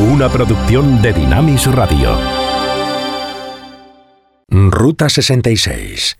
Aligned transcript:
una 0.00 0.28
producción 0.28 1.02
de 1.02 1.12
Dinamis 1.12 1.66
Radio. 1.66 2.16
Ruta 4.48 5.08
66. 5.08 6.18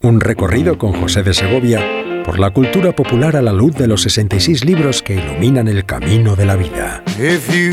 Un 0.00 0.20
recorrido 0.20 0.78
con 0.78 0.94
José 0.94 1.22
de 1.22 1.34
Segovia 1.34 1.80
por 2.24 2.38
la 2.38 2.50
cultura 2.50 2.92
popular 2.92 3.36
a 3.36 3.42
la 3.42 3.52
luz 3.52 3.74
de 3.74 3.86
los 3.86 4.02
66 4.02 4.64
libros 4.64 5.02
que 5.02 5.16
iluminan 5.16 5.68
el 5.68 5.84
camino 5.84 6.36
de 6.36 6.46
la 6.46 6.56
vida. 6.56 7.02
If 7.18 7.50
you 7.50 7.72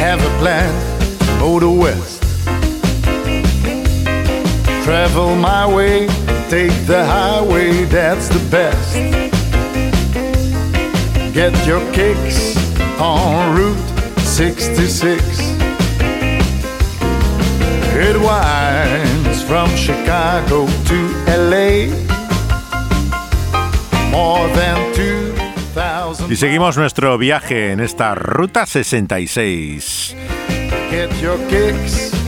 have 0.00 0.22
a 0.22 0.38
plan, 0.38 0.70
go 1.40 1.58
to 1.58 1.70
west. 1.70 2.22
Travel 4.84 5.34
my 5.34 5.66
way, 5.66 6.06
take 6.48 6.72
the 6.86 7.04
highway, 7.04 7.84
that's 7.86 8.28
the 8.28 8.40
best. 8.50 8.94
Get 11.34 11.52
your 11.66 11.82
kicks 11.92 12.56
on 13.00 13.56
Route 13.56 13.97
66. 14.38 15.20
It 17.92 18.16
winds 18.20 19.42
from 19.42 19.68
Chicago 19.74 20.64
to 20.86 20.98
LA. 21.26 21.88
More 24.12 24.46
than 24.54 24.94
2,000. 24.94 26.30
Y 26.30 26.36
seguimos 26.36 26.76
nuestro 26.76 27.18
viaje 27.18 27.72
en 27.72 27.80
esta 27.80 28.14
Ruta 28.14 28.64
66. 28.64 30.14
Get 30.88 31.10
your 31.20 31.36
kicks 31.48 32.12
on 32.12 32.18
Route 32.18 32.27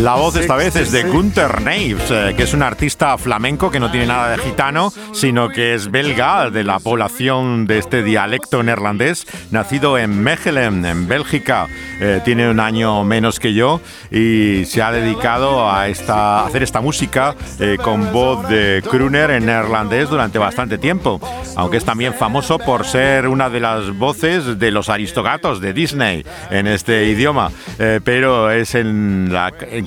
La 0.00 0.14
voz 0.14 0.36
esta 0.36 0.54
vez 0.54 0.76
es 0.76 0.92
de 0.92 1.02
66. 1.02 1.12
Gunther 1.12 1.62
Neves, 1.62 2.10
eh, 2.10 2.34
que 2.36 2.44
es 2.44 2.54
un 2.54 2.62
artista 2.62 3.18
flamenco 3.18 3.70
que 3.70 3.80
no 3.80 3.90
tiene 3.90 4.06
nada 4.06 4.30
de 4.30 4.38
gitano, 4.38 4.92
sino 5.12 5.48
que 5.48 5.74
es 5.74 5.90
belga, 5.90 6.50
de 6.50 6.62
la 6.62 6.78
población 6.78 7.66
de 7.66 7.78
este 7.78 8.04
dialecto 8.04 8.62
neerlandés, 8.62 9.26
nacido 9.50 9.98
en 9.98 10.22
Mechelen, 10.22 10.84
en 10.86 11.08
Bélgica. 11.08 11.66
Eh, 12.00 12.20
tiene 12.24 12.48
un 12.48 12.60
año 12.60 13.02
menos 13.02 13.40
que 13.40 13.54
yo 13.54 13.80
y 14.10 14.64
se 14.66 14.82
ha 14.82 14.92
dedicado 14.92 15.68
a, 15.68 15.88
esta, 15.88 16.40
a 16.40 16.46
hacer 16.46 16.62
esta 16.62 16.80
música 16.80 17.34
eh, 17.58 17.76
con 17.82 18.12
voz 18.12 18.48
de 18.48 18.84
crooner 18.88 19.32
en 19.32 19.46
neerlandés 19.46 20.08
durante 20.08 20.38
bastante 20.38 20.78
tiempo, 20.78 21.20
aunque 21.56 21.76
es 21.76 21.84
también 21.84 22.14
famoso 22.14 22.58
por 22.60 22.86
ser 22.86 23.26
una 23.26 23.50
de 23.50 23.58
las 23.58 23.90
voces 23.96 24.60
de 24.60 24.70
los 24.70 24.88
aristogatos 24.88 25.60
de 25.60 25.72
Disney 25.72 26.24
en 26.50 26.68
este 26.68 27.06
idioma, 27.06 27.50
Eh, 27.80 28.00
pero 28.02 28.50
es 28.50 28.67
en, 28.74 29.30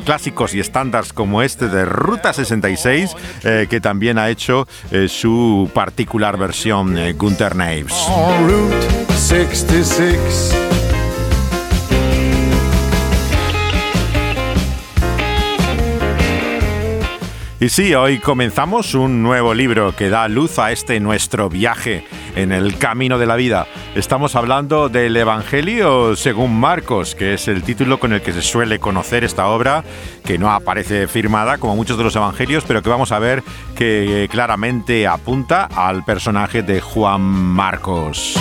clásicos 0.06 0.54
y 0.54 0.60
estándares 0.60 1.14
como 1.14 1.42
este 1.42 1.68
de 1.68 1.86
Ruta 1.86 2.34
66 2.34 3.16
eh, 3.44 3.68
que 3.70 3.82
también 3.82 4.18
ha 4.18 4.30
hecho 4.30 4.68
eh, 4.92 5.08
su 5.08 5.70
particular 5.74 6.38
versión 6.38 6.98
eh, 6.98 7.14
Gunther 7.14 7.56
Y 17.62 17.70
sí, 17.70 17.94
hoy 17.94 18.18
comenzamos 18.18 18.96
un 18.96 19.22
nuevo 19.22 19.54
libro 19.54 19.96
que 19.96 20.10
da 20.10 20.28
luz 20.28 20.58
a 20.58 20.72
este 20.72 21.00
nuestro 21.00 21.48
viaje 21.48 22.04
en 22.36 22.52
el 22.52 22.80
camino 22.80 23.20
de 23.20 23.28
la 23.28 23.36
vida. 23.36 23.68
Estamos 23.94 24.36
hablando 24.36 24.90
del 24.90 25.16
Evangelio 25.16 26.16
según 26.16 26.60
Marcos, 26.60 27.14
que 27.14 27.36
es 27.36 27.48
el 27.48 27.62
título 27.62 28.00
con 28.00 28.14
el 28.14 28.24
que 28.24 28.34
se 28.34 28.42
suele 28.42 28.80
conocer 28.80 29.24
esta 29.24 29.46
obra, 29.46 29.84
que 30.26 30.40
no 30.40 30.50
aparece 30.50 31.06
firmada 31.08 31.60
como 31.60 31.76
muchos 31.76 32.00
de 32.00 32.04
los 32.04 32.16
Evangelios, 32.16 32.64
pero 32.68 32.82
que 32.82 32.90
vamos 32.90 33.12
a 33.12 33.20
ver 33.20 33.44
que 33.76 34.28
claramente 34.32 35.06
apunta 35.06 35.66
al 35.66 36.04
personaje 36.04 36.64
de 36.64 36.82
Juan 36.82 37.22
Marcos. 37.22 38.40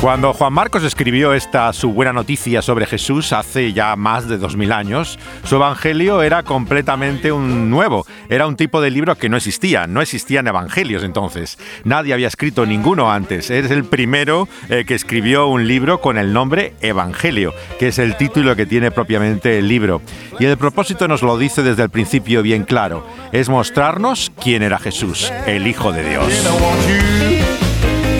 Cuando 0.00 0.34
Juan 0.34 0.52
Marcos 0.52 0.84
escribió 0.84 1.32
esta 1.32 1.72
su 1.72 1.92
buena 1.92 2.12
noticia 2.12 2.60
sobre 2.60 2.86
Jesús 2.86 3.32
hace 3.32 3.72
ya 3.72 3.96
más 3.96 4.28
de 4.28 4.36
2000 4.36 4.72
años, 4.72 5.18
su 5.44 5.56
evangelio 5.56 6.22
era 6.22 6.42
completamente 6.42 7.32
un 7.32 7.70
nuevo, 7.70 8.06
era 8.28 8.46
un 8.46 8.56
tipo 8.56 8.80
de 8.80 8.90
libro 8.90 9.16
que 9.16 9.28
no 9.28 9.38
existía, 9.38 9.86
no 9.86 10.02
existían 10.02 10.46
evangelios 10.46 11.02
entonces. 11.02 11.58
Nadie 11.84 12.12
había 12.12 12.28
escrito 12.28 12.66
ninguno 12.66 13.10
antes. 13.10 13.50
Es 13.50 13.70
el 13.70 13.84
primero 13.84 14.48
eh, 14.68 14.84
que 14.86 14.94
escribió 14.94 15.46
un 15.48 15.66
libro 15.66 16.00
con 16.00 16.18
el 16.18 16.32
nombre 16.32 16.74
Evangelio, 16.82 17.54
que 17.78 17.88
es 17.88 17.98
el 17.98 18.16
título 18.16 18.54
que 18.54 18.66
tiene 18.66 18.90
propiamente 18.90 19.58
el 19.58 19.66
libro. 19.66 20.02
Y 20.38 20.44
el 20.44 20.58
propósito 20.58 21.08
nos 21.08 21.22
lo 21.22 21.38
dice 21.38 21.62
desde 21.62 21.82
el 21.82 21.90
principio 21.90 22.42
bien 22.42 22.64
claro, 22.64 23.04
es 23.32 23.48
mostrarnos 23.48 24.30
quién 24.40 24.62
era 24.62 24.78
Jesús, 24.78 25.32
el 25.46 25.66
Hijo 25.66 25.90
de 25.90 26.08
Dios. 26.08 27.45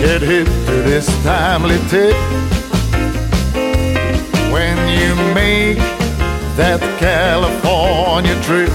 Get 0.07 0.21
hip 0.21 0.47
to 0.47 0.75
this 0.83 1.05
timely 1.21 1.77
tip 1.89 2.15
when 4.53 4.77
you 4.97 5.13
make 5.35 5.77
that 6.55 6.79
California 6.97 8.33
trip. 8.43 8.69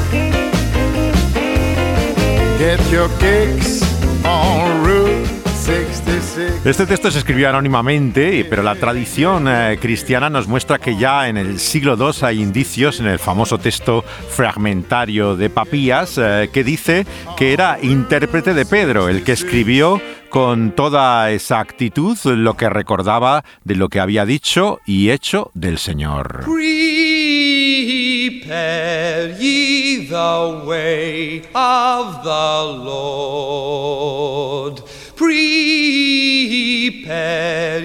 Get 2.59 2.81
your 2.91 3.09
kicks 3.19 3.83
on 4.27 4.85
Route 4.85 5.42
66. 5.42 5.42
Este 6.65 6.87
texto 6.87 7.11
se 7.11 7.19
escribió 7.19 7.49
anónimamente, 7.49 8.45
pero 8.49 8.63
la 8.63 8.75
tradición 8.75 9.47
eh, 9.47 9.79
cristiana 9.81 10.29
nos 10.29 10.49
muestra 10.49 10.79
que 10.79 10.97
ya 10.97 11.29
en 11.29 11.37
el 11.37 11.61
siglo 11.61 11.97
II 11.97 12.11
hay 12.23 12.43
indicios 12.43 12.99
en 12.99 13.07
el 13.07 13.21
famoso 13.21 13.59
texto 13.59 14.05
fragmentario 14.31 15.37
de 15.37 15.51
Papías 15.51 16.19
eh, 16.19 16.51
que 16.53 16.65
dice 16.65 17.07
que 17.37 17.53
era 17.53 17.79
intérprete 17.81 18.55
de 18.55 18.67
Pedro, 18.67 19.09
el 19.09 19.23
que 19.23 19.33
escribió 19.33 20.01
con 20.31 20.73
toda 20.73 21.31
exactitud 21.31 22.19
lo 22.25 22.57
que 22.57 22.69
recordaba 22.69 23.45
de 23.65 23.77
lo 23.77 23.89
que 23.89 24.01
había 24.01 24.25
dicho 24.25 24.81
y 24.87 25.11
hecho 25.11 25.51
del 25.55 25.79
Señor. 25.79 26.45
Prepare 26.45 26.63
ye 29.39 30.09
the 30.09 30.67
way 30.67 31.43
of 31.55 32.23
the 32.23 32.85
Lord. 32.85 34.42
Prepare 35.17 35.37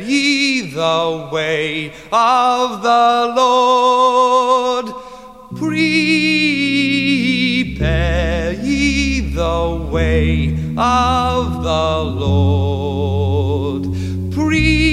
ye 0.01 0.61
the 0.71 1.29
way 1.31 1.91
of 2.11 2.81
the 2.81 3.33
Lord. 3.35 4.93
Prepare 5.55 6.07
ye 8.53 9.19
the 9.33 9.87
way 9.91 10.55
of 10.77 11.63
the 11.63 12.03
Lord. 12.19 13.83
Prepare 14.31 14.83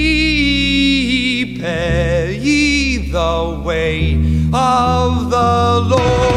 ye 2.31 2.97
the 3.11 3.61
way 3.63 4.15
of 4.53 5.29
the 5.29 5.81
Lord. 5.89 6.34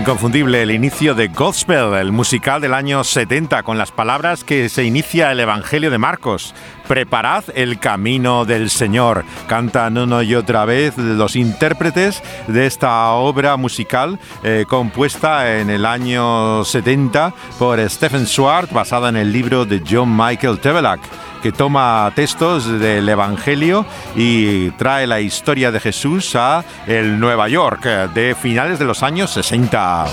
Inconfundible 0.00 0.62
el 0.62 0.70
inicio 0.70 1.14
de 1.14 1.28
Gospel, 1.28 1.92
el 1.92 2.10
musical 2.10 2.62
del 2.62 2.72
año 2.72 3.04
70, 3.04 3.62
con 3.64 3.76
las 3.76 3.92
palabras 3.92 4.44
que 4.44 4.70
se 4.70 4.84
inicia 4.84 5.30
el 5.30 5.40
Evangelio 5.40 5.90
de 5.90 5.98
Marcos. 5.98 6.54
Preparad 6.88 7.44
el 7.54 7.78
camino 7.78 8.46
del 8.46 8.70
Señor. 8.70 9.26
Cantan 9.46 9.98
uno 9.98 10.22
y 10.22 10.34
otra 10.34 10.64
vez 10.64 10.96
los 10.96 11.36
intérpretes 11.36 12.22
de 12.48 12.64
esta 12.64 13.10
obra 13.10 13.58
musical 13.58 14.18
eh, 14.42 14.64
compuesta 14.66 15.58
en 15.60 15.68
el 15.68 15.84
año 15.84 16.64
70 16.64 17.34
por 17.58 17.78
Stephen 17.90 18.26
Swart, 18.26 18.72
basada 18.72 19.10
en 19.10 19.18
el 19.18 19.30
libro 19.30 19.66
de 19.66 19.82
John 19.86 20.16
Michael 20.16 20.60
Tevelak 20.60 21.00
que 21.42 21.52
toma 21.52 22.12
textos 22.14 22.78
del 22.78 23.08
Evangelio 23.08 23.86
y 24.14 24.70
trae 24.72 25.06
la 25.06 25.20
historia 25.20 25.70
de 25.70 25.80
Jesús 25.80 26.34
a 26.36 26.64
el 26.86 27.18
Nueva 27.18 27.48
York 27.48 27.82
eh, 27.84 28.08
de 28.14 28.34
finales 28.34 28.78
de 28.78 28.84
los 28.84 29.02
años 29.02 29.30
60. 29.30 30.06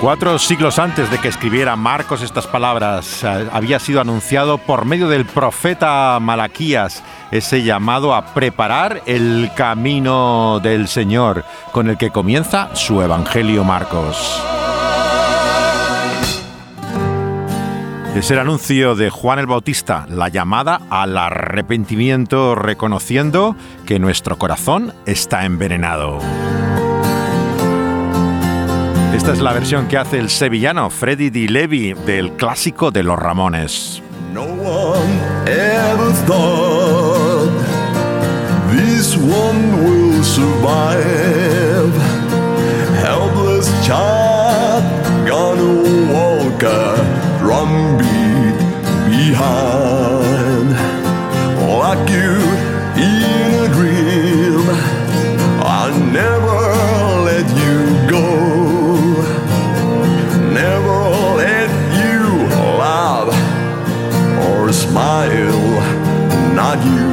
Cuatro 0.00 0.38
siglos 0.38 0.78
antes 0.78 1.10
de 1.10 1.18
que 1.18 1.28
escribiera 1.28 1.76
Marcos 1.76 2.22
estas 2.22 2.46
palabras, 2.46 3.22
eh, 3.22 3.48
había 3.52 3.78
sido 3.78 4.00
anunciado 4.00 4.56
por 4.56 4.86
medio 4.86 5.08
del 5.08 5.26
profeta 5.26 6.18
Malaquías 6.20 7.02
ese 7.30 7.62
llamado 7.62 8.14
a 8.14 8.32
preparar 8.32 9.02
el 9.04 9.50
camino 9.54 10.58
del 10.62 10.88
Señor, 10.88 11.44
con 11.72 11.90
el 11.90 11.98
que 11.98 12.10
comienza 12.10 12.74
su 12.74 13.02
Evangelio 13.02 13.62
Marcos. 13.62 14.59
Es 18.14 18.28
el 18.32 18.40
anuncio 18.40 18.96
de 18.96 19.08
Juan 19.08 19.38
el 19.38 19.46
Bautista, 19.46 20.04
la 20.08 20.28
llamada 20.28 20.80
al 20.90 21.16
arrepentimiento 21.16 22.56
reconociendo 22.56 23.54
que 23.86 24.00
nuestro 24.00 24.36
corazón 24.36 24.92
está 25.06 25.44
envenenado. 25.44 26.18
Esta 29.14 29.32
es 29.32 29.40
la 29.40 29.52
versión 29.52 29.86
que 29.86 29.96
hace 29.96 30.18
el 30.18 30.28
sevillano 30.28 30.90
Freddy 30.90 31.30
Di 31.30 31.46
Levi 31.46 31.92
del 31.92 32.32
clásico 32.32 32.90
de 32.90 33.04
los 33.04 33.16
Ramones. 33.16 34.02
No 34.34 34.42
one 34.42 35.20
ever 35.46 36.12
thought 36.26 37.50
this 38.72 39.16
one 39.16 39.84
will 39.84 40.24
survive. 40.24 41.92
Helpless 43.04 43.70
child 43.86 44.82
gonna 45.28 46.12
walk 46.12 46.58
drumbeat 46.58 46.99
behind. 49.40 50.70
Like 51.82 52.04
you 52.16 52.34
in 53.08 53.48
a 53.64 53.68
dream, 53.78 54.62
I 55.80 55.84
never 56.20 56.60
let 57.28 57.46
you 57.62 57.76
go. 58.16 58.26
Never 60.62 60.98
let 61.42 61.70
you 62.00 62.22
laugh 62.82 63.32
or 64.46 64.72
smile, 64.72 65.66
not 66.60 66.78
you. 66.94 67.10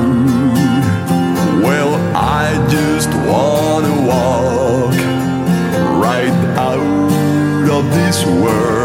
Well, 1.65 1.93
I 2.15 2.45
just 2.77 3.09
wanna 3.29 3.95
walk 4.11 4.97
right 6.05 6.37
out 6.69 7.69
of 7.77 7.83
this 7.97 8.25
world. 8.25 8.77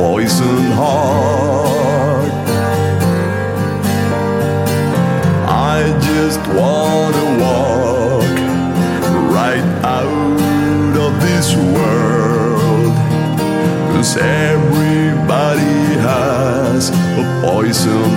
Poison 0.00 0.62
heart. 0.80 2.32
I 5.46 5.76
just 6.10 6.40
wanna 6.58 7.26
walk 7.44 8.34
right 9.36 9.66
out 9.98 10.96
of 11.06 11.12
this 11.26 11.48
world. 11.74 12.94
Cause 13.92 14.16
everybody 14.16 15.78
has 16.08 16.88
a 17.20 17.24
poison. 17.44 18.09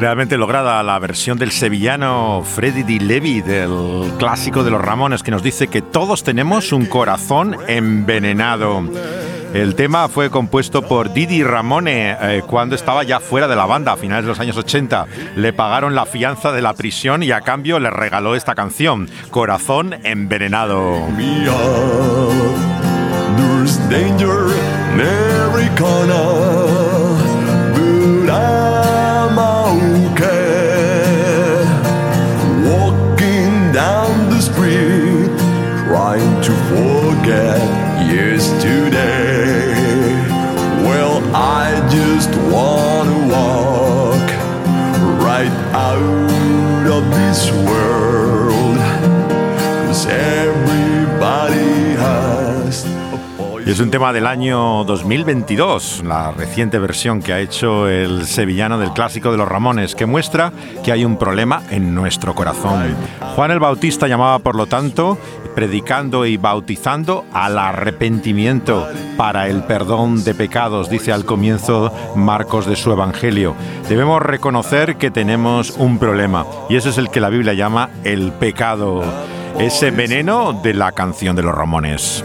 Realmente 0.00 0.38
lograda 0.38 0.80
la 0.84 0.98
versión 1.00 1.38
del 1.38 1.50
sevillano 1.50 2.42
Freddy 2.44 2.84
Di 2.84 3.00
Levi 3.00 3.40
del 3.40 4.12
clásico 4.16 4.62
de 4.62 4.70
los 4.70 4.80
Ramones 4.80 5.24
que 5.24 5.32
nos 5.32 5.42
dice 5.42 5.66
que 5.66 5.82
todos 5.82 6.22
tenemos 6.22 6.72
un 6.72 6.86
corazón 6.86 7.56
envenenado. 7.66 8.84
El 9.52 9.74
tema 9.74 10.08
fue 10.08 10.30
compuesto 10.30 10.82
por 10.82 11.12
Didi 11.12 11.42
Ramone 11.42 12.16
eh, 12.20 12.42
cuando 12.46 12.76
estaba 12.76 13.02
ya 13.02 13.18
fuera 13.18 13.48
de 13.48 13.56
la 13.56 13.66
banda 13.66 13.92
a 13.92 13.96
finales 13.96 14.24
de 14.24 14.28
los 14.28 14.38
años 14.38 14.56
80. 14.56 15.06
Le 15.36 15.52
pagaron 15.52 15.96
la 15.96 16.06
fianza 16.06 16.52
de 16.52 16.62
la 16.62 16.74
prisión 16.74 17.24
y 17.24 17.32
a 17.32 17.40
cambio 17.40 17.80
le 17.80 17.90
regaló 17.90 18.36
esta 18.36 18.54
canción, 18.54 19.08
Corazón 19.30 19.94
envenenado. 20.04 21.08
Forget 37.28 37.60
yesterday. 38.10 39.74
Well, 40.82 41.22
I 41.34 41.86
just 41.90 42.30
wanna 42.50 43.18
walk 43.28 44.28
right 45.22 45.52
out 45.74 46.86
of 46.90 47.04
this 47.10 47.50
world. 47.52 47.97
Es 53.72 53.80
un 53.80 53.90
tema 53.90 54.14
del 54.14 54.26
año 54.26 54.82
2022, 54.84 56.02
la 56.02 56.30
reciente 56.30 56.78
versión 56.78 57.20
que 57.20 57.34
ha 57.34 57.40
hecho 57.40 57.86
el 57.86 58.24
sevillano 58.24 58.78
del 58.78 58.94
clásico 58.94 59.30
de 59.30 59.36
los 59.36 59.46
Ramones, 59.46 59.94
que 59.94 60.06
muestra 60.06 60.54
que 60.82 60.90
hay 60.90 61.04
un 61.04 61.18
problema 61.18 61.62
en 61.68 61.94
nuestro 61.94 62.34
corazón. 62.34 62.96
Juan 63.36 63.50
el 63.50 63.60
Bautista 63.60 64.08
llamaba, 64.08 64.38
por 64.38 64.54
lo 64.54 64.64
tanto, 64.64 65.18
predicando 65.54 66.24
y 66.24 66.38
bautizando 66.38 67.26
al 67.34 67.58
arrepentimiento 67.58 68.88
para 69.18 69.48
el 69.48 69.62
perdón 69.64 70.24
de 70.24 70.34
pecados, 70.34 70.88
dice 70.88 71.12
al 71.12 71.26
comienzo 71.26 71.92
Marcos 72.16 72.64
de 72.64 72.74
su 72.74 72.90
Evangelio. 72.90 73.54
Debemos 73.86 74.22
reconocer 74.22 74.96
que 74.96 75.10
tenemos 75.10 75.72
un 75.72 75.98
problema, 75.98 76.46
y 76.70 76.76
ese 76.76 76.88
es 76.88 76.96
el 76.96 77.10
que 77.10 77.20
la 77.20 77.28
Biblia 77.28 77.52
llama 77.52 77.90
el 78.02 78.32
pecado, 78.32 79.04
ese 79.58 79.90
veneno 79.90 80.54
de 80.54 80.72
la 80.72 80.92
canción 80.92 81.36
de 81.36 81.42
los 81.42 81.54
Ramones. 81.54 82.24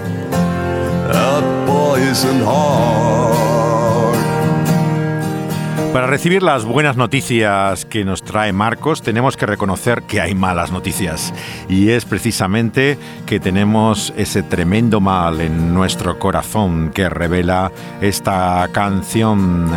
Para 5.94 6.08
recibir 6.08 6.42
las 6.42 6.66
buenas 6.66 6.98
noticias 6.98 7.86
que 7.86 8.04
nos 8.04 8.24
trae 8.24 8.52
Marcos, 8.52 9.04
tenemos 9.04 9.38
que 9.38 9.46
reconocer 9.46 10.02
que 10.02 10.20
hay 10.20 10.34
malas 10.34 10.72
noticias. 10.72 11.32
Y 11.70 11.90
es 11.90 12.06
precisamente 12.06 12.98
que 13.28 13.40
tenemos 13.40 14.12
ese 14.18 14.42
tremendo 14.42 15.00
mal 15.02 15.40
en 15.40 15.72
nuestro 15.72 16.18
corazón 16.18 16.90
que 16.90 17.10
revela 17.10 17.72
esta 18.02 18.68
canción. 18.72 19.70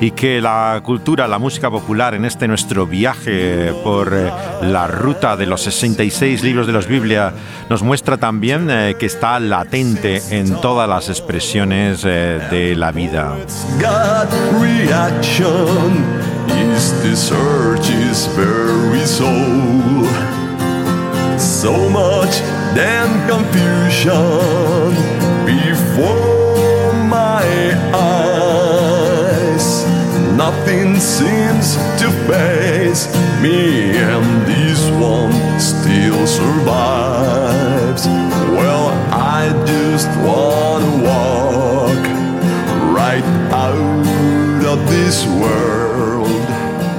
Y 0.00 0.10
que 0.10 0.40
la 0.40 0.80
cultura, 0.82 1.26
la 1.26 1.38
música 1.38 1.70
popular 1.70 2.14
en 2.14 2.24
este 2.24 2.46
nuestro 2.46 2.86
viaje 2.86 3.72
por 3.82 4.12
eh, 4.14 4.30
la 4.62 4.86
ruta 4.86 5.36
de 5.36 5.46
los 5.46 5.62
66 5.62 6.42
libros 6.42 6.66
de 6.66 6.72
los 6.74 6.86
Biblia 6.86 7.32
nos 7.70 7.82
muestra 7.82 8.18
también 8.18 8.68
eh, 8.70 8.96
que 8.98 9.06
está 9.06 9.40
latente 9.40 10.22
en 10.30 10.60
todas 10.60 10.88
las 10.88 11.08
expresiones 11.08 12.02
eh, 12.04 12.40
de 12.50 12.76
la 12.76 12.92
vida. 12.92 13.36
Gut 13.78 14.30
reaction 14.60 16.04
is 16.72 16.92
Nothing 30.36 31.00
seems 31.00 31.76
to 31.98 32.10
face 32.28 33.08
me, 33.40 33.96
and 33.96 34.46
this 34.46 34.90
one 35.00 35.32
still 35.58 36.26
survives. 36.26 38.06
Well, 38.52 38.92
I 39.10 39.48
just 39.64 40.08
wanna 40.20 40.92
walk 41.02 42.02
right 42.94 43.24
out 43.50 44.66
of 44.66 44.78
this 44.90 45.26
world. 45.40 45.96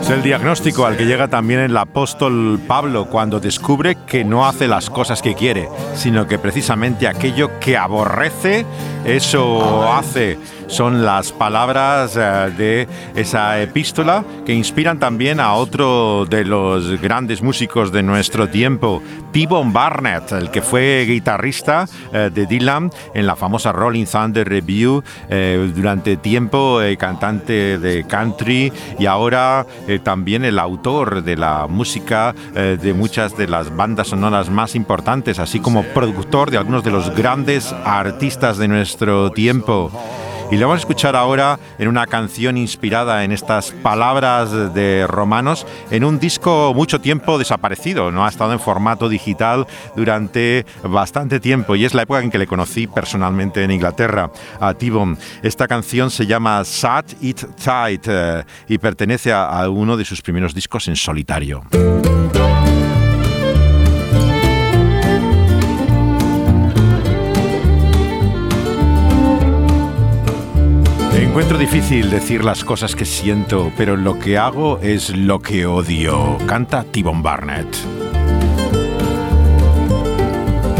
Es 0.02 0.10
el 0.10 0.24
diagnóstico 0.24 0.86
al 0.86 0.96
que 0.96 1.06
llega 1.06 1.28
también 1.28 1.60
el 1.60 1.76
apóstol 1.76 2.60
Pablo 2.66 3.08
cuando 3.08 3.40
descubre 3.40 3.98
que 4.08 4.24
no 4.24 4.48
hace 4.48 4.68
las 4.68 4.90
cosas 4.90 5.22
que 5.22 5.36
quiere, 5.36 5.70
sino 5.96 6.26
que 6.26 6.40
precisamente 6.40 7.08
aquello 7.08 7.60
que 7.60 7.78
aborrece, 7.78 8.66
eso 9.06 9.92
hace. 9.92 10.40
Son 10.68 11.06
las 11.06 11.32
palabras 11.32 12.18
eh, 12.18 12.52
de 12.58 12.88
esa 13.16 13.62
epístola 13.62 14.26
que 14.46 14.54
inspiran 14.54 15.00
también 15.00 15.40
a 15.40 15.54
otro 15.54 16.26
de 16.26 16.44
los 16.44 17.02
grandes 17.02 17.42
músicos 17.42 17.94
de 17.94 18.04
nuestro 18.04 18.50
tiempo, 18.50 19.02
T-Bone 19.32 19.72
Barnett, 19.72 20.34
el 20.34 20.52
que 20.52 20.62
fue 20.62 21.06
guitarrista 21.08 21.88
eh, 22.12 22.30
de 22.34 22.46
Dylan 22.46 22.92
en 23.14 23.26
la 23.26 23.38
famosa 23.38 23.72
Rolling 23.72 24.06
Thunder 24.06 24.48
Review 24.48 25.04
eh, 25.30 25.72
durante 25.74 26.18
tiempo, 26.18 26.80
cantante 27.00 27.78
de 27.78 28.04
country 28.04 28.72
y 29.00 29.06
ahora 29.06 29.66
también 30.04 30.44
el 30.44 30.60
autor 30.60 31.24
de 31.24 31.38
la 31.38 31.68
música 31.68 32.34
de 32.54 32.94
muchas 32.94 33.38
de 33.38 33.48
las 33.48 33.76
bandas 33.76 34.10
sonoras 34.10 34.50
más 34.50 34.76
importantes, 34.76 35.40
así 35.40 35.60
como 35.60 35.84
productor 35.84 36.52
de 36.52 36.58
algunos 36.58 36.84
de 36.84 36.92
los 36.92 37.16
grandes 37.16 37.74
artistas 37.86 38.58
de 38.58 38.68
nuestro 38.68 39.32
tiempo. 39.32 39.92
Y 40.50 40.56
lo 40.56 40.68
vamos 40.68 40.80
a 40.80 40.84
escuchar 40.84 41.18
ahora 41.18 41.60
en 41.78 41.90
una 41.90 42.08
canción 42.08 42.56
inspirada 42.56 43.26
en 43.26 43.34
estas 43.34 43.72
palabras 43.72 44.74
de 44.74 45.06
Romanos, 45.06 45.68
en 45.92 46.06
un 46.06 46.20
disco 46.20 46.74
mucho 46.74 47.02
tiempo 47.02 47.38
desaparecido, 47.38 48.12
no 48.12 48.26
ha 48.26 48.30
estado 48.30 48.54
en 48.54 48.60
formato 48.62 49.10
digital 49.10 49.68
durante 49.98 50.66
bastante 50.84 51.42
tiempo 51.42 51.76
y 51.76 51.84
es 51.84 51.94
la 51.94 52.04
época 52.04 52.22
en 52.22 52.32
que 52.32 52.38
le 52.38 52.48
conocí 52.48 52.88
personalmente 52.88 53.62
en 53.62 53.72
Inglaterra, 53.72 54.32
a 54.62 54.74
T-Bone. 54.74 55.18
Esta 55.44 55.68
canción 55.68 56.10
se 56.10 56.26
llama 56.26 56.64
Sat 56.64 57.14
It 57.22 57.44
Tight 57.62 58.06
eh, 58.08 58.44
y 58.70 58.78
pertenece 58.78 59.34
a 59.34 59.70
uno 59.70 59.98
de 59.98 60.06
sus 60.06 60.22
primeros 60.22 60.54
discos 60.54 60.88
en 60.88 60.96
solitario. 60.96 61.64
Encuentro 71.38 71.60
difícil 71.60 72.10
decir 72.10 72.44
las 72.44 72.64
cosas 72.64 72.96
que 72.96 73.06
siento, 73.06 73.72
pero 73.78 73.96
lo 73.96 74.18
que 74.18 74.40
hago 74.40 74.80
es 74.82 75.16
lo 75.16 75.40
que 75.40 75.68
odio. 75.68 76.36
Canta 76.48 76.84
T-Bone 76.84 77.22
Barnett. 77.22 77.68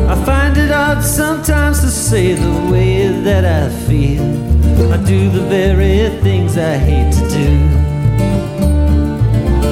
I 0.10 0.16
find 0.26 0.58
it 0.58 0.72
hard 0.72 1.04
sometimes 1.04 1.82
to 1.82 1.90
say 1.90 2.34
the 2.34 2.72
way 2.72 3.08
that 3.24 3.46
I 3.46 3.70
feel. 3.86 4.24
I 4.92 4.98
do 4.98 5.30
the 5.30 5.46
very 5.48 6.10
things 6.24 6.58
I 6.58 6.80
hate 6.80 7.12
to 7.12 7.30
do. 7.30 7.52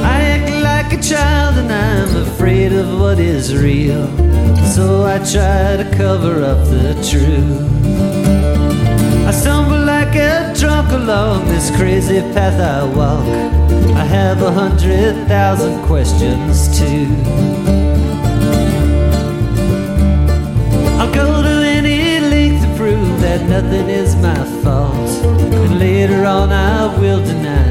I 0.03 0.21
act 0.37 0.51
like 0.61 0.93
a 0.93 1.01
child 1.01 1.57
and 1.57 1.71
I'm 1.71 2.15
afraid 2.27 2.71
of 2.73 2.99
what 2.99 3.17
is 3.17 3.55
real. 3.55 4.05
So 4.67 5.03
I 5.03 5.17
try 5.17 5.77
to 5.77 5.97
cover 5.97 6.43
up 6.43 6.63
the 6.69 6.93
truth. 7.01 8.64
I 9.27 9.31
stumble 9.31 9.79
like 9.79 10.15
a 10.15 10.53
drunk 10.55 10.91
along 10.91 11.47
this 11.47 11.75
crazy 11.75 12.21
path 12.33 12.59
I 12.59 12.83
walk. 12.95 13.25
I 13.95 14.03
have 14.03 14.43
a 14.43 14.51
hundred 14.51 15.27
thousand 15.27 15.83
questions 15.85 16.77
too. 16.77 17.07
I'll 20.99 21.11
go 21.11 21.41
to 21.41 21.55
any 21.77 22.19
length 22.19 22.61
to 22.65 22.77
prove 22.77 23.19
that 23.21 23.49
nothing 23.49 23.89
is 23.89 24.15
my 24.17 24.43
fault. 24.61 25.09
And 25.25 25.79
later 25.79 26.23
on 26.25 26.51
I 26.51 26.95
will 26.99 27.23
deny 27.23 27.64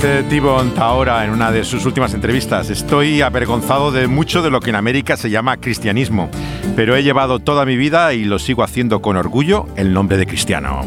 Dice 0.00 0.22
Tibon 0.30 0.72
ahora 0.78 1.22
en 1.26 1.30
una 1.30 1.52
de 1.52 1.62
sus 1.62 1.84
últimas 1.84 2.14
entrevistas, 2.14 2.70
estoy 2.70 3.20
avergonzado 3.20 3.92
de 3.92 4.06
mucho 4.06 4.40
de 4.40 4.48
lo 4.48 4.60
que 4.60 4.70
en 4.70 4.76
América 4.76 5.14
se 5.18 5.28
llama 5.28 5.58
cristianismo, 5.58 6.30
pero 6.74 6.96
he 6.96 7.02
llevado 7.02 7.38
toda 7.38 7.66
mi 7.66 7.76
vida 7.76 8.14
y 8.14 8.24
lo 8.24 8.38
sigo 8.38 8.62
haciendo 8.62 9.02
con 9.02 9.18
orgullo 9.18 9.66
el 9.76 9.92
nombre 9.92 10.16
de 10.16 10.26
cristiano. 10.26 10.86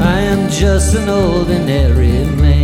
I 0.00 0.20
am 0.20 0.50
just 0.50 0.96
an 0.96 1.08
ordinary 1.08 2.24
man. 2.36 2.63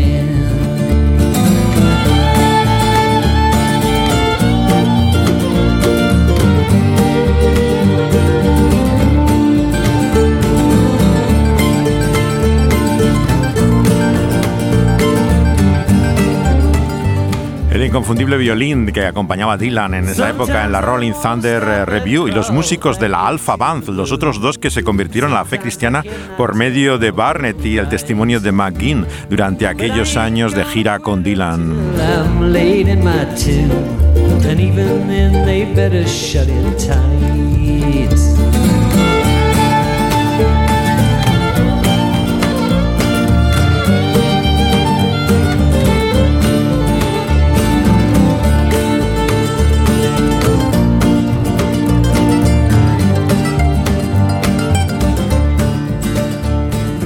Inconfundible 17.91 18.37
violín 18.37 18.87
que 18.93 19.05
acompañaba 19.05 19.55
a 19.55 19.57
Dylan 19.57 19.95
en 19.95 20.09
esa 20.09 20.31
época 20.31 20.65
en 20.65 20.71
la 20.71 20.81
Rolling 20.81 21.11
Thunder 21.21 21.61
eh, 21.61 21.85
Review 21.85 22.29
y 22.29 22.31
los 22.31 22.53
músicos 22.53 23.01
de 23.01 23.09
la 23.09 23.27
Alpha 23.27 23.57
Band, 23.57 23.89
los 23.89 24.13
otros 24.13 24.41
dos 24.41 24.59
que 24.59 24.71
se 24.71 24.85
convirtieron 24.85 25.33
a 25.33 25.37
la 25.37 25.45
fe 25.45 25.59
cristiana 25.59 26.05
por 26.37 26.55
medio 26.55 26.99
de 26.99 27.11
Barnett 27.11 27.67
y 27.67 27.79
el 27.79 27.89
testimonio 27.89 28.39
de 28.39 28.53
McGinn 28.53 29.07
durante 29.29 29.67
aquellos 29.67 30.17
años 30.17 30.55
de 30.55 30.65
gira 30.67 31.01
con 31.01 31.25
Dylan. 31.25 31.75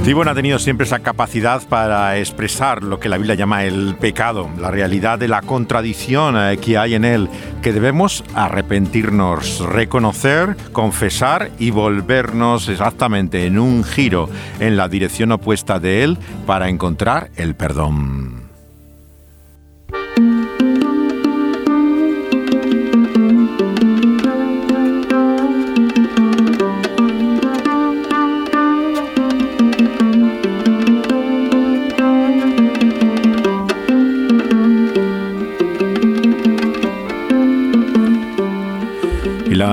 Tibon 0.05 0.29
ha 0.29 0.35
tenido 0.35 0.59
siempre 0.59 0.85
esa 0.85 0.99
capacidad 0.99 1.63
para 1.67 2.19
expresar 2.19 2.83
lo 2.83 3.01
que 3.01 3.09
la 3.09 3.17
Biblia 3.17 3.37
llama 3.37 3.65
el 3.65 3.97
pecado, 3.99 4.51
la 4.59 4.71
realidad 4.71 5.19
de 5.19 5.29
la 5.29 5.41
contradicción 5.41 6.37
eh, 6.37 6.59
que 6.59 6.77
hay 6.77 6.93
en 6.93 7.07
él, 7.07 7.31
que 7.63 7.73
debemos 7.73 8.23
arrepentirnos, 8.35 9.61
reconocer, 9.61 10.59
confesar 10.73 11.53
y 11.59 11.71
volvernos 11.71 12.69
exactamente 12.69 13.47
en 13.47 13.59
un 13.59 13.83
giro 13.83 14.29
en 14.61 14.77
la 14.77 14.89
dirección 14.89 15.33
opuesta 15.33 15.81
de 15.81 16.05
él 16.05 16.19
para 16.45 16.69
encontrar 16.69 17.31
el 17.37 17.55
perdón. 17.55 18.44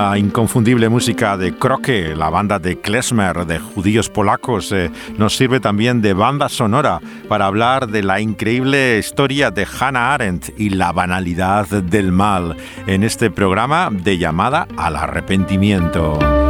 La 0.02 0.18
inconfundible 0.18 0.90
música 0.90 1.38
de 1.38 1.56
Kroke, 1.56 2.16
la 2.16 2.32
banda 2.32 2.58
de 2.58 2.80
Klezmer, 2.80 3.46
de 3.46 3.60
judíos 3.60 4.10
polacos, 4.10 4.72
eh, 4.72 4.90
nos 5.18 5.38
sirve 5.38 5.60
también 5.60 6.02
de 6.02 6.14
banda 6.14 6.50
sonora 6.50 7.00
para 7.28 7.46
hablar 7.46 7.88
de 7.88 8.02
la 8.02 8.20
increíble 8.20 8.98
historia 8.98 9.52
de 9.52 9.68
Hannah 9.68 10.16
Arendt 10.16 10.60
y 10.60 10.72
la 10.72 10.92
banalidad 10.92 11.68
del 11.68 12.12
mal 12.12 12.58
en 12.88 13.04
este 13.04 13.30
programa 13.30 13.90
de 13.92 14.18
llamada 14.18 14.68
al 14.76 14.96
arrepentimiento. 14.96 16.41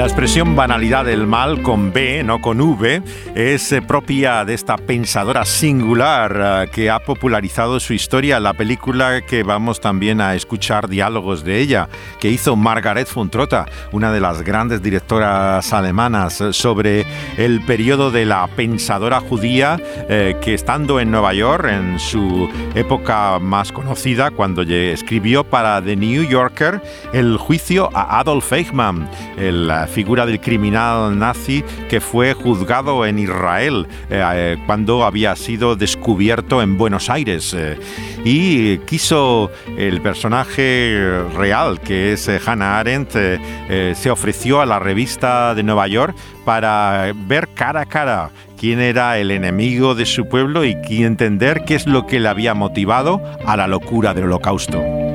La 0.00 0.06
expresión 0.06 0.56
banalidad 0.56 1.04
del 1.04 1.26
mal 1.26 1.60
con 1.60 1.92
B, 1.92 2.22
no 2.24 2.40
con 2.40 2.58
V, 2.58 3.02
es 3.34 3.70
eh, 3.70 3.82
propia 3.82 4.46
de 4.46 4.54
esta 4.54 4.78
pensadora 4.78 5.44
singular 5.44 6.64
eh, 6.64 6.70
que 6.72 6.88
ha 6.88 7.00
popularizado 7.00 7.78
su 7.80 7.92
historia, 7.92 8.40
la 8.40 8.54
película 8.54 9.20
que 9.20 9.42
vamos 9.42 9.78
también 9.78 10.22
a 10.22 10.34
escuchar 10.34 10.88
diálogos 10.88 11.44
de 11.44 11.58
ella, 11.60 11.90
que 12.18 12.30
hizo 12.30 12.56
Margaret 12.56 13.12
von 13.12 13.28
Trotta, 13.28 13.66
una 13.92 14.10
de 14.10 14.20
las 14.20 14.40
grandes 14.40 14.80
directoras 14.80 15.70
alemanas, 15.74 16.40
eh, 16.40 16.54
sobre 16.54 17.04
el 17.36 17.62
periodo 17.66 18.10
de 18.10 18.24
la 18.24 18.46
pensadora 18.46 19.20
judía 19.20 19.78
que 20.08 20.54
estando 20.54 20.98
en 20.98 21.10
Nueva 21.10 21.34
York, 21.34 21.66
en 21.68 21.98
su 21.98 22.48
época 22.74 23.38
más 23.38 23.70
conocida, 23.70 24.30
cuando 24.30 24.62
escribió 24.62 25.44
para 25.44 25.82
The 25.82 25.94
New 25.94 26.24
Yorker 26.24 26.80
el 27.12 27.36
juicio 27.36 27.90
a 27.92 28.18
Adolf 28.18 28.52
Eichmann, 28.52 29.08
el, 29.36 29.70
figura 29.90 30.24
del 30.24 30.40
criminal 30.40 31.18
nazi 31.18 31.62
que 31.88 32.00
fue 32.00 32.32
juzgado 32.32 33.04
en 33.04 33.18
Israel 33.18 33.86
eh, 34.08 34.22
eh, 34.34 34.56
cuando 34.66 35.04
había 35.04 35.36
sido 35.36 35.76
descubierto 35.76 36.62
en 36.62 36.78
Buenos 36.78 37.10
Aires. 37.10 37.52
eh, 37.54 37.78
y 38.24 38.78
quiso 38.78 39.50
el 39.76 40.00
personaje 40.00 41.22
real, 41.36 41.80
que 41.80 42.12
es 42.12 42.28
Hannah 42.28 42.78
Arendt, 42.78 43.12
se 43.12 44.10
ofreció 44.10 44.60
a 44.60 44.66
la 44.66 44.78
revista 44.78 45.54
de 45.54 45.62
Nueva 45.62 45.86
York 45.86 46.14
para 46.44 47.12
ver 47.14 47.48
cara 47.54 47.80
a 47.80 47.86
cara 47.86 48.30
quién 48.58 48.78
era 48.78 49.18
el 49.18 49.30
enemigo 49.30 49.94
de 49.94 50.04
su 50.04 50.28
pueblo 50.28 50.66
y 50.66 50.76
entender 51.02 51.64
qué 51.64 51.76
es 51.76 51.86
lo 51.86 52.06
que 52.06 52.20
le 52.20 52.28
había 52.28 52.52
motivado 52.52 53.22
a 53.46 53.56
la 53.56 53.66
locura 53.66 54.12
del 54.12 54.24
holocausto. 54.24 55.09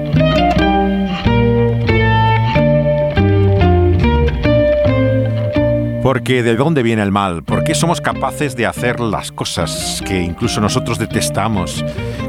Porque 6.05 6.43
¿de 6.43 6.55
dónde 6.55 6.83
viene 6.83 7.01
el 7.01 7.11
mal? 7.11 7.41
¿Por 7.41 7.63
qué 7.63 7.73
somos 7.73 7.99
capaces 7.99 8.55
de 8.55 8.67
hacer 8.67 8.99
las 8.99 9.31
cosas 9.31 10.03
que 10.05 10.21
incluso 10.21 10.61
nosotros 10.61 10.99
detestamos? 10.99 11.83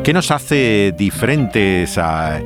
¿Qué 0.07 0.13
nos 0.13 0.31
hace 0.31 0.95
diferentes 0.97 1.99
a, 1.99 2.41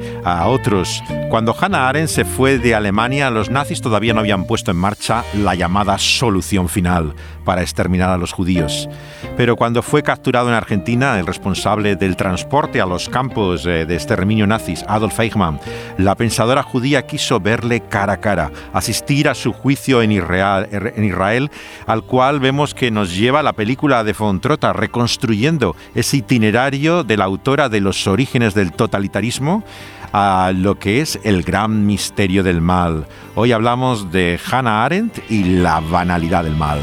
otros? 0.47 1.03
Cuando 1.29 1.55
Hannah 1.55 1.91
Arendt 1.91 2.09
se 2.09 2.25
fue 2.25 2.59
de 2.59 2.75
Alemania, 2.75 3.29
los 3.29 3.51
nazis 3.51 3.83
todavía 3.83 4.15
no 4.15 4.21
habían 4.21 4.47
puesto 4.47 4.71
en 4.71 4.79
marcha 4.79 5.25
la 5.35 5.55
llamada 5.55 5.99
solución 5.99 6.71
final 6.71 7.15
para 7.45 7.61
exterminar 7.61 8.09
a 8.09 8.17
los 8.17 8.33
judíos. 8.33 8.89
Pero 9.37 9.57
cuando 9.57 9.83
fue 9.83 10.03
capturado 10.03 10.49
en 10.49 10.55
Argentina, 10.55 11.19
el 11.19 11.27
responsable 11.27 11.97
del 11.97 12.17
transporte 12.17 12.81
a 12.81 12.87
los 12.87 13.09
campos 13.11 13.67
eh, 13.67 13.85
de 13.85 13.95
exterminio 13.95 14.47
nazis, 14.47 14.85
Adolf 14.89 15.21
Eichmann, 15.21 15.61
la 15.99 16.15
pensadora 16.15 16.63
judía 16.63 17.07
quiso 17.07 17.41
verle 17.41 17.81
cara 17.81 18.15
a 18.15 18.21
cara, 18.21 18.51
asistir 18.73 19.29
a 19.29 19.35
su 19.35 19.53
juicio 19.53 20.01
en 20.01 20.13
Israel, 20.13 20.67
en 20.73 21.05
Israel 21.05 21.51
al 21.87 22.05
cual 22.05 22.41
vemos 22.41 22.75
que 22.75 22.91
nos 22.91 23.15
lleva 23.15 23.43
la 23.43 23.53
película 23.53 24.03
de 24.03 24.15
von 24.15 24.41
Trotta, 24.41 24.73
reconstruyendo 24.73 25.77
ese 25.95 26.19
itinerario 26.19 27.05
de 27.05 27.17
la 27.17 27.29
de 27.51 27.81
los 27.81 28.07
orígenes 28.07 28.55
del 28.55 28.71
totalitarismo 28.71 29.65
a 30.13 30.53
lo 30.55 30.79
que 30.79 31.01
es 31.01 31.19
el 31.25 31.43
gran 31.43 31.85
misterio 31.85 32.45
del 32.45 32.61
mal. 32.61 33.07
Hoy 33.35 33.51
hablamos 33.51 34.13
de 34.13 34.39
Hannah 34.51 34.85
Arendt 34.85 35.19
y 35.29 35.43
la 35.43 35.81
banalidad 35.81 36.45
del 36.45 36.55
mal. 36.55 36.79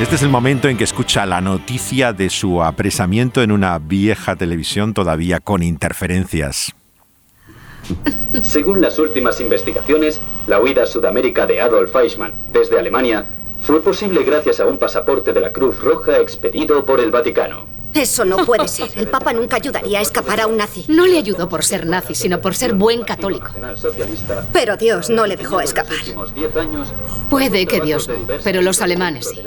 Este 0.00 0.16
es 0.16 0.22
el 0.22 0.30
momento 0.30 0.68
en 0.68 0.76
que 0.76 0.82
escucha 0.82 1.26
la 1.26 1.40
noticia 1.40 2.12
de 2.12 2.28
su 2.28 2.60
apresamiento 2.60 3.40
en 3.40 3.52
una 3.52 3.78
vieja 3.78 4.34
televisión 4.34 4.94
todavía 4.94 5.38
con 5.38 5.62
interferencias. 5.62 6.74
Según 8.42 8.80
las 8.80 8.98
últimas 8.98 9.40
investigaciones, 9.40 10.20
la 10.48 10.60
huida 10.60 10.82
a 10.82 10.86
Sudamérica 10.86 11.46
de 11.46 11.60
Adolf 11.60 11.94
Eichmann 11.94 12.32
desde 12.52 12.80
Alemania 12.80 13.26
fue 13.60 13.80
posible 13.80 14.24
gracias 14.24 14.58
a 14.58 14.66
un 14.66 14.76
pasaporte 14.76 15.32
de 15.32 15.40
la 15.40 15.52
Cruz 15.52 15.80
Roja 15.80 16.18
expedido 16.18 16.84
por 16.84 16.98
el 16.98 17.12
Vaticano. 17.12 17.81
Eso 17.94 18.24
no 18.24 18.38
puede 18.46 18.68
ser. 18.68 18.90
El 18.96 19.08
Papa 19.08 19.32
nunca 19.32 19.56
ayudaría 19.56 19.98
a 19.98 20.02
escapar 20.02 20.40
a 20.40 20.46
un 20.46 20.56
nazi. 20.56 20.84
No 20.88 21.06
le 21.06 21.18
ayudó 21.18 21.48
por 21.48 21.64
ser 21.64 21.86
nazi, 21.86 22.14
sino 22.14 22.40
por 22.40 22.54
ser 22.54 22.74
buen 22.74 23.02
católico. 23.02 23.50
Pero 24.52 24.76
Dios 24.76 25.10
no 25.10 25.26
le 25.26 25.36
dejó 25.36 25.60
escapar. 25.60 25.96
Puede 27.28 27.66
que 27.66 27.80
Dios 27.80 28.08
no, 28.08 28.14
pero 28.42 28.62
los 28.62 28.80
alemanes 28.80 29.28
sí. 29.28 29.42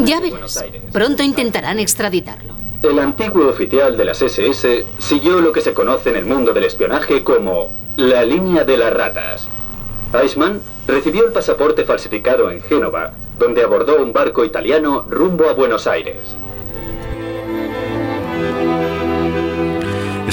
Ya 0.00 0.20
verás. 0.20 0.64
Pronto 0.92 1.22
intentarán 1.22 1.78
extraditarlo. 1.78 2.54
El 2.82 2.98
antiguo 2.98 3.48
oficial 3.48 3.96
de 3.96 4.04
las 4.04 4.20
SS 4.20 4.84
siguió 4.98 5.40
lo 5.40 5.52
que 5.52 5.62
se 5.62 5.72
conoce 5.72 6.10
en 6.10 6.16
el 6.16 6.26
mundo 6.26 6.52
del 6.52 6.64
espionaje 6.64 7.24
como 7.24 7.70
la 7.96 8.24
línea 8.24 8.64
de 8.64 8.76
las 8.76 8.92
ratas. 8.92 9.48
Eichmann 10.12 10.60
recibió 10.86 11.24
el 11.24 11.32
pasaporte 11.32 11.84
falsificado 11.84 12.50
en 12.50 12.60
Génova, 12.62 13.12
donde 13.38 13.62
abordó 13.62 14.02
un 14.02 14.12
barco 14.12 14.44
italiano 14.44 15.06
rumbo 15.08 15.48
a 15.48 15.54
Buenos 15.54 15.86
Aires. 15.86 16.36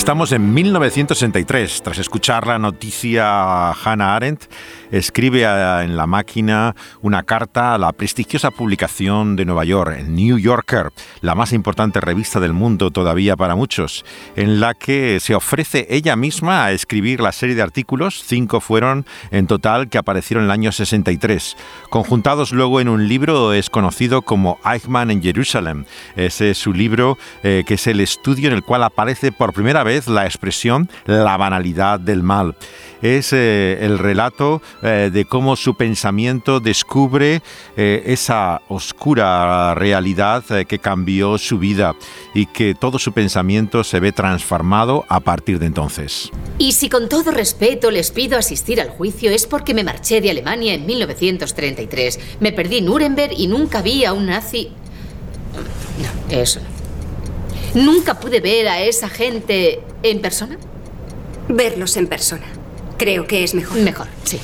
Estamos 0.01 0.31
en 0.31 0.51
1963. 0.51 1.83
Tras 1.83 1.99
escuchar 1.99 2.47
la 2.47 2.57
noticia, 2.57 3.69
Hannah 3.69 4.15
Arendt 4.15 4.45
escribe 4.91 5.43
en 5.43 5.95
la 5.95 6.07
máquina 6.07 6.75
una 7.01 7.23
carta 7.23 7.73
a 7.73 7.77
la 7.77 7.91
prestigiosa 7.93 8.51
publicación 8.51 9.35
de 9.35 9.45
Nueva 9.45 9.65
York, 9.65 9.95
el 9.97 10.13
New 10.13 10.37
Yorker, 10.37 10.91
la 11.21 11.35
más 11.35 11.53
importante 11.53 12.01
revista 12.01 12.39
del 12.39 12.53
mundo 12.53 12.91
todavía 12.91 13.35
para 13.35 13.55
muchos, 13.55 14.05
en 14.35 14.59
la 14.59 14.73
que 14.73 15.19
se 15.19 15.35
ofrece 15.35 15.87
ella 15.89 16.15
misma 16.15 16.65
a 16.65 16.71
escribir 16.71 17.21
la 17.21 17.31
serie 17.31 17.55
de 17.55 17.61
artículos, 17.61 18.23
cinco 18.25 18.59
fueron 18.59 19.05
en 19.31 19.47
total 19.47 19.89
que 19.89 19.97
aparecieron 19.97 20.43
en 20.43 20.49
el 20.49 20.51
año 20.51 20.71
63, 20.71 21.57
conjuntados 21.89 22.51
luego 22.51 22.81
en 22.81 22.89
un 22.89 23.07
libro 23.07 23.53
es 23.53 23.69
conocido 23.69 24.21
como 24.21 24.59
Eichmann 24.65 25.11
en 25.11 25.21
Jerusalem. 25.21 25.85
Ese 26.15 26.51
es 26.51 26.57
su 26.57 26.73
libro 26.73 27.17
eh, 27.43 27.63
que 27.65 27.75
es 27.75 27.87
el 27.87 27.99
estudio 27.99 28.49
en 28.49 28.55
el 28.55 28.63
cual 28.63 28.83
aparece 28.83 29.31
por 29.31 29.53
primera 29.53 29.83
vez 29.83 30.07
la 30.07 30.25
expresión 30.25 30.89
la 31.05 31.37
banalidad 31.37 31.99
del 31.99 32.23
mal. 32.23 32.55
Es 33.01 33.33
eh, 33.33 33.79
el 33.81 33.97
relato 33.97 34.61
eh, 34.81 35.09
de 35.11 35.25
cómo 35.25 35.55
su 35.55 35.75
pensamiento 35.75 36.59
descubre 36.59 37.41
eh, 37.77 38.03
esa 38.05 38.61
oscura 38.67 39.75
realidad 39.75 40.43
que 40.67 40.79
cambió 40.79 41.37
su 41.37 41.59
vida 41.59 41.95
y 42.33 42.45
que 42.47 42.75
todo 42.75 42.99
su 42.99 43.13
pensamiento 43.13 43.83
se 43.83 43.99
ve 43.99 44.11
transformado 44.11 45.05
a 45.07 45.19
partir 45.19 45.59
de 45.59 45.65
entonces. 45.67 46.29
Y 46.57 46.73
si 46.73 46.89
con 46.89 47.09
todo 47.09 47.31
respeto 47.31 47.91
les 47.91 48.11
pido 48.11 48.37
asistir 48.37 48.81
al 48.81 48.89
juicio 48.89 49.31
es 49.31 49.47
porque 49.47 49.73
me 49.73 49.83
marché 49.83 50.21
de 50.21 50.31
Alemania 50.31 50.73
en 50.73 50.85
1933. 50.85 52.19
Me 52.39 52.51
perdí 52.51 52.81
Nuremberg 52.81 53.33
y 53.37 53.47
nunca 53.47 53.81
vi 53.81 54.05
a 54.05 54.13
un 54.13 54.27
nazi... 54.27 54.69
No, 56.01 56.35
eso 56.35 56.59
no. 56.59 56.71
¿Nunca 57.73 58.19
pude 58.19 58.41
ver 58.41 58.67
a 58.67 58.81
esa 58.81 59.07
gente 59.07 59.81
en 60.03 60.21
persona? 60.21 60.57
Verlos 61.47 61.95
en 61.97 62.07
persona. 62.07 62.60
Creo 63.01 63.25
que 63.25 63.43
es 63.43 63.55
mejor. 63.55 63.79
Mejor, 63.79 64.05
sí. 64.25 64.39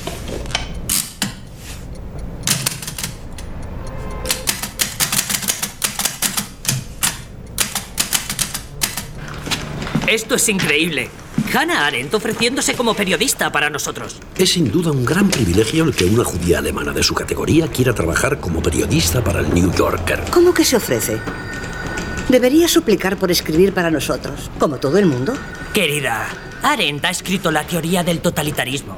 Esto 10.08 10.34
es 10.34 10.48
increíble. 10.48 11.08
Hannah 11.54 11.86
Arendt 11.86 12.12
ofreciéndose 12.14 12.74
como 12.74 12.94
periodista 12.94 13.52
para 13.52 13.70
nosotros. 13.70 14.16
Es 14.36 14.50
sin 14.50 14.72
duda 14.72 14.90
un 14.90 15.04
gran 15.04 15.28
privilegio 15.28 15.84
el 15.84 15.94
que 15.94 16.06
una 16.06 16.24
judía 16.24 16.58
alemana 16.58 16.90
de 16.90 17.04
su 17.04 17.14
categoría 17.14 17.68
quiera 17.68 17.94
trabajar 17.94 18.40
como 18.40 18.60
periodista 18.60 19.22
para 19.22 19.38
el 19.38 19.54
New 19.54 19.72
Yorker. 19.72 20.24
¿Cómo 20.32 20.52
que 20.52 20.64
se 20.64 20.74
ofrece? 20.74 21.20
Debería 22.28 22.66
suplicar 22.66 23.18
por 23.18 23.30
escribir 23.30 23.72
para 23.72 23.92
nosotros, 23.92 24.50
como 24.58 24.78
todo 24.78 24.98
el 24.98 25.06
mundo. 25.06 25.34
Querida, 25.72 26.47
Arendt 26.62 27.04
ha 27.04 27.10
escrito 27.10 27.50
la 27.50 27.66
teoría 27.66 28.02
del 28.02 28.20
totalitarismo. 28.20 28.96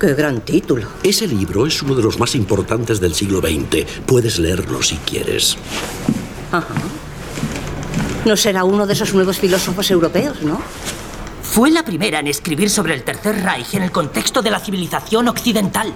Qué 0.00 0.14
gran 0.14 0.40
título. 0.40 0.88
Ese 1.02 1.26
libro 1.26 1.66
es 1.66 1.82
uno 1.82 1.94
de 1.94 2.02
los 2.02 2.18
más 2.18 2.34
importantes 2.34 3.00
del 3.00 3.14
siglo 3.14 3.40
XX. 3.40 3.84
Puedes 4.06 4.38
leerlo 4.38 4.82
si 4.82 4.96
quieres. 4.96 5.58
Ajá. 6.50 6.74
No 8.24 8.36
será 8.36 8.64
uno 8.64 8.86
de 8.86 8.94
esos 8.94 9.12
nuevos 9.12 9.38
filósofos 9.38 9.90
europeos, 9.90 10.42
¿no? 10.42 10.60
Fue 11.42 11.70
la 11.70 11.84
primera 11.84 12.20
en 12.20 12.28
escribir 12.28 12.70
sobre 12.70 12.94
el 12.94 13.02
Tercer 13.02 13.42
Reich 13.42 13.74
en 13.74 13.82
el 13.82 13.90
contexto 13.90 14.40
de 14.40 14.50
la 14.50 14.60
civilización 14.60 15.28
occidental. 15.28 15.92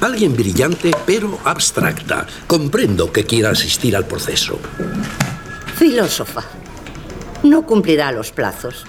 Alguien 0.00 0.36
brillante, 0.36 0.90
pero 1.06 1.38
abstracta. 1.44 2.26
Comprendo 2.46 3.12
que 3.12 3.24
quiera 3.24 3.50
asistir 3.50 3.94
al 3.96 4.06
proceso. 4.06 4.58
Filósofa. 5.76 6.42
No 7.42 7.66
cumplirá 7.66 8.10
los 8.12 8.32
plazos. 8.32 8.84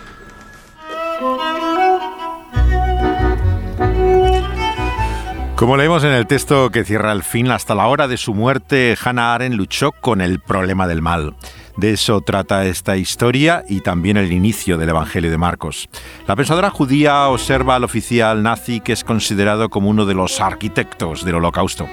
Como 5.56 5.78
leemos 5.78 6.04
en 6.04 6.12
el 6.12 6.28
texto 6.28 6.70
que 6.70 6.84
cierra 6.84 7.14
el 7.14 7.24
fin, 7.24 7.50
hasta 7.50 7.76
la 7.76 7.88
hora 7.88 8.08
de 8.08 8.18
su 8.18 8.34
muerte, 8.34 8.98
Hannah 9.02 9.34
Arendt 9.34 9.56
luchó 9.56 9.94
con 9.94 10.20
el 10.20 10.40
problema 10.40 10.86
del 10.86 11.02
mal. 11.02 11.36
De 11.78 11.94
eso 11.94 12.22
trata 12.22 12.66
esta 12.66 12.98
historia 12.98 13.64
y 13.68 13.82
también 13.82 14.18
el 14.18 14.32
inicio 14.32 14.78
del 14.78 14.90
Evangelio 14.90 15.32
de 15.32 15.38
Marcos. 15.38 15.90
La 16.28 16.36
pensadora 16.36 16.70
judía 16.70 17.28
observa 17.28 17.76
al 17.76 17.84
oficial 17.84 18.44
nazi 18.44 18.82
que 18.82 18.94
es 18.94 19.04
considerado 19.04 19.70
como 19.70 19.90
uno 19.90 20.06
de 20.06 20.14
los 20.14 20.42
arquitectos 20.42 21.24
del 21.24 21.36
holocausto 21.36 21.88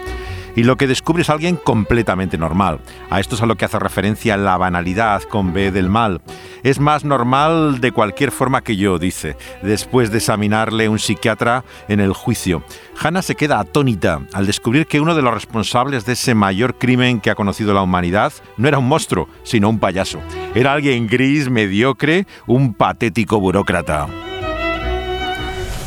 y 0.56 0.64
lo 0.64 0.76
que 0.76 0.86
descubre 0.86 1.22
es 1.22 1.30
alguien 1.30 1.56
completamente 1.56 2.38
normal. 2.38 2.80
A 3.10 3.20
esto 3.20 3.34
es 3.34 3.42
a 3.42 3.46
lo 3.46 3.56
que 3.56 3.64
hace 3.64 3.78
referencia 3.78 4.36
la 4.36 4.56
banalidad 4.56 5.22
con 5.22 5.52
B 5.52 5.70
del 5.70 5.88
mal. 5.88 6.20
Es 6.62 6.78
más 6.80 7.04
normal 7.04 7.80
de 7.80 7.92
cualquier 7.92 8.30
forma 8.30 8.62
que 8.62 8.76
yo, 8.76 8.98
dice, 8.98 9.36
después 9.62 10.10
de 10.10 10.18
examinarle 10.18 10.88
un 10.88 10.98
psiquiatra 10.98 11.64
en 11.88 12.00
el 12.00 12.12
juicio. 12.12 12.62
Hannah 13.00 13.22
se 13.22 13.34
queda 13.34 13.58
atónita 13.58 14.20
al 14.32 14.46
descubrir 14.46 14.86
que 14.86 15.00
uno 15.00 15.14
de 15.14 15.22
los 15.22 15.34
responsables 15.34 16.04
de 16.04 16.12
ese 16.12 16.34
mayor 16.34 16.78
crimen 16.78 17.20
que 17.20 17.30
ha 17.30 17.34
conocido 17.34 17.74
la 17.74 17.82
humanidad 17.82 18.32
no 18.56 18.68
era 18.68 18.78
un 18.78 18.88
monstruo, 18.88 19.28
sino 19.42 19.68
un 19.68 19.78
payaso. 19.78 20.20
Era 20.54 20.72
alguien 20.72 21.06
gris, 21.06 21.48
mediocre, 21.48 22.26
un 22.46 22.74
patético 22.74 23.40
burócrata. 23.40 24.08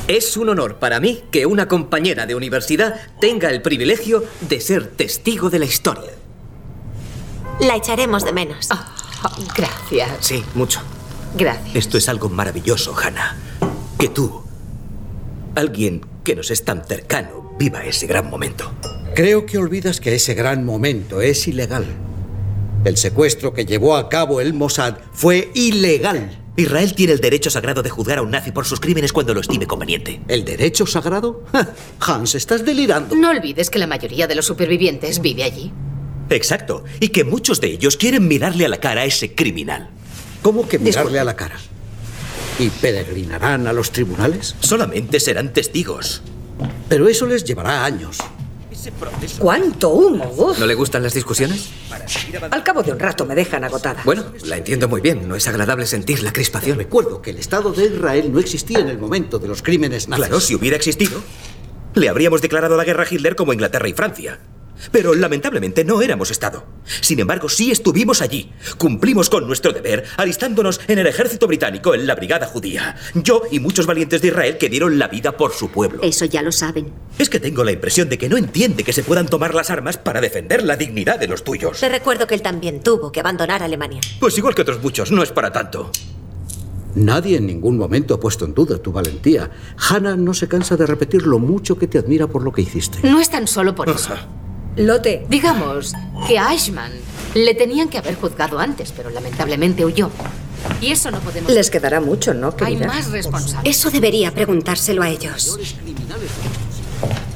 Es 0.08 0.38
un 0.38 0.50
honor 0.50 0.78
para 0.78 1.00
mí 1.00 1.24
que 1.32 1.48
una 1.48 1.68
compañera 1.68 2.28
de 2.28 2.36
universidad 2.36 2.96
tenga 3.20 3.50
el 3.50 3.64
privilegio 3.64 4.24
de 4.42 4.62
ser 4.62 4.88
testigo 4.88 5.50
de 5.50 5.58
la 5.58 5.66
historia. 5.66 6.12
La 7.60 7.76
echaremos 7.76 8.24
de 8.24 8.32
menos. 8.32 8.68
Ah, 8.70 8.94
gracias. 9.58 10.12
Sí, 10.20 10.44
mucho. 10.54 10.80
Gracias. 11.36 11.76
Esto 11.76 11.98
es 11.98 12.08
algo 12.08 12.30
maravilloso, 12.30 12.96
Hannah. 12.96 13.36
Que 13.98 14.10
tú, 14.10 14.44
alguien 15.56 16.06
que 16.24 16.36
nos 16.36 16.52
es 16.52 16.64
tan 16.64 16.86
cercano, 16.86 17.56
viva 17.58 17.84
ese 17.84 18.06
gran 18.06 18.30
momento. 18.30 18.72
Creo 19.16 19.48
que 19.48 19.58
olvidas 19.58 20.00
que 20.00 20.14
ese 20.14 20.36
gran 20.36 20.66
momento 20.66 21.22
es 21.22 21.48
ilegal. 21.48 21.86
El 22.84 22.98
secuestro 22.98 23.54
que 23.54 23.66
llevó 23.66 23.96
a 23.96 24.10
cabo 24.10 24.40
el 24.40 24.54
Mossad 24.54 24.98
fue 25.14 25.50
ilegal. 25.56 26.45
Israel 26.58 26.94
tiene 26.96 27.14
el 27.14 27.20
derecho 27.20 27.50
sagrado 27.50 27.84
de 27.84 27.90
juzgar 27.90 28.18
a 28.18 28.22
un 28.22 28.32
nazi 28.32 28.52
por 28.52 28.66
sus 28.66 28.80
crímenes 28.80 29.12
cuando 29.12 29.34
lo 29.34 29.42
estime 29.42 29.68
conveniente. 29.68 30.22
¿El 30.30 30.46
derecho 30.46 30.86
sagrado? 30.86 31.44
Hans, 32.00 32.36
estás 32.36 32.64
delirando. 32.64 33.16
No 33.16 33.30
olvides 33.30 33.70
que 33.70 33.78
la 33.80 33.88
mayoría 33.88 34.26
de 34.28 34.36
los 34.36 34.46
supervivientes 34.46 35.22
vive 35.22 35.44
allí. 35.44 35.74
Exacto. 36.30 36.86
Y 37.00 37.10
que 37.10 37.26
muchos 37.26 37.60
de 37.60 37.68
ellos 37.68 37.98
quieren 37.98 38.28
mirarle 38.28 38.66
a 38.66 38.70
la 38.70 38.78
cara 38.78 39.02
a 39.02 39.06
ese 39.06 39.36
criminal. 39.36 39.90
¿Cómo 40.42 40.68
que 40.68 40.80
mirarle 40.80 41.20
a 41.20 41.26
la 41.26 41.36
cara? 41.36 41.58
¿Y 42.58 42.70
peregrinarán 42.70 43.68
a 43.68 43.74
los 43.74 43.92
tribunales? 43.92 44.56
Solamente 44.62 45.20
serán 45.20 45.52
testigos. 45.52 46.22
Pero 46.88 47.10
eso 47.10 47.26
les 47.26 47.44
llevará 47.44 47.84
años. 47.84 48.20
¿Cuánto 49.40 49.90
humo? 49.90 50.32
Uf. 50.38 50.60
¿No 50.60 50.66
le 50.66 50.74
gustan 50.76 51.04
las 51.04 51.14
discusiones? 51.14 51.70
Al 52.52 52.64
cabo 52.64 52.84
de 52.84 52.92
un 52.92 53.00
rato 53.00 53.26
me 53.26 53.36
dejan 53.36 53.64
agotada. 53.64 54.02
Bueno, 54.04 54.26
la 54.46 54.58
entiendo 54.58 54.88
muy 54.88 55.02
bien. 55.02 55.28
No 55.28 55.36
es 55.36 55.48
agradable 55.48 55.86
sentir 55.86 56.24
la 56.24 56.32
crispación. 56.34 56.78
Recuerdo 56.78 57.22
que 57.22 57.32
el 57.32 57.38
Estado 57.38 57.72
de 57.72 57.86
Israel 57.86 58.32
no 58.32 58.40
existía 58.40 58.80
en 58.80 58.90
el 58.90 58.98
momento 58.98 59.40
de 59.40 59.48
los 59.48 59.62
crímenes 59.62 60.08
nazis. 60.08 60.26
Claro, 60.26 60.40
si 60.40 60.56
hubiera 60.56 60.76
existido, 60.76 61.22
le 61.94 62.10
habríamos 62.10 62.42
declarado 62.42 62.78
la 62.78 62.84
guerra 62.84 63.04
a 63.04 63.08
Hitler 63.10 63.36
como 63.36 63.54
Inglaterra 63.54 63.88
y 63.88 63.94
Francia. 63.94 64.40
Pero 64.92 65.14
lamentablemente 65.14 65.84
no 65.84 66.02
éramos 66.02 66.32
Estado. 66.32 66.66
Sin 67.02 67.20
embargo, 67.20 67.50
sí 67.50 67.72
estuvimos 67.72 68.22
allí. 68.22 68.52
Cumplimos 68.78 69.30
con 69.30 69.48
nuestro 69.48 69.72
deber, 69.72 70.06
alistándonos 70.18 70.82
en 70.88 71.00
el 71.00 71.08
ejército 71.08 71.48
británico 71.48 71.96
en 71.96 72.08
la 72.08 72.16
brigada 72.16 72.46
judía. 72.46 72.96
Yo 73.14 73.44
y 73.52 73.60
muchos 73.60 73.86
valientes 73.86 74.22
de 74.22 74.30
Israel 74.30 74.58
que 74.58 74.70
dieron 74.70 75.00
la 75.00 75.08
vida 75.08 75.38
por 75.38 75.54
su 75.54 75.70
pueblo. 75.70 76.02
Eso 76.04 76.26
ya 76.26 76.42
lo 76.42 76.52
saben. 76.52 76.94
Es 77.18 77.30
que 77.30 77.40
tengo 77.40 77.64
la 77.64 77.72
impresión 77.72 78.10
de 78.10 78.18
que 78.18 78.30
no 78.30 78.38
entiende 78.38 78.84
que 78.84 78.94
se 78.94 79.04
puedan 79.04 79.28
tomar 79.28 79.54
las 79.54 79.70
armas 79.70 79.98
para 79.98 80.22
defender 80.22 80.64
la 80.64 80.76
dignidad 80.76 81.20
de 81.20 81.28
los 81.28 81.44
tuyos. 81.44 81.80
Te 81.80 81.90
recuerdo 81.90 82.28
que 82.28 82.36
él 82.36 82.42
también 82.42 82.82
tuvo 82.82 83.12
que 83.12 83.20
abandonar 83.20 83.64
Alemania. 83.64 84.02
Pues 84.20 84.38
igual 84.38 84.56
que 84.56 84.62
otros 84.62 84.82
muchos, 84.82 85.12
no 85.12 85.24
es 85.24 85.32
para 85.32 85.52
tanto. 85.52 85.92
Nadie 86.96 87.38
en 87.38 87.46
ningún 87.46 87.78
momento 87.78 88.14
ha 88.14 88.20
puesto 88.20 88.46
en 88.46 88.54
duda 88.54 88.78
tu 88.78 88.94
valentía. 88.94 89.52
Hannah 89.90 90.16
no 90.16 90.34
se 90.34 90.48
cansa 90.48 90.78
de 90.78 90.86
repetir 90.86 91.24
lo 91.24 91.40
mucho 91.40 91.78
que 91.78 91.88
te 91.88 91.98
admira 91.98 92.28
por 92.28 92.42
lo 92.42 92.54
que 92.54 92.62
hiciste. 92.62 93.00
No 93.04 93.20
es 93.20 93.30
tan 93.30 93.48
solo 93.48 93.76
por 93.76 93.90
eso. 93.90 94.16
Lote. 94.76 95.26
Digamos 95.30 95.94
que 96.28 96.38
a 96.38 96.52
Eichmann 96.52 96.92
le 97.34 97.54
tenían 97.54 97.90
que 97.90 97.98
haber 97.98 98.16
juzgado 98.16 98.60
antes, 98.60 98.92
pero 98.96 99.10
lamentablemente 99.10 99.86
huyó. 99.86 100.10
Y 100.82 100.92
eso 100.92 101.12
no 101.12 101.20
podemos... 101.20 101.52
Les 101.52 101.70
quedará 101.70 102.02
mucho, 102.02 102.34
¿no, 102.34 102.54
Hay 102.62 102.78
más 102.78 103.12
responsables. 103.12 103.78
Eso 103.78 103.92
debería 103.92 104.32
preguntárselo 104.32 105.04
a 105.04 105.10
ellos. 105.10 105.58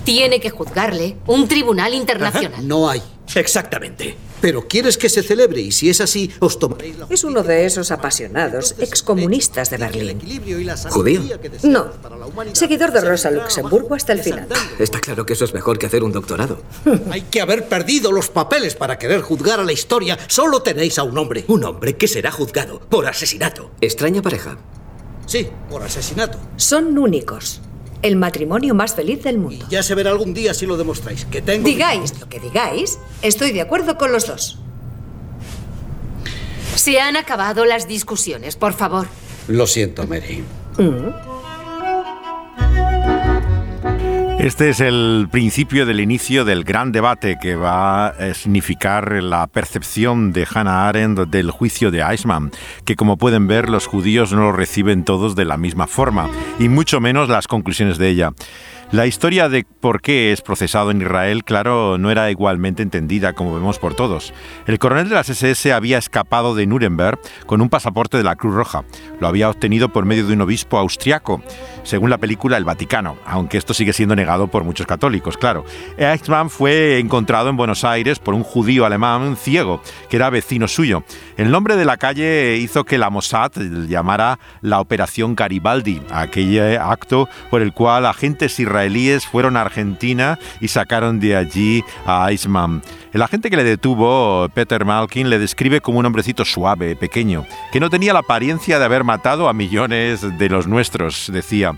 Tiene 0.04 0.40
que 0.40 0.50
juzgarle 0.50 1.18
un 1.28 1.48
tribunal 1.48 1.94
internacional. 1.94 2.68
No 2.68 2.90
hay. 2.90 3.02
Exactamente. 3.36 4.18
Pero 4.42 4.68
quieres 4.68 4.98
que 4.98 5.10
se 5.10 5.24
celebre 5.24 5.62
y 5.62 5.72
si 5.72 5.90
es 5.90 6.02
así, 6.02 6.32
os 6.40 6.60
tomaréis 6.60 6.98
la 6.98 7.08
Es 7.10 7.24
uno 7.24 7.44
de 7.44 7.66
esos 7.66 7.92
apasionados 7.92 8.76
excomunistas 8.80 9.70
de 9.70 9.78
Berlín. 9.78 10.22
¿Judío? 10.90 11.22
No, 11.64 11.88
seguidor 12.54 12.92
de 12.92 13.02
Rosa 13.02 13.32
Luxemburgo 13.32 13.96
hasta 13.96 14.14
el 14.14 14.22
final. 14.22 14.48
Está 14.78 15.00
claro 15.00 15.26
que 15.26 15.34
eso 15.34 15.46
es 15.46 15.54
mejor 15.54 15.78
que 15.78 15.86
hacer 15.86 16.04
un 16.04 16.12
doctorado. 16.12 16.62
Hay 17.12 17.22
que 17.24 17.42
haber 17.42 17.68
perdido 17.68 18.12
los 18.12 18.30
papeles 18.30 18.76
para 18.76 18.98
querer 18.98 19.22
juzgar 19.22 19.60
a 19.60 19.64
la 19.64 19.74
historia. 19.74 20.18
Solo 20.28 20.62
tenéis 20.62 20.98
a 21.00 21.04
un 21.04 21.18
hombre. 21.18 21.46
Un 21.48 21.64
hombre 21.64 21.98
que 21.98 22.08
será 22.08 22.32
juzgado 22.32 22.80
por 22.80 23.08
asesinato. 23.08 23.72
Extraña 23.82 24.22
pareja. 24.22 24.58
Sí, 25.26 25.48
por 25.70 25.84
asesinato. 25.84 26.40
Son 26.56 26.98
únicos. 26.98 27.62
El 28.02 28.16
matrimonio 28.16 28.74
más 28.74 28.96
feliz 28.96 29.24
del 29.24 29.38
mundo. 29.38 29.66
Ya 29.70 29.84
se 29.84 29.94
verá 29.94 30.12
algún 30.12 30.34
día 30.34 30.54
si 30.54 30.66
lo 30.66 30.78
demostráis. 30.78 31.26
Que 31.26 31.42
tengo. 31.42 31.66
Digáis 31.66 32.18
lo 32.20 32.30
que 32.30 32.40
digáis, 32.40 32.98
estoy 33.22 33.52
de 33.52 33.62
acuerdo 33.62 33.98
con 33.98 34.12
los 34.12 34.26
dos. 34.28 34.60
Se 36.76 37.00
han 37.02 37.18
acabado 37.18 37.66
las 37.66 37.88
discusiones, 37.88 38.56
por 38.56 38.74
favor. 38.74 39.08
Lo 39.48 39.68
siento, 39.68 40.08
Mary. 40.08 40.44
Este 44.40 44.70
es 44.70 44.80
el 44.80 45.28
principio 45.30 45.86
del 45.86 46.00
inicio 46.00 46.46
del 46.46 46.64
gran 46.64 46.94
debate 46.94 47.38
que 47.42 47.58
va 47.58 48.08
a 48.08 48.34
significar 48.34 49.22
la 49.22 49.48
percepción 49.48 50.32
de 50.32 50.48
Hannah 50.50 50.88
Arendt 50.88 51.28
del 51.28 51.52
juicio 51.52 51.92
de 51.92 52.00
Eichmann, 52.00 52.52
que 52.86 52.96
como 52.96 53.18
pueden 53.18 53.48
ver 53.48 53.68
los 53.68 53.86
judíos 53.86 54.32
no 54.32 54.44
lo 54.44 54.52
reciben 54.54 55.04
todos 55.04 55.36
de 55.36 55.44
la 55.44 55.58
misma 55.58 55.88
forma, 55.88 56.30
y 56.58 56.70
mucho 56.70 57.02
menos 57.02 57.28
las 57.28 57.50
conclusiones 57.50 57.98
de 57.98 58.08
ella. 58.08 58.32
La 58.92 59.06
historia 59.06 59.50
de 59.50 59.68
por 59.80 60.02
qué 60.02 60.32
es 60.32 60.42
procesado 60.42 60.90
en 60.90 61.04
Israel, 61.04 61.44
claro, 61.44 62.00
no 62.00 62.10
era 62.10 62.32
igualmente 62.32 62.82
entendida, 62.82 63.34
como 63.34 63.54
vemos 63.54 63.78
por 63.78 63.94
todos. 63.94 64.34
El 64.66 64.80
coronel 64.80 65.08
de 65.08 65.14
las 65.14 65.30
SS 65.30 65.72
había 65.72 66.00
escapado 66.00 66.56
de 66.56 66.66
Nuremberg 66.66 67.20
con 67.46 67.62
un 67.62 67.70
pasaporte 67.70 68.18
de 68.18 68.24
la 68.24 68.36
Cruz 68.36 68.56
Roja. 68.56 68.86
Lo 69.20 69.28
había 69.28 69.48
obtenido 69.48 69.90
por 69.90 70.06
medio 70.06 70.26
de 70.26 70.34
un 70.34 70.42
obispo 70.42 70.80
austriaco, 70.80 71.44
según 71.84 72.10
la 72.10 72.18
película 72.18 72.58
El 72.58 72.66
Vaticano, 72.66 73.18
aunque 73.28 73.60
esto 73.60 73.76
sigue 73.76 73.94
siendo 73.94 74.16
negado 74.16 74.48
por 74.48 74.64
muchos 74.64 74.88
católicos, 74.88 75.38
claro. 75.38 75.66
Eichmann 76.00 76.50
fue 76.50 76.98
encontrado 76.98 77.50
en 77.50 77.58
Buenos 77.58 77.84
Aires 77.84 78.18
por 78.18 78.34
un 78.34 78.44
judío 78.44 78.88
alemán 78.88 79.38
ciego, 79.38 79.84
que 80.10 80.16
era 80.16 80.32
vecino 80.32 80.68
suyo. 80.68 81.04
El 81.40 81.52
nombre 81.52 81.78
de 81.78 81.86
la 81.86 81.96
calle 81.96 82.58
hizo 82.58 82.84
que 82.84 82.98
la 82.98 83.10
Mossad 83.10 83.54
llamara 83.88 84.40
la 84.60 84.82
Operación 84.82 85.36
Garibaldi, 85.36 86.02
aquel 86.12 86.78
acto 86.78 87.30
por 87.50 87.62
el 87.62 87.72
cual 87.72 88.06
agentes 88.08 88.60
israelíes 88.60 89.26
fueron 89.26 89.56
a 89.56 89.62
Argentina 89.62 90.38
y 90.60 90.68
sacaron 90.68 91.22
de 91.22 91.38
allí 91.38 91.82
a 92.06 92.30
Eichmann. 92.30 92.82
El 93.14 93.22
agente 93.22 93.50
que 93.50 93.56
le 93.56 93.64
detuvo, 93.64 94.50
Peter 94.54 94.84
Malkin, 94.84 95.30
le 95.30 95.40
describe 95.40 95.80
como 95.80 96.00
un 96.00 96.08
hombrecito 96.08 96.44
suave, 96.44 96.98
pequeño, 96.98 97.46
que 97.72 97.80
no 97.80 97.90
tenía 97.90 98.12
la 98.12 98.20
apariencia 98.20 98.78
de 98.78 98.84
haber 98.84 99.06
matado 99.06 99.48
a 99.48 99.54
millones 99.54 100.38
de 100.38 100.50
los 100.50 100.68
nuestros, 100.68 101.32
decía. 101.32 101.74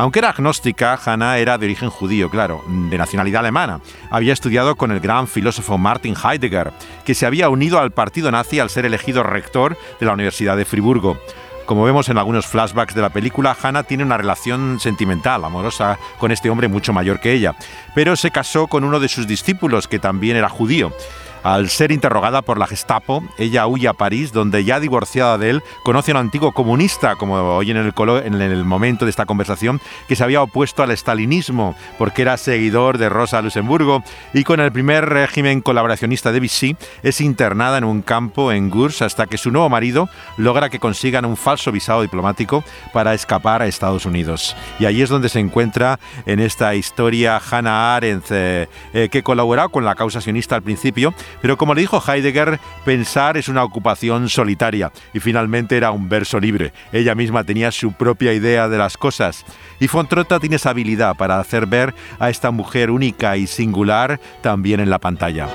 Aunque 0.00 0.20
era 0.20 0.30
agnóstica, 0.30 0.98
Hannah 1.04 1.36
era 1.36 1.58
de 1.58 1.66
origen 1.66 1.90
judío, 1.90 2.30
claro, 2.30 2.64
de 2.66 2.96
nacionalidad 2.96 3.40
alemana. 3.40 3.82
Había 4.10 4.32
estudiado 4.32 4.74
con 4.74 4.92
el 4.92 5.00
gran 5.00 5.28
filósofo 5.28 5.76
Martin 5.76 6.14
Heidegger, 6.16 6.72
que 7.04 7.14
se 7.14 7.26
había 7.26 7.50
unido 7.50 7.78
al 7.78 7.90
partido 7.90 8.30
nazi 8.30 8.60
al 8.60 8.70
ser 8.70 8.86
elegido 8.86 9.22
rector 9.22 9.76
de 10.00 10.06
la 10.06 10.14
Universidad 10.14 10.56
de 10.56 10.64
Friburgo. 10.64 11.18
Como 11.66 11.84
vemos 11.84 12.08
en 12.08 12.16
algunos 12.16 12.46
flashbacks 12.46 12.94
de 12.94 13.02
la 13.02 13.10
película, 13.10 13.54
Hannah 13.62 13.82
tiene 13.82 14.02
una 14.02 14.16
relación 14.16 14.80
sentimental, 14.80 15.44
amorosa, 15.44 15.98
con 16.18 16.32
este 16.32 16.48
hombre 16.48 16.68
mucho 16.68 16.94
mayor 16.94 17.20
que 17.20 17.34
ella, 17.34 17.54
pero 17.94 18.16
se 18.16 18.30
casó 18.30 18.68
con 18.68 18.84
uno 18.84 19.00
de 19.00 19.08
sus 19.08 19.26
discípulos, 19.26 19.86
que 19.86 19.98
también 19.98 20.34
era 20.34 20.48
judío. 20.48 20.94
Al 21.42 21.70
ser 21.70 21.90
interrogada 21.90 22.42
por 22.42 22.58
la 22.58 22.66
Gestapo, 22.66 23.22
ella 23.38 23.66
huye 23.66 23.88
a 23.88 23.94
París, 23.94 24.32
donde 24.32 24.64
ya 24.64 24.78
divorciada 24.78 25.38
de 25.38 25.50
él, 25.50 25.62
conoce 25.84 26.10
a 26.10 26.14
un 26.14 26.20
antiguo 26.20 26.52
comunista, 26.52 27.16
como 27.16 27.34
hoy 27.56 27.70
en 27.70 27.78
el, 27.78 27.94
colo- 27.94 28.22
en 28.22 28.40
el 28.40 28.64
momento 28.64 29.06
de 29.06 29.10
esta 29.10 29.26
conversación, 29.26 29.80
que 30.06 30.16
se 30.16 30.24
había 30.24 30.42
opuesto 30.42 30.82
al 30.82 30.90
estalinismo, 30.90 31.74
porque 31.98 32.22
era 32.22 32.36
seguidor 32.36 32.98
de 32.98 33.08
Rosa 33.08 33.40
Luxemburgo, 33.40 34.02
y 34.34 34.44
con 34.44 34.60
el 34.60 34.70
primer 34.70 35.06
régimen 35.08 35.60
colaboracionista 35.62 36.30
de 36.32 36.40
Vichy, 36.40 36.76
es 37.02 37.20
internada 37.20 37.78
en 37.78 37.84
un 37.84 38.02
campo 38.02 38.52
en 38.52 38.68
Gurs 38.68 39.00
hasta 39.02 39.26
que 39.26 39.38
su 39.38 39.50
nuevo 39.50 39.68
marido 39.68 40.08
logra 40.36 40.68
que 40.68 40.78
consigan 40.78 41.24
un 41.24 41.36
falso 41.36 41.72
visado 41.72 42.02
diplomático 42.02 42.64
para 42.92 43.14
escapar 43.14 43.62
a 43.62 43.66
Estados 43.66 44.04
Unidos. 44.04 44.56
Y 44.78 44.84
ahí 44.84 45.00
es 45.02 45.08
donde 45.08 45.28
se 45.28 45.40
encuentra 45.40 45.98
en 46.26 46.40
esta 46.40 46.74
historia 46.74 47.40
Hannah 47.50 47.96
Arendt, 47.96 48.26
eh, 48.30 48.68
eh, 48.92 49.08
que 49.10 49.22
colaboró 49.22 49.68
con 49.70 49.84
la 49.84 49.94
causa 49.94 50.20
sionista 50.20 50.54
al 50.54 50.62
principio, 50.62 51.14
pero 51.42 51.56
como 51.56 51.74
le 51.74 51.82
dijo 51.82 52.02
Heidegger, 52.06 52.60
pensar 52.84 53.36
es 53.36 53.48
una 53.48 53.64
ocupación 53.64 54.28
solitaria 54.28 54.92
y 55.12 55.20
finalmente 55.20 55.76
era 55.76 55.90
un 55.90 56.08
verso 56.08 56.40
libre. 56.40 56.72
Ella 56.92 57.14
misma 57.14 57.44
tenía 57.44 57.70
su 57.70 57.92
propia 57.92 58.32
idea 58.32 58.68
de 58.68 58.78
las 58.78 58.96
cosas. 58.96 59.44
Y 59.78 59.88
Fontrota 59.88 60.38
tiene 60.40 60.56
esa 60.56 60.70
habilidad 60.70 61.16
para 61.16 61.38
hacer 61.38 61.66
ver 61.66 61.94
a 62.18 62.30
esta 62.30 62.50
mujer 62.50 62.90
única 62.90 63.36
y 63.36 63.46
singular 63.46 64.20
también 64.42 64.80
en 64.80 64.90
la 64.90 64.98
pantalla. 64.98 65.48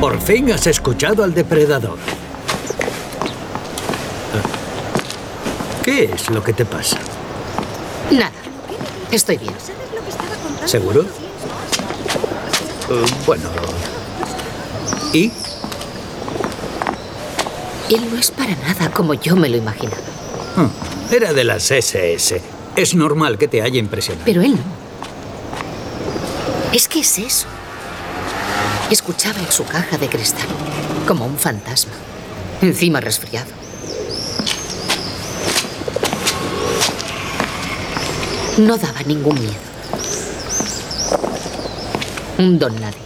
Por 0.00 0.20
fin 0.20 0.52
has 0.52 0.66
escuchado 0.66 1.24
al 1.24 1.34
depredador. 1.34 1.98
¿Qué 5.82 6.04
es 6.04 6.30
lo 6.30 6.42
que 6.42 6.52
te 6.52 6.64
pasa? 6.64 6.98
Nada. 8.10 8.32
Estoy 9.10 9.38
bien. 9.38 9.54
¿Seguro? 10.64 11.25
Eh, 12.90 13.04
bueno. 13.26 13.44
¿Y? 15.12 15.32
Él 17.90 18.08
no 18.12 18.18
es 18.18 18.30
para 18.30 18.54
nada 18.56 18.90
como 18.92 19.14
yo 19.14 19.36
me 19.36 19.48
lo 19.48 19.56
imaginaba. 19.56 19.96
Hmm, 20.56 21.12
Era 21.14 21.32
de 21.32 21.44
las 21.44 21.70
SS. 21.70 22.40
Es 22.74 22.94
normal 22.94 23.38
que 23.38 23.48
te 23.48 23.62
haya 23.62 23.78
impresionado. 23.78 24.24
Pero 24.26 24.42
él 24.42 24.52
no. 24.56 24.62
Es 26.72 26.88
que 26.88 27.00
es 27.00 27.18
eso. 27.18 27.46
Escuchaba 28.90 29.38
en 29.40 29.50
su 29.50 29.64
caja 29.64 29.96
de 29.98 30.08
cristal, 30.08 30.46
como 31.08 31.26
un 31.26 31.38
fantasma, 31.38 31.92
encima 32.62 33.00
resfriado. 33.00 33.48
No 38.58 38.76
daba 38.78 39.02
ningún 39.02 39.34
miedo. 39.40 39.54
Un 42.38 42.58
don 42.58 42.78
nadie. 42.80 43.00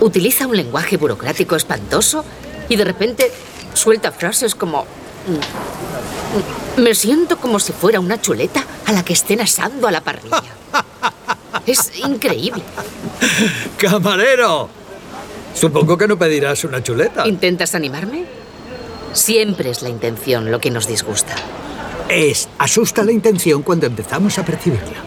Utiliza 0.00 0.46
un 0.46 0.56
lenguaje 0.56 0.96
burocrático 0.96 1.56
espantoso 1.56 2.24
y 2.68 2.76
de 2.76 2.84
repente 2.84 3.30
suelta 3.74 4.12
frases 4.12 4.54
como... 4.54 4.86
Me 6.76 6.94
siento 6.94 7.36
como 7.36 7.58
si 7.58 7.72
fuera 7.72 8.00
una 8.00 8.20
chuleta 8.20 8.64
a 8.86 8.92
la 8.92 9.04
que 9.04 9.12
estén 9.12 9.40
asando 9.40 9.88
a 9.88 9.90
la 9.90 10.00
parrilla. 10.00 10.42
Es 11.66 11.98
increíble. 11.98 12.62
¡Camarero! 13.76 14.68
Supongo 15.54 15.98
que 15.98 16.08
no 16.08 16.18
pedirás 16.18 16.64
una 16.64 16.82
chuleta. 16.82 17.28
¿Intentas 17.28 17.74
animarme? 17.74 18.24
Siempre 19.12 19.70
es 19.70 19.82
la 19.82 19.88
intención 19.88 20.50
lo 20.50 20.60
que 20.60 20.70
nos 20.70 20.86
disgusta. 20.86 21.34
Es 22.08 22.48
asusta 22.58 23.04
la 23.04 23.12
intención 23.12 23.62
cuando 23.62 23.86
empezamos 23.86 24.38
a 24.38 24.44
percibirla. 24.44 25.02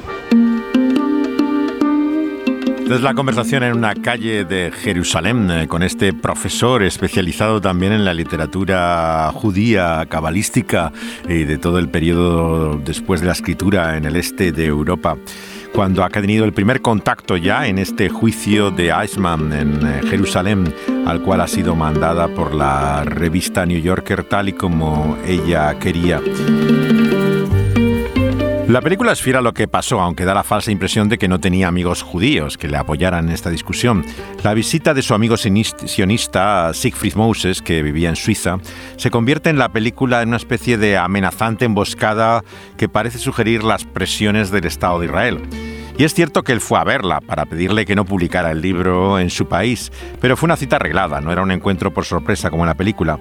Es 2.93 3.01
la 3.01 3.15
conversación 3.15 3.63
en 3.63 3.75
una 3.75 3.95
calle 3.95 4.45
de 4.45 4.71
Jerusalén 4.71 5.49
eh, 5.49 5.67
con 5.67 5.81
este 5.81 6.13
profesor 6.13 6.83
especializado 6.83 7.59
también 7.59 7.91
en 7.91 8.05
la 8.05 8.13
literatura 8.13 9.31
judía, 9.33 10.05
cabalística 10.07 10.91
y 11.27 11.43
de 11.43 11.57
todo 11.57 11.79
el 11.79 11.89
periodo 11.89 12.77
después 12.77 13.21
de 13.21 13.27
la 13.27 13.33
escritura 13.33 13.97
en 13.97 14.05
el 14.05 14.15
este 14.15 14.51
de 14.51 14.67
Europa 14.67 15.17
cuando 15.73 16.03
ha 16.03 16.09
tenido 16.09 16.45
el 16.45 16.53
primer 16.53 16.83
contacto 16.83 17.35
ya 17.35 17.65
en 17.65 17.79
este 17.79 18.09
juicio 18.09 18.69
de 18.69 18.89
Eichmann 18.91 19.51
en 19.53 19.87
eh, 19.87 20.01
Jerusalén, 20.07 20.71
al 21.07 21.19
cual 21.23 21.41
ha 21.41 21.47
sido 21.47 21.75
mandada 21.75 22.27
por 22.27 22.53
la 22.53 23.03
revista 23.05 23.65
New 23.65 23.81
Yorker 23.81 24.23
tal 24.23 24.49
y 24.49 24.53
como 24.53 25.17
ella 25.25 25.79
quería. 25.79 26.21
La 28.67 28.81
película 28.81 29.11
es 29.11 29.21
fiel 29.21 29.35
a 29.35 29.41
lo 29.41 29.53
que 29.53 29.67
pasó, 29.67 29.99
aunque 29.99 30.23
da 30.23 30.33
la 30.33 30.43
falsa 30.43 30.71
impresión 30.71 31.09
de 31.09 31.17
que 31.17 31.27
no 31.27 31.41
tenía 31.41 31.67
amigos 31.67 32.01
judíos 32.01 32.57
que 32.57 32.69
le 32.69 32.77
apoyaran 32.77 33.27
en 33.27 33.33
esta 33.33 33.49
discusión. 33.49 34.05
La 34.41 34.53
visita 34.53 34.93
de 34.93 35.01
su 35.01 35.13
amigo 35.13 35.35
sionista 35.35 36.73
Siegfried 36.73 37.15
Moses, 37.15 37.61
que 37.61 37.83
vivía 37.83 38.07
en 38.07 38.15
Suiza, 38.15 38.59
se 38.95 39.11
convierte 39.11 39.49
en 39.49 39.57
la 39.57 39.69
película 39.69 40.21
en 40.21 40.29
una 40.29 40.37
especie 40.37 40.77
de 40.77 40.97
amenazante 40.97 41.65
emboscada 41.65 42.43
que 42.77 42.87
parece 42.87 43.19
sugerir 43.19 43.65
las 43.65 43.83
presiones 43.83 44.49
del 44.49 44.65
Estado 44.65 44.99
de 44.99 45.07
Israel. 45.07 45.41
Y 45.97 46.05
es 46.05 46.13
cierto 46.13 46.43
que 46.43 46.53
él 46.53 46.61
fue 46.61 46.79
a 46.79 46.83
verla 46.83 47.21
para 47.21 47.45
pedirle 47.45 47.85
que 47.85 47.95
no 47.95 48.05
publicara 48.05 48.49
el 48.49 48.61
libro 48.61 49.19
en 49.19 49.29
su 49.29 49.47
país, 49.47 49.91
pero 50.21 50.35
fue 50.35 50.47
una 50.47 50.55
cita 50.55 50.77
arreglada, 50.77 51.21
no 51.21 51.31
era 51.31 51.43
un 51.43 51.51
encuentro 51.51 51.93
por 51.93 52.05
sorpresa 52.05 52.49
como 52.49 52.63
en 52.63 52.69
la 52.69 52.75
película. 52.75 53.19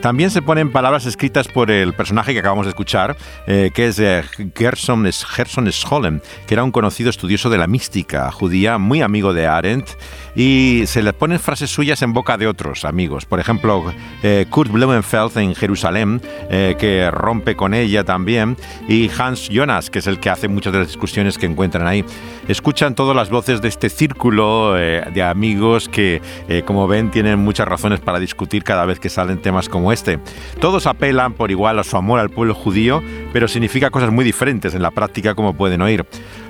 También 0.00 0.30
se 0.30 0.40
ponen 0.40 0.72
palabras 0.72 1.04
escritas 1.04 1.46
por 1.46 1.70
el 1.70 1.92
personaje 1.92 2.32
que 2.32 2.38
acabamos 2.38 2.64
de 2.64 2.70
escuchar, 2.70 3.18
eh, 3.46 3.70
que 3.74 3.88
es 3.88 3.98
eh, 3.98 4.22
Gerson, 4.56 5.04
Gerson 5.04 5.70
Scholem, 5.70 6.20
que 6.46 6.54
era 6.54 6.64
un 6.64 6.72
conocido 6.72 7.10
estudioso 7.10 7.50
de 7.50 7.58
la 7.58 7.66
mística 7.66 8.32
judía, 8.32 8.78
muy 8.78 9.02
amigo 9.02 9.34
de 9.34 9.46
Arendt, 9.46 9.90
y 10.34 10.84
se 10.86 11.02
le 11.02 11.12
ponen 11.12 11.38
frases 11.38 11.68
suyas 11.68 12.00
en 12.00 12.14
boca 12.14 12.38
de 12.38 12.46
otros 12.46 12.86
amigos. 12.86 13.26
Por 13.26 13.40
ejemplo, 13.40 13.92
eh, 14.22 14.46
Kurt 14.48 14.72
Blumenfeld 14.72 15.36
en 15.36 15.54
Jerusalén, 15.54 16.22
que 16.48 17.10
rompe 17.10 17.54
con 17.54 17.74
ella 17.74 18.04
también, 18.04 18.56
y 18.88 19.10
Hans 19.18 19.50
Jonas, 19.50 19.90
que 19.90 19.98
es 19.98 20.06
el 20.06 20.18
que 20.18 20.30
hace 20.30 20.48
muchas 20.48 20.72
de 20.72 20.78
las 20.78 20.88
discusiones 20.88 21.36
que 21.36 21.46
encuentran 21.46 21.86
ahí. 21.86 22.04
Escuchan 22.48 22.94
todas 22.94 23.14
las 23.14 23.28
voces 23.28 23.60
de 23.60 23.68
este 23.68 23.90
círculo 23.90 24.74
de 24.74 25.22
amigos 25.22 25.88
que, 25.88 26.22
como 26.64 26.86
ven, 26.88 27.10
tienen 27.10 27.38
muchas 27.38 27.68
razones 27.68 28.00
para 28.00 28.18
discutir 28.18 28.64
cada 28.64 28.84
vez 28.84 28.98
que 28.98 29.08
salen 29.08 29.42
temas 29.42 29.68
como 29.68 29.89
este. 29.92 30.18
Todos 30.60 30.86
apelan 30.86 31.34
por 31.34 31.50
igual 31.50 31.78
a 31.78 31.84
su 31.84 31.96
amor 31.96 32.20
al 32.20 32.30
pueblo 32.30 32.54
judío, 32.54 33.02
pero 33.32 33.48
significa 33.48 33.90
cosas 33.90 34.10
muy 34.10 34.24
diferentes 34.24 34.74
en 34.74 34.82
la 34.82 34.90
práctica 34.90 35.34
como 35.34 35.54
pueden 35.54 35.82
oír. 35.82 36.06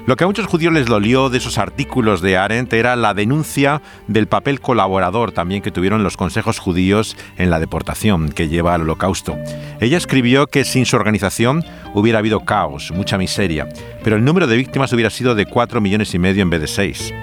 Lo 0.06 0.16
que 0.16 0.24
a 0.24 0.26
muchos 0.26 0.46
judíos 0.46 0.72
les 0.72 0.86
dolió 0.86 1.28
de 1.28 1.38
esos 1.38 1.58
artículos 1.58 2.20
de 2.22 2.36
Arendt 2.36 2.72
era 2.72 2.96
la 2.96 3.14
denuncia 3.14 3.82
del 4.08 4.26
papel 4.26 4.60
colaborador 4.60 5.32
también 5.32 5.62
que 5.62 5.70
tuvieron 5.70 6.02
los 6.02 6.16
consejos 6.16 6.58
judíos 6.58 7.16
en 7.36 7.50
la 7.50 7.60
deportación 7.60 8.30
que 8.30 8.48
lleva 8.48 8.74
al 8.74 8.82
holocausto. 8.82 9.36
Ella 9.80 9.98
escribió 9.98 10.46
que 10.46 10.64
sin 10.64 10.86
su 10.86 10.96
organización 10.96 11.64
hubiera 11.94 12.18
habido 12.18 12.40
caos, 12.40 12.92
mucha 12.92 13.18
miseria, 13.18 13.68
pero 14.02 14.16
el 14.16 14.24
número 14.24 14.46
de 14.46 14.56
víctimas 14.56 14.92
hubiera 14.92 15.10
sido 15.10 15.34
de 15.34 15.46
4 15.46 15.80
millones 15.80 16.14
y 16.14 16.18
medio 16.18 16.42
en 16.42 16.50
vez 16.50 16.60
de 16.62 16.66
6. 16.66 17.14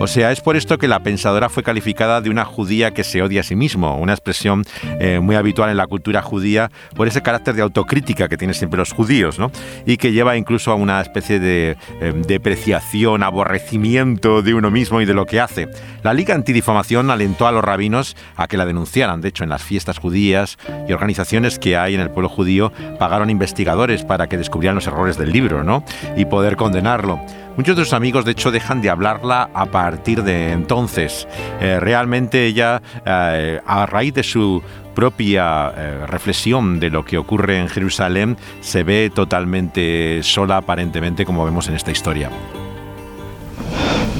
O 0.00 0.06
sea, 0.06 0.32
es 0.32 0.40
por 0.40 0.56
esto 0.56 0.76
que 0.76 0.88
la 0.88 1.00
pensadora 1.00 1.48
fue 1.48 1.62
calificada 1.62 2.20
de 2.20 2.28
una 2.28 2.44
judía 2.44 2.92
que 2.92 3.04
se 3.04 3.22
odia 3.22 3.40
a 3.40 3.44
sí 3.44 3.56
mismo, 3.56 3.96
una 3.96 4.12
expresión 4.12 4.64
eh, 5.00 5.20
muy 5.20 5.36
habitual 5.36 5.70
en 5.70 5.76
la 5.76 5.86
cultura 5.86 6.20
judía 6.20 6.70
por 6.94 7.06
ese 7.06 7.22
carácter 7.22 7.54
de 7.54 7.62
autocrítica 7.62 8.28
que 8.28 8.36
tienen 8.36 8.54
siempre 8.54 8.78
los 8.78 8.92
judíos, 8.92 9.38
¿no? 9.38 9.50
Y 9.86 9.96
que 9.96 10.12
lleva 10.12 10.36
incluso 10.36 10.72
a 10.72 10.74
una 10.74 11.00
especie 11.00 11.38
de 11.38 11.76
eh, 12.00 12.12
depreciación, 12.26 13.22
aborrecimiento 13.22 14.42
de 14.42 14.54
uno 14.54 14.70
mismo 14.70 15.00
y 15.00 15.04
de 15.06 15.14
lo 15.14 15.26
que 15.26 15.40
hace. 15.40 15.68
La 16.02 16.12
Liga 16.12 16.34
Antidifamación 16.34 17.10
alentó 17.10 17.46
a 17.46 17.52
los 17.52 17.64
rabinos 17.64 18.16
a 18.36 18.46
que 18.46 18.56
la 18.56 18.66
denunciaran. 18.66 19.20
De 19.20 19.28
hecho, 19.28 19.44
en 19.44 19.50
las 19.50 19.62
fiestas 19.62 19.98
judías 19.98 20.58
y 20.88 20.92
organizaciones 20.92 21.58
que 21.58 21.76
hay 21.76 21.94
en 21.94 22.00
el 22.00 22.10
pueblo 22.10 22.28
judío 22.28 22.72
pagaron 22.98 23.30
investigadores 23.30 24.04
para 24.04 24.26
que 24.26 24.36
descubrieran 24.36 24.74
los 24.74 24.86
errores 24.86 25.16
del 25.16 25.32
libro, 25.32 25.64
¿no? 25.64 25.84
Y 26.16 26.24
poder 26.24 26.56
condenarlo. 26.56 27.20
Muchos 27.56 27.76
de 27.76 27.84
sus 27.84 27.92
amigos, 27.92 28.24
de 28.24 28.32
hecho, 28.32 28.50
dejan 28.50 28.82
de 28.82 28.90
hablarla 28.90 29.48
a 29.54 29.66
partir 29.66 30.24
de 30.24 30.50
entonces. 30.50 31.28
Eh, 31.60 31.78
realmente 31.78 32.46
ella, 32.46 32.82
eh, 33.06 33.60
a 33.64 33.86
raíz 33.86 34.12
de 34.14 34.24
su 34.24 34.60
propia 34.94 35.72
eh, 35.76 36.06
reflexión 36.06 36.80
de 36.80 36.90
lo 36.90 37.04
que 37.04 37.16
ocurre 37.16 37.60
en 37.60 37.68
Jerusalén, 37.68 38.36
se 38.60 38.82
ve 38.82 39.10
totalmente 39.14 40.20
sola, 40.24 40.56
aparentemente, 40.56 41.24
como 41.24 41.44
vemos 41.44 41.68
en 41.68 41.76
esta 41.76 41.92
historia. 41.92 42.28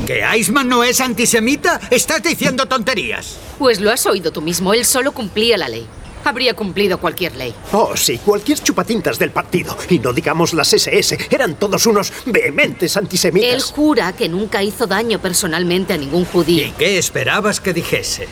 ¿Que 0.07 0.23
Eisman 0.23 0.69
no 0.69 0.85
es 0.85 1.01
antisemita? 1.01 1.81
Estás 1.91 2.23
diciendo 2.23 2.67
tonterías. 2.67 3.41
Pues 3.59 3.81
lo 3.81 3.91
has 3.91 4.07
oído 4.07 4.31
tú 4.31 4.43
mismo, 4.43 4.75
él 4.75 4.85
solo 4.85 5.11
cumplía 5.11 5.57
la 5.57 5.69
ley 5.69 5.89
habría 6.25 6.55
cumplido 6.55 6.99
cualquier 6.99 7.37
ley. 7.37 7.55
Oh, 7.73 7.97
sí, 7.97 8.19
cualquier 8.19 8.59
chupatintas 8.61 9.19
del 9.19 9.31
partido. 9.31 9.77
Y 9.89 9.99
no 9.99 10.13
digamos 10.13 10.55
las 10.55 10.73
SS, 10.73 11.19
eran 11.31 11.57
todos 11.57 11.87
unos 11.87 12.13
vehementes 12.27 12.97
antisemitas. 12.97 13.51
Él 13.51 13.63
jura 13.63 14.13
que 14.13 14.29
nunca 14.29 14.63
hizo 14.63 14.87
daño 14.87 15.21
personalmente 15.21 15.93
a 15.93 15.97
ningún 15.97 16.25
judío. 16.25 16.67
¿Y 16.67 16.71
qué 16.73 16.99
esperabas 16.99 17.61
que 17.61 17.73
dijese? 17.73 18.29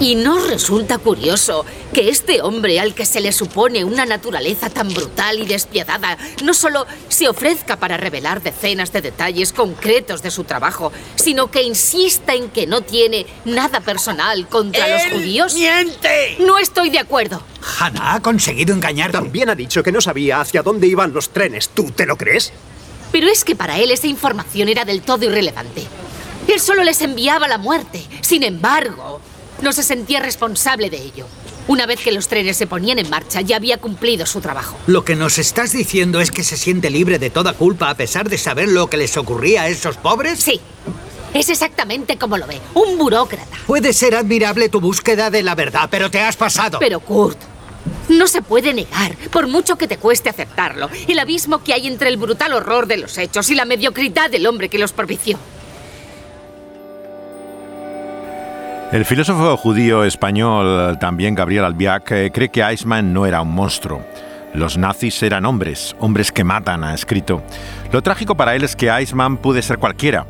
¿Y 0.00 0.16
no 0.16 0.38
resulta 0.38 0.98
curioso 0.98 1.64
que 1.92 2.08
este 2.08 2.42
hombre 2.42 2.80
al 2.80 2.94
que 2.94 3.06
se 3.06 3.20
le 3.20 3.32
supone 3.32 3.84
una 3.84 4.04
naturaleza 4.04 4.68
tan 4.68 4.92
brutal 4.92 5.38
y 5.38 5.46
despiadada 5.46 6.18
no 6.42 6.52
solo 6.52 6.86
se 7.08 7.28
ofrezca 7.28 7.76
para 7.76 7.96
revelar 7.96 8.42
decenas 8.42 8.92
de 8.92 9.00
detalles 9.00 9.52
concretos 9.52 10.20
de 10.20 10.30
su 10.30 10.44
trabajo, 10.44 10.92
sino 11.14 11.50
que 11.50 11.62
insista 11.62 12.34
en 12.34 12.50
que 12.50 12.66
no 12.66 12.82
tiene 12.82 13.26
nada 13.44 13.80
personal 13.80 14.48
contra 14.48 14.88
los 14.88 15.04
judíos? 15.12 15.54
¡Miente! 15.54 16.36
No 16.40 16.58
estoy 16.58 16.90
de 16.90 16.98
acuerdo. 16.98 17.42
Hannah 17.78 18.14
ha 18.14 18.20
conseguido 18.20 18.74
engañar. 18.74 19.12
También 19.12 19.48
ha 19.48 19.54
dicho 19.54 19.82
que 19.82 19.92
no 19.92 20.00
sabía 20.00 20.40
hacia 20.40 20.62
dónde 20.62 20.86
iban 20.86 21.12
los 21.12 21.30
trenes. 21.30 21.68
¿Tú 21.68 21.90
te 21.92 22.04
lo 22.04 22.16
crees? 22.16 22.52
Pero 23.12 23.28
es 23.28 23.44
que 23.44 23.54
para 23.54 23.78
él 23.78 23.90
esa 23.92 24.08
información 24.08 24.68
era 24.68 24.84
del 24.84 25.02
todo 25.02 25.24
irrelevante. 25.24 25.86
Él 26.48 26.60
solo 26.60 26.82
les 26.84 27.00
enviaba 27.00 27.48
la 27.48 27.58
muerte. 27.58 28.04
Sin 28.20 28.42
embargo, 28.42 29.20
no 29.64 29.72
se 29.72 29.82
sentía 29.82 30.20
responsable 30.20 30.90
de 30.90 30.98
ello. 30.98 31.26
Una 31.66 31.86
vez 31.86 32.00
que 32.00 32.12
los 32.12 32.28
trenes 32.28 32.58
se 32.58 32.66
ponían 32.66 32.98
en 32.98 33.08
marcha, 33.08 33.40
ya 33.40 33.56
había 33.56 33.78
cumplido 33.78 34.26
su 34.26 34.42
trabajo. 34.42 34.76
Lo 34.86 35.04
que 35.04 35.16
nos 35.16 35.38
estás 35.38 35.72
diciendo 35.72 36.20
es 36.20 36.30
que 36.30 36.44
se 36.44 36.58
siente 36.58 36.90
libre 36.90 37.18
de 37.18 37.30
toda 37.30 37.54
culpa 37.54 37.88
a 37.88 37.96
pesar 37.96 38.28
de 38.28 38.36
saber 38.36 38.68
lo 38.68 38.88
que 38.88 38.98
les 38.98 39.16
ocurría 39.16 39.62
a 39.62 39.68
esos 39.68 39.96
pobres? 39.96 40.40
Sí. 40.40 40.60
Es 41.32 41.48
exactamente 41.48 42.16
como 42.16 42.36
lo 42.36 42.46
ve, 42.46 42.60
un 42.74 42.96
burócrata. 42.98 43.56
Puede 43.66 43.92
ser 43.92 44.14
admirable 44.14 44.68
tu 44.68 44.80
búsqueda 44.80 45.30
de 45.30 45.42
la 45.42 45.54
verdad, 45.54 45.88
pero 45.90 46.10
te 46.10 46.20
has 46.20 46.36
pasado. 46.36 46.78
Pero 46.78 47.00
Kurt, 47.00 47.38
no 48.08 48.28
se 48.28 48.42
puede 48.42 48.74
negar, 48.74 49.16
por 49.32 49.48
mucho 49.48 49.76
que 49.76 49.88
te 49.88 49.96
cueste 49.96 50.28
aceptarlo, 50.28 50.90
el 51.08 51.18
abismo 51.18 51.64
que 51.64 51.72
hay 51.72 51.86
entre 51.86 52.10
el 52.10 52.18
brutal 52.18 52.52
horror 52.52 52.86
de 52.86 52.98
los 52.98 53.16
hechos 53.18 53.50
y 53.50 53.54
la 53.54 53.64
mediocridad 53.64 54.30
del 54.30 54.46
hombre 54.46 54.68
que 54.68 54.78
los 54.78 54.92
propició. 54.92 55.38
El 58.92 59.04
filósofo 59.04 59.56
judío 59.56 60.04
español, 60.04 60.98
también 61.00 61.34
Gabriel 61.34 61.64
Albiac, 61.64 62.10
eh, 62.12 62.30
cree 62.32 62.50
que 62.50 62.62
Eichmann 62.62 63.12
no 63.12 63.26
era 63.26 63.40
un 63.40 63.52
monstruo. 63.52 64.04
Los 64.52 64.78
nazis 64.78 65.20
eran 65.22 65.46
hombres, 65.46 65.96
hombres 65.98 66.30
que 66.30 66.44
matan, 66.44 66.84
ha 66.84 66.94
escrito. 66.94 67.42
Lo 67.90 68.02
trágico 68.02 68.36
para 68.36 68.54
él 68.54 68.62
es 68.62 68.76
que 68.76 68.90
Eichmann 68.90 69.38
puede 69.38 69.62
ser 69.62 69.78
cualquiera. 69.78 70.26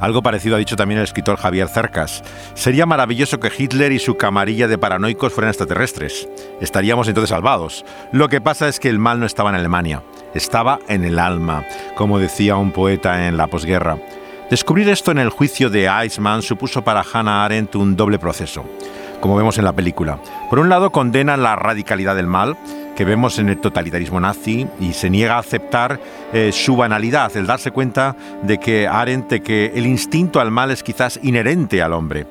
Algo 0.00 0.22
parecido 0.22 0.54
ha 0.54 0.58
dicho 0.58 0.76
también 0.76 0.98
el 0.98 1.04
escritor 1.04 1.36
Javier 1.36 1.68
Cercas. 1.68 2.22
Sería 2.54 2.86
maravilloso 2.86 3.40
que 3.40 3.50
Hitler 3.56 3.92
y 3.92 3.98
su 3.98 4.16
camarilla 4.16 4.68
de 4.68 4.78
paranoicos 4.78 5.32
fueran 5.32 5.50
extraterrestres. 5.50 6.28
Estaríamos 6.60 7.08
entonces 7.08 7.30
salvados. 7.30 7.84
Lo 8.12 8.28
que 8.28 8.40
pasa 8.40 8.68
es 8.68 8.78
que 8.80 8.88
el 8.88 8.98
mal 8.98 9.18
no 9.18 9.26
estaba 9.26 9.50
en 9.50 9.56
Alemania, 9.56 10.02
estaba 10.34 10.78
en 10.88 11.04
el 11.04 11.18
alma, 11.18 11.64
como 11.96 12.20
decía 12.20 12.56
un 12.56 12.70
poeta 12.70 13.26
en 13.26 13.36
la 13.36 13.48
posguerra. 13.48 13.98
Descubrir 14.50 14.88
esto 14.88 15.10
en 15.10 15.18
el 15.18 15.28
juicio 15.28 15.68
de 15.68 15.88
Eichmann 15.88 16.40
supuso 16.40 16.82
para 16.82 17.02
Hannah 17.02 17.44
Arendt 17.44 17.76
un 17.76 17.96
doble 17.96 18.18
proceso, 18.18 18.64
como 19.20 19.36
vemos 19.36 19.58
en 19.58 19.64
la 19.64 19.74
película. 19.74 20.18
Por 20.48 20.58
un 20.58 20.70
lado, 20.70 20.90
condena 20.90 21.36
la 21.36 21.54
radicalidad 21.54 22.16
del 22.16 22.28
mal, 22.28 22.56
que 22.96 23.04
vemos 23.04 23.38
en 23.38 23.50
el 23.50 23.58
totalitarismo 23.58 24.20
nazi, 24.20 24.66
y 24.80 24.94
se 24.94 25.10
niega 25.10 25.34
a 25.34 25.40
aceptar 25.40 26.00
eh, 26.32 26.50
su 26.50 26.76
banalidad, 26.76 27.36
el 27.36 27.46
darse 27.46 27.72
cuenta 27.72 28.16
de 28.42 28.56
que 28.56 28.88
Arendt, 28.88 29.42
que 29.42 29.72
el 29.74 29.84
instinto 29.84 30.40
al 30.40 30.50
mal 30.50 30.70
es 30.70 30.82
quizás 30.82 31.20
inherente 31.22 31.82
al 31.82 31.92
hombre. 31.92 32.26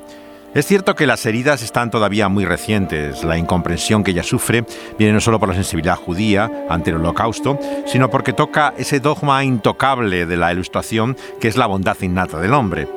Es 0.54 0.66
cierto 0.66 0.96
que 0.96 1.06
las 1.06 1.26
heridas 1.26 1.62
están 1.62 1.92
todavía 1.92 2.30
muy 2.30 2.46
recientes. 2.46 3.24
La 3.24 3.38
incomprensión 3.38 4.04
que 4.04 4.12
ella 4.12 4.24
sufre 4.24 4.66
viene 4.98 5.14
no 5.14 5.22
solo 5.22 5.40
por 5.40 5.50
la 5.50 5.56
sensibilidad 5.56 5.98
judía 5.98 6.50
ante 6.70 6.90
el 6.90 6.96
holocausto, 6.96 7.60
sino 7.86 8.10
porque 8.10 8.34
toca 8.34 8.74
ese 8.78 9.00
dogma 9.00 9.44
intocable 9.44 10.26
de 10.26 10.38
la 10.38 10.52
ilustración 10.52 11.16
que 11.40 11.48
es 11.48 11.58
la 11.58 11.68
bondad 11.68 11.98
innata 12.02 12.40
del 12.40 12.54
hombre. 12.54 12.88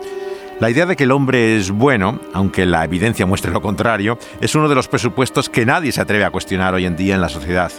La 0.61 0.71
idea 0.71 0.87
de 0.87 0.95
que 0.95 1.05
el 1.05 1.13
hombre 1.13 1.57
es 1.57 1.71
bueno, 1.71 2.21
aunque 2.33 2.67
la 2.67 2.85
evidencia 2.85 3.27
muestre 3.27 3.51
lo 3.51 3.63
contrario, 3.63 4.19
es 4.41 4.55
uno 4.55 4.69
de 4.69 4.75
los 4.75 4.89
presupuestos 4.89 5.49
que 5.49 5.67
nadie 5.67 5.91
se 5.91 6.03
atreve 6.03 6.25
a 6.25 6.31
cuestionar 6.31 6.75
hoy 6.75 6.87
en 6.87 6.97
día 6.97 7.15
en 7.15 7.23
la 7.23 7.31
sociedad. 7.31 7.73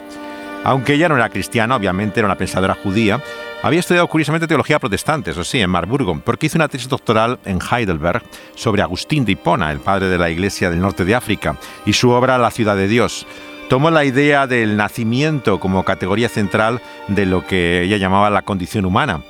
Aunque 0.63 0.93
ella 0.93 1.10
no 1.10 1.15
era 1.15 1.30
cristiana, 1.30 1.76
obviamente 1.76 2.19
era 2.19 2.28
una 2.28 2.38
pensadora 2.38 2.76
judía, 2.76 3.19
había 3.63 3.80
estudiado 3.80 4.08
curiosamente 4.08 4.47
teología 4.47 4.80
protestante, 4.80 5.32
eso 5.32 5.43
sí, 5.43 5.60
en 5.60 5.69
Marburgo, 5.69 6.19
porque 6.24 6.45
hizo 6.45 6.58
una 6.58 6.67
tesis 6.67 6.88
doctoral 6.88 7.39
en 7.45 7.60
Heidelberg 7.60 8.24
sobre 8.56 8.82
Agustín 8.82 9.26
de 9.26 9.34
Hipona, 9.34 9.71
el 9.71 9.80
padre 9.80 10.08
de 10.08 10.17
la 10.17 10.30
Iglesia 10.30 10.69
del 10.69 10.82
norte 10.82 11.06
de 11.06 11.15
África, 11.15 11.56
y 11.86 11.93
su 11.93 12.10
obra 12.12 12.38
La 12.38 12.52
ciudad 12.52 12.76
de 12.76 12.88
Dios. 12.88 13.26
Tomó 13.69 13.89
la 13.89 14.04
idea 14.04 14.47
del 14.47 14.78
nacimiento 14.78 15.60
como 15.60 15.86
categoría 15.86 16.30
central 16.30 16.82
de 17.08 17.26
lo 17.26 17.45
que 17.45 17.84
ella 17.84 17.97
llamaba 17.97 18.30
la 18.30 18.41
condición 18.41 18.86
humana 18.86 19.21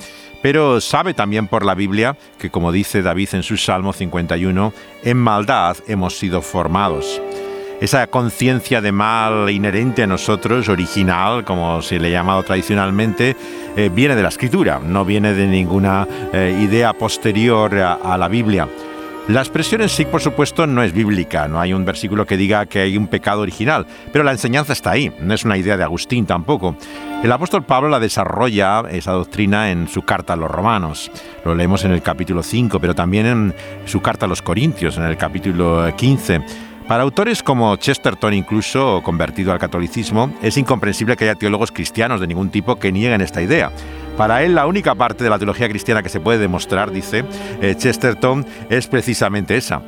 pero 0.42 0.82
sabe 0.82 1.14
también 1.14 1.48
por 1.48 1.66
la 1.66 1.76
Biblia 1.76 2.18
que, 2.40 2.50
como 2.50 2.72
dice 2.72 3.02
David 3.02 3.30
en 3.34 3.44
su 3.44 3.58
Salmo 3.58 3.94
51, 3.94 4.74
en 5.04 5.18
maldad 5.18 5.78
hemos 5.88 6.18
sido 6.18 6.42
formados. 6.42 7.22
Esa 7.82 8.06
conciencia 8.06 8.80
de 8.80 8.92
mal 8.92 9.50
inherente 9.50 10.04
a 10.04 10.08
nosotros, 10.08 10.70
original, 10.70 11.44
como 11.44 11.82
se 11.82 12.00
le 12.00 12.10
ha 12.10 12.12
llamado 12.12 12.44
tradicionalmente, 12.44 13.36
eh, 13.76 13.90
viene 13.92 14.16
de 14.16 14.22
la 14.22 14.30
escritura, 14.30 14.80
no 14.80 15.04
viene 15.04 15.34
de 15.34 15.48
ninguna 15.48 16.08
eh, 16.32 16.56
idea 16.62 16.94
posterior 16.94 17.76
a 17.76 18.18
la 18.20 18.28
Biblia. 18.28 18.68
La 19.28 19.40
expresión 19.40 19.82
en 19.82 19.90
sí, 19.90 20.06
por 20.06 20.22
supuesto, 20.22 20.68
no 20.68 20.84
es 20.84 20.94
bíblica, 20.94 21.48
no 21.48 21.60
hay 21.60 21.74
un 21.74 21.86
versículo 21.86 22.26
que 22.26 22.38
diga 22.38 22.66
que 22.66 22.82
hay 22.82 22.98
un 22.98 23.08
pecado 23.08 23.42
original, 23.42 23.88
pero 24.12 24.24
la 24.24 24.32
enseñanza 24.32 24.74
está 24.74 24.92
ahí, 24.92 25.12
no 25.20 25.34
es 25.34 25.46
una 25.46 25.58
idea 25.58 25.78
de 25.78 25.84
Agustín 25.84 26.26
tampoco. 26.26 26.76
El 27.24 27.32
apóstol 27.32 27.64
Pablo 27.64 27.90
la 27.90 28.00
desarrolla, 28.00 28.84
esa 28.92 29.12
doctrina, 29.12 29.72
en 29.72 29.88
su 29.88 30.02
carta 30.02 30.34
a 30.34 30.36
los 30.36 30.52
romanos. 30.52 31.12
Lo 31.46 31.56
leemos 31.56 31.86
en 31.86 31.92
el 31.92 32.02
capítulo 32.02 32.44
5, 32.44 32.80
pero 32.80 32.94
también 32.94 33.26
en 33.26 33.56
su 33.86 34.02
carta 34.02 34.26
a 34.26 34.30
los 34.30 34.42
corintios, 34.42 34.98
en 34.98 35.04
el 35.04 35.18
capítulo 35.18 35.96
15. 35.96 36.71
Para 36.92 37.04
autores 37.04 37.42
como 37.42 37.74
Chesterton, 37.78 38.34
incluso 38.34 39.02
convertido 39.02 39.54
al 39.54 39.60
catolicismo, 39.60 40.30
es 40.42 40.58
incomprensible 40.58 41.16
que 41.16 41.24
haya 41.24 41.36
teólogos 41.36 41.72
cristianos 41.72 42.20
de 42.20 42.28
ningún 42.28 42.50
tipo 42.50 42.76
que 42.80 42.92
nieguen 42.92 43.22
esta 43.22 43.42
idea. 43.42 43.72
Para 44.18 44.44
él, 44.44 44.56
la 44.56 44.68
única 44.68 44.94
parte 44.94 45.24
de 45.24 45.30
la 45.30 45.38
teología 45.38 45.70
cristiana 45.70 46.04
que 46.04 46.10
se 46.10 46.20
puede 46.20 46.38
demostrar, 46.38 46.92
dice 46.92 47.24
eh, 47.62 47.76
Chesterton, 47.78 48.46
es 48.70 48.88
precisamente 48.88 49.56
esa. 49.56 49.82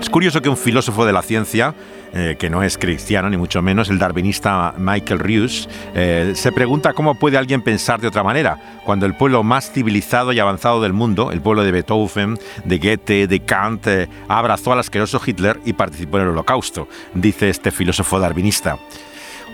Es 0.00 0.08
curioso 0.08 0.40
que 0.40 0.48
un 0.48 0.56
filósofo 0.56 1.04
de 1.04 1.12
la 1.12 1.20
ciencia, 1.20 1.74
eh, 2.14 2.36
que 2.38 2.48
no 2.48 2.62
es 2.62 2.78
cristiano 2.78 3.28
ni 3.28 3.36
mucho 3.36 3.60
menos, 3.60 3.90
el 3.90 3.98
darwinista 3.98 4.74
Michael 4.78 5.20
Rius, 5.20 5.68
eh, 5.94 6.32
se 6.34 6.52
pregunta 6.52 6.92
cómo 6.92 7.16
puede 7.16 7.36
alguien 7.36 7.62
pensar 7.62 8.00
de 8.00 8.08
otra 8.08 8.22
manera, 8.22 8.80
cuando 8.84 9.06
el 9.06 9.14
pueblo 9.14 9.42
más 9.42 9.70
civilizado 9.70 10.32
y 10.32 10.38
avanzado 10.38 10.80
del 10.80 10.92
mundo, 10.92 11.32
el 11.32 11.40
pueblo 11.40 11.64
de 11.64 11.72
Beethoven, 11.72 12.38
de 12.64 12.78
Goethe, 12.78 13.26
de 13.26 13.40
Kant, 13.40 13.86
abrazó 14.28 14.72
al 14.72 14.78
asqueroso 14.78 15.20
Hitler 15.24 15.60
y 15.64 15.72
participó 15.72 16.18
en 16.18 16.24
el 16.24 16.28
holocausto, 16.30 16.88
dice 17.14 17.50
este 17.50 17.70
filósofo 17.70 18.18
darwinista. 18.20 18.78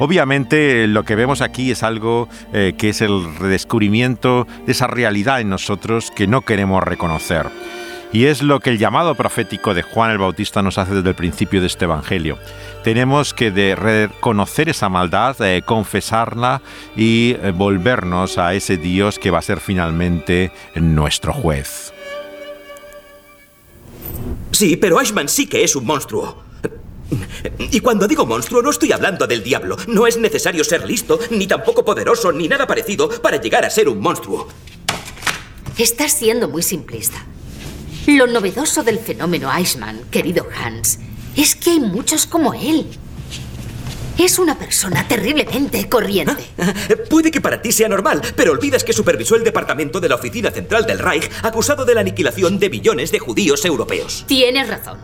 Obviamente 0.01 0.87
lo 0.87 1.05
que 1.05 1.14
vemos 1.14 1.42
aquí 1.42 1.70
es 1.70 1.83
algo 1.83 2.27
eh, 2.55 2.73
que 2.79 2.88
es 2.88 3.03
el 3.03 3.37
redescubrimiento 3.37 4.46
de 4.64 4.73
esa 4.73 4.87
realidad 4.87 5.42
en 5.42 5.51
nosotros 5.51 6.11
que 6.11 6.27
no 6.27 6.40
queremos 6.40 6.83
reconocer. 6.83 7.46
Y 8.12 8.25
es 8.25 8.42
lo 8.42 8.59
que 8.59 8.70
el 8.70 8.79
llamado 8.79 9.14
profético 9.14 9.73
de 9.73 9.83
Juan 9.83 10.11
el 10.11 10.18
Bautista 10.18 10.62
nos 10.62 10.79
hace 10.79 10.94
desde 10.94 11.11
el 11.11 11.14
principio 11.14 11.61
de 11.61 11.68
este 11.68 11.85
Evangelio. 11.85 12.38
Tenemos 12.83 13.35
que 13.35 13.53
de 13.53 13.77
reconocer 13.77 14.68
esa 14.68 14.88
maldad, 14.88 15.40
eh, 15.42 15.62
confesarla 15.64 16.61
y 16.96 17.37
eh, 17.40 17.53
volvernos 17.55 18.37
a 18.37 18.55
ese 18.55 18.77
Dios 18.77 19.20
que 19.20 19.31
va 19.31 19.38
a 19.38 19.42
ser 19.42 19.61
finalmente 19.61 20.51
nuestro 20.75 21.33
juez. 21.33 21.92
Sí, 24.51 24.77
pero 24.77 24.99
Ashman 24.99 25.29
sí 25.29 25.46
que 25.46 25.62
es 25.62 25.77
un 25.77 25.87
monstruo. 25.87 26.42
Y 27.59 27.81
cuando 27.81 28.07
digo 28.07 28.25
monstruo 28.25 28.62
no 28.62 28.70
estoy 28.70 28.92
hablando 28.92 29.27
del 29.27 29.42
diablo. 29.42 29.77
No 29.87 30.07
es 30.07 30.16
necesario 30.16 30.64
ser 30.64 30.87
listo, 30.87 31.18
ni 31.31 31.46
tampoco 31.46 31.85
poderoso, 31.85 32.33
ni 32.33 32.49
nada 32.49 32.66
parecido 32.66 33.09
para 33.20 33.40
llegar 33.40 33.64
a 33.64 33.70
ser 33.70 33.88
un 33.88 34.01
monstruo. 34.01 34.49
Estás 35.77 36.12
siendo 36.12 36.49
muy 36.49 36.62
simplista. 36.62 37.25
Lo 38.16 38.27
novedoso 38.27 38.83
del 38.83 38.99
fenómeno 38.99 39.49
Eichmann, 39.57 40.01
querido 40.11 40.44
Hans, 40.61 40.99
es 41.37 41.55
que 41.55 41.70
hay 41.70 41.81
muchos 41.81 42.27
como 42.27 42.53
él. 42.55 42.85
Es 44.18 44.40
una 44.40 44.59
persona 44.59 45.07
terriblemente 45.07 45.88
corriente. 45.88 46.44
Puede 47.09 47.31
que 47.31 47.40
para 47.40 47.62
ti 47.62 47.70
sea 47.70 47.88
normal, 47.88 48.20
pero 48.35 48.51
olvidas 48.51 48.83
que 48.83 48.92
supervisó 48.92 49.37
el 49.37 49.44
departamento 49.44 50.01
de 50.01 50.09
la 50.09 50.16
Oficina 50.16 50.51
Central 50.51 50.87
del 50.87 50.99
Reich 50.99 51.31
acusado 51.42 51.85
de 51.85 51.94
la 51.94 52.01
aniquilación 52.01 52.59
de 52.59 52.68
millones 52.68 53.12
de 53.12 53.20
judíos 53.20 53.64
europeos. 53.64 54.25
Tienes 54.27 54.66
razón. 54.66 54.99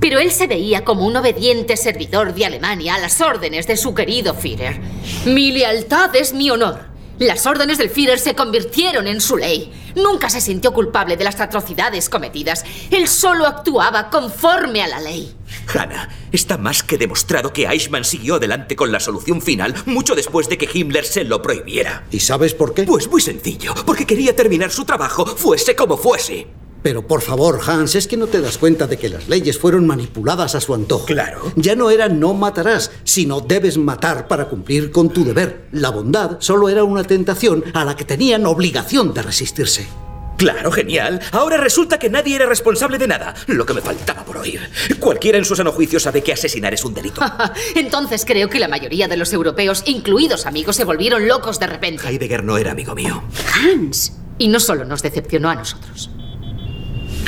Pero 0.00 0.18
él 0.18 0.32
se 0.32 0.46
veía 0.46 0.82
como 0.82 1.06
un 1.06 1.16
obediente 1.16 1.76
servidor 1.76 2.32
de 2.32 2.46
Alemania 2.46 2.94
a 2.94 2.98
las 2.98 3.20
órdenes 3.20 3.66
de 3.66 3.76
su 3.76 3.94
querido 3.94 4.32
Führer. 4.32 4.80
Mi 5.26 5.52
lealtad 5.52 6.16
es 6.16 6.32
mi 6.32 6.48
honor. 6.48 6.95
Las 7.18 7.46
órdenes 7.46 7.78
del 7.78 7.88
Führer 7.88 8.18
se 8.18 8.34
convirtieron 8.34 9.06
en 9.06 9.20
su 9.22 9.36
ley. 9.36 9.72
Nunca 9.94 10.28
se 10.28 10.42
sintió 10.42 10.72
culpable 10.72 11.16
de 11.16 11.24
las 11.24 11.40
atrocidades 11.40 12.10
cometidas. 12.10 12.64
Él 12.90 13.08
solo 13.08 13.46
actuaba 13.46 14.10
conforme 14.10 14.82
a 14.82 14.88
la 14.88 15.00
ley. 15.00 15.34
Hanna, 15.72 16.10
está 16.30 16.58
más 16.58 16.82
que 16.82 16.98
demostrado 16.98 17.52
que 17.52 17.66
Eichmann 17.66 18.04
siguió 18.04 18.34
adelante 18.34 18.76
con 18.76 18.92
la 18.92 19.00
solución 19.00 19.40
final 19.40 19.74
mucho 19.86 20.14
después 20.14 20.48
de 20.48 20.58
que 20.58 20.68
Himmler 20.72 21.04
se 21.04 21.24
lo 21.24 21.40
prohibiera. 21.40 22.04
¿Y 22.10 22.20
sabes 22.20 22.52
por 22.52 22.74
qué? 22.74 22.82
Pues 22.82 23.10
muy 23.10 23.22
sencillo, 23.22 23.74
porque 23.86 24.06
quería 24.06 24.36
terminar 24.36 24.70
su 24.70 24.84
trabajo, 24.84 25.24
fuese 25.24 25.74
como 25.74 25.96
fuese. 25.96 26.46
Pero 26.86 27.04
por 27.04 27.20
favor, 27.20 27.58
Hans, 27.66 27.96
es 27.96 28.06
que 28.06 28.16
no 28.16 28.28
te 28.28 28.40
das 28.40 28.58
cuenta 28.58 28.86
de 28.86 28.96
que 28.96 29.08
las 29.08 29.26
leyes 29.26 29.58
fueron 29.58 29.88
manipuladas 29.88 30.54
a 30.54 30.60
su 30.60 30.72
antojo. 30.72 31.06
Claro. 31.06 31.50
Ya 31.56 31.74
no 31.74 31.90
era 31.90 32.08
no 32.08 32.32
matarás, 32.32 32.92
sino 33.02 33.40
debes 33.40 33.76
matar 33.76 34.28
para 34.28 34.48
cumplir 34.48 34.92
con 34.92 35.08
tu 35.08 35.24
deber. 35.24 35.66
La 35.72 35.90
bondad 35.90 36.36
solo 36.38 36.68
era 36.68 36.84
una 36.84 37.02
tentación 37.02 37.64
a 37.74 37.84
la 37.84 37.96
que 37.96 38.04
tenían 38.04 38.46
obligación 38.46 39.12
de 39.12 39.22
resistirse. 39.22 39.88
Claro, 40.36 40.70
genial. 40.70 41.20
Ahora 41.32 41.56
resulta 41.56 41.98
que 41.98 42.08
nadie 42.08 42.36
era 42.36 42.46
responsable 42.46 42.98
de 42.98 43.08
nada. 43.08 43.34
Lo 43.48 43.66
que 43.66 43.74
me 43.74 43.80
faltaba 43.80 44.24
por 44.24 44.36
oír. 44.36 44.60
Cualquiera 45.00 45.38
en 45.38 45.44
su 45.44 45.56
sano 45.56 45.72
juicio 45.72 45.98
sabe 45.98 46.22
que 46.22 46.34
asesinar 46.34 46.72
es 46.72 46.84
un 46.84 46.94
delito. 46.94 47.20
Entonces 47.74 48.24
creo 48.24 48.48
que 48.48 48.60
la 48.60 48.68
mayoría 48.68 49.08
de 49.08 49.16
los 49.16 49.32
europeos, 49.32 49.82
incluidos 49.86 50.46
amigos, 50.46 50.76
se 50.76 50.84
volvieron 50.84 51.26
locos 51.26 51.58
de 51.58 51.66
repente. 51.66 52.06
Heidegger 52.06 52.44
no 52.44 52.56
era 52.56 52.70
amigo 52.70 52.94
mío. 52.94 53.24
Hans. 53.54 54.12
Y 54.38 54.46
no 54.46 54.60
solo 54.60 54.84
nos 54.84 55.02
decepcionó 55.02 55.50
a 55.50 55.56
nosotros. 55.56 56.10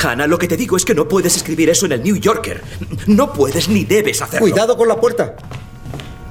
Hannah, 0.02 0.26
lo 0.26 0.38
que 0.38 0.48
te 0.48 0.56
digo 0.56 0.76
es 0.76 0.84
que 0.84 0.94
no 0.94 1.08
puedes 1.08 1.36
escribir 1.36 1.68
eso 1.70 1.86
en 1.86 1.92
el 1.92 2.02
New 2.02 2.16
Yorker. 2.16 2.62
No 3.06 3.32
puedes 3.32 3.68
ni 3.68 3.84
debes 3.84 4.22
hacerlo. 4.22 4.40
Cuidado 4.40 4.76
con 4.76 4.88
la 4.88 5.00
puerta. 5.00 5.36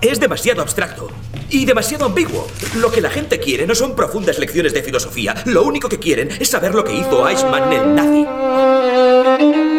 Es 0.01 0.19
demasiado 0.19 0.61
abstracto 0.61 1.09
y 1.49 1.65
demasiado 1.65 2.05
ambiguo. 2.05 2.47
Lo 2.75 2.91
que 2.91 3.01
la 3.01 3.09
gente 3.09 3.39
quiere 3.39 3.65
no 3.65 3.75
son 3.75 3.95
profundas 3.95 4.37
lecciones 4.39 4.73
de 4.73 4.83
filosofía. 4.83 5.35
Lo 5.45 5.63
único 5.63 5.89
que 5.89 5.99
quieren 5.99 6.29
es 6.39 6.49
saber 6.49 6.75
lo 6.75 6.83
que 6.83 6.93
hizo 6.93 7.27
Eichmann 7.27 7.73
el 7.73 7.95
nazi. 7.95 9.76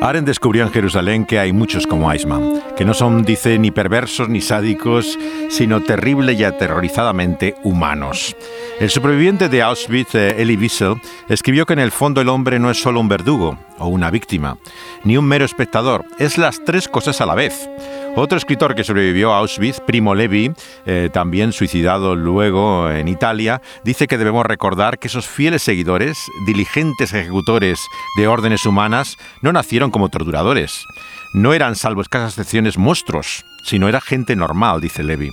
Aren 0.00 0.24
descubrió 0.24 0.62
en 0.62 0.70
Jerusalén 0.70 1.24
que 1.24 1.38
hay 1.38 1.52
muchos 1.52 1.86
como 1.86 2.12
Eichmann, 2.12 2.62
que 2.76 2.84
no 2.84 2.94
son, 2.94 3.24
dice, 3.24 3.58
ni 3.58 3.70
perversos 3.70 4.28
ni 4.28 4.40
sádicos, 4.40 5.18
sino 5.48 5.82
terrible 5.82 6.34
y 6.34 6.44
aterrorizadamente 6.44 7.54
humanos. 7.62 8.36
El 8.78 8.90
superviviente 8.90 9.48
de 9.48 9.62
Auschwitz, 9.62 10.14
eh, 10.14 10.36
Elie 10.38 10.56
Wiesel, 10.56 11.00
escribió 11.28 11.64
que 11.64 11.72
en 11.72 11.78
el 11.78 11.90
fondo 11.90 12.20
el 12.20 12.28
hombre 12.28 12.58
no 12.58 12.70
es 12.70 12.80
solo 12.80 13.00
un 13.00 13.08
verdugo 13.08 13.58
o 13.78 13.88
una 13.88 14.10
víctima, 14.10 14.58
ni 15.04 15.16
un 15.16 15.24
mero 15.24 15.44
espectador, 15.44 16.04
es 16.18 16.36
las 16.36 16.62
tres 16.64 16.88
cosas 16.88 17.20
a 17.20 17.26
la 17.26 17.34
vez. 17.34 17.68
Otro 18.18 18.38
escritor 18.38 18.74
que 18.74 18.82
sobrevivió 18.82 19.34
a 19.34 19.40
Auschwitz, 19.40 19.80
Primo 19.80 20.14
Levi, 20.14 20.50
eh, 20.86 21.10
también 21.12 21.52
suicidado 21.52 22.16
luego 22.16 22.90
en 22.90 23.08
Italia, 23.08 23.60
dice 23.84 24.06
que 24.06 24.16
debemos 24.16 24.46
recordar 24.46 24.98
que 24.98 25.08
esos 25.08 25.26
fieles 25.26 25.62
seguidores, 25.62 26.16
diligentes 26.46 27.12
ejecutores 27.12 27.78
de 28.16 28.26
órdenes 28.26 28.64
humanas, 28.64 29.18
no 29.42 29.52
nacieron 29.52 29.90
como 29.90 30.08
torturadores. 30.08 30.86
No 31.34 31.52
eran, 31.52 31.76
salvo 31.76 32.00
escasas 32.00 32.30
excepciones, 32.30 32.78
monstruos, 32.78 33.44
sino 33.66 33.86
era 33.86 34.00
gente 34.00 34.34
normal, 34.34 34.80
dice 34.80 35.02
Levi. 35.02 35.30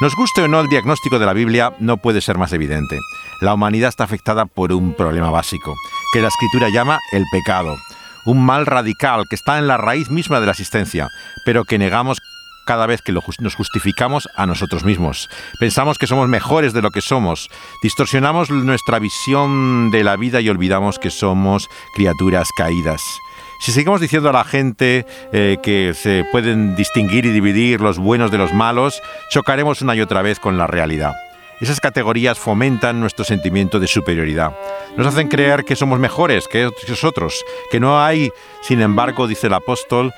Nos 0.00 0.16
guste 0.16 0.40
o 0.40 0.48
no, 0.48 0.60
el 0.60 0.68
diagnóstico 0.68 1.18
de 1.18 1.26
la 1.26 1.34
Biblia 1.34 1.74
no 1.78 1.98
puede 1.98 2.22
ser 2.22 2.38
más 2.38 2.54
evidente. 2.54 2.98
La 3.42 3.52
humanidad 3.52 3.90
está 3.90 4.04
afectada 4.04 4.46
por 4.46 4.72
un 4.72 4.94
problema 4.94 5.28
básico, 5.30 5.76
que 6.14 6.22
la 6.22 6.28
escritura 6.28 6.70
llama 6.70 7.00
el 7.12 7.24
pecado 7.30 7.76
un 8.28 8.44
mal 8.44 8.66
radical 8.66 9.24
que 9.26 9.34
está 9.34 9.56
en 9.58 9.66
la 9.66 9.78
raíz 9.78 10.10
misma 10.10 10.38
de 10.38 10.46
la 10.46 10.52
existencia, 10.52 11.08
pero 11.46 11.64
que 11.64 11.78
negamos 11.78 12.18
cada 12.66 12.86
vez 12.86 13.00
que 13.00 13.12
nos 13.12 13.54
justificamos 13.54 14.28
a 14.36 14.44
nosotros 14.44 14.84
mismos. 14.84 15.30
Pensamos 15.58 15.96
que 15.96 16.06
somos 16.06 16.28
mejores 16.28 16.74
de 16.74 16.82
lo 16.82 16.90
que 16.90 17.00
somos, 17.00 17.48
distorsionamos 17.82 18.50
nuestra 18.50 18.98
visión 18.98 19.90
de 19.90 20.04
la 20.04 20.16
vida 20.16 20.42
y 20.42 20.50
olvidamos 20.50 20.98
que 20.98 21.08
somos 21.08 21.68
criaturas 21.94 22.48
caídas. 22.54 23.00
Si 23.60 23.72
seguimos 23.72 24.02
diciendo 24.02 24.28
a 24.28 24.34
la 24.34 24.44
gente 24.44 25.06
eh, 25.32 25.56
que 25.62 25.94
se 25.94 26.26
pueden 26.30 26.76
distinguir 26.76 27.24
y 27.24 27.30
dividir 27.30 27.80
los 27.80 27.98
buenos 27.98 28.30
de 28.30 28.36
los 28.36 28.52
malos, 28.52 29.00
chocaremos 29.30 29.80
una 29.80 29.96
y 29.96 30.02
otra 30.02 30.20
vez 30.20 30.38
con 30.38 30.58
la 30.58 30.66
realidad. 30.66 31.14
Esas 31.60 31.80
categorías 31.80 32.38
fomentan 32.38 33.00
nuestro 33.00 33.24
sentimiento 33.24 33.80
de 33.80 33.88
superioridad. 33.88 34.56
Nos 34.96 35.06
hacen 35.08 35.28
creer 35.28 35.64
que 35.64 35.74
somos 35.74 35.98
mejores 35.98 36.46
que 36.46 36.70
otros, 37.02 37.44
que 37.70 37.80
no 37.80 38.00
hay, 38.00 38.30
sin 38.62 38.80
embargo, 38.80 39.26
dice 39.26 39.48
el 39.48 39.54
apóstol, 39.54 40.12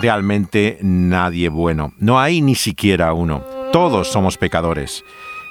realmente 0.00 0.78
nadie 0.82 1.48
bueno. 1.48 1.92
No 1.98 2.20
hay 2.20 2.40
ni 2.40 2.54
siquiera 2.54 3.12
uno. 3.12 3.44
Todos 3.72 4.08
somos 4.08 4.38
pecadores 4.38 5.04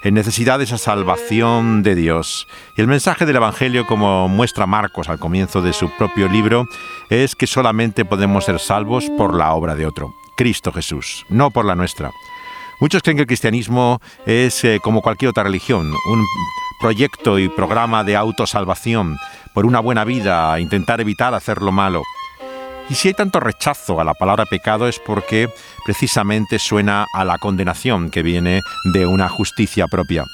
en 0.03 0.13
necesidad 0.13 0.57
de 0.57 0.65
esa 0.65 0.77
salvación 0.77 1.81
de 1.81 1.95
Dios. 1.95 2.47
Y 2.77 2.81
el 2.81 2.87
mensaje 2.87 3.25
del 3.25 3.37
Evangelio, 3.37 3.87
como 3.87 4.27
muestra 4.27 4.65
Marcos 4.65 5.09
al 5.09 5.19
comienzo 5.19 5.61
de 5.61 5.73
su 5.73 5.89
propio 5.97 6.27
libro, 6.27 6.67
es 7.09 7.35
que 7.35 7.47
solamente 7.47 8.05
podemos 8.05 8.45
ser 8.45 8.59
salvos 8.59 9.09
por 9.17 9.33
la 9.33 9.53
obra 9.53 9.75
de 9.75 9.85
otro, 9.85 10.13
Cristo 10.35 10.71
Jesús, 10.71 11.25
no 11.29 11.51
por 11.51 11.65
la 11.65 11.75
nuestra. 11.75 12.11
Muchos 12.79 13.01
creen 13.01 13.17
que 13.17 13.21
el 13.21 13.27
cristianismo 13.27 14.01
es 14.25 14.63
eh, 14.63 14.79
como 14.81 15.01
cualquier 15.01 15.29
otra 15.29 15.43
religión, 15.43 15.93
un 16.09 16.25
proyecto 16.79 17.39
y 17.39 17.47
programa 17.49 18.03
de 18.03 18.15
autosalvación 18.15 19.17
por 19.53 19.65
una 19.65 19.79
buena 19.79 20.03
vida, 20.03 20.59
intentar 20.59 20.99
evitar 20.99 21.33
hacer 21.33 21.61
lo 21.61 21.71
malo. 21.71 22.03
Y 22.89 22.95
si 22.95 23.07
hay 23.07 23.13
tanto 23.13 23.39
rechazo 23.39 24.01
a 24.01 24.03
la 24.03 24.13
palabra 24.13 24.45
pecado 24.45 24.87
es 24.87 24.99
porque 24.99 25.49
precisamente 25.85 26.59
suena 26.59 27.05
a 27.13 27.23
la 27.23 27.37
condenación 27.37 28.09
que 28.09 28.23
viene 28.23 28.61
de 28.93 29.05
una 29.05 29.29
justicia 29.29 29.87
propia. 29.87 30.25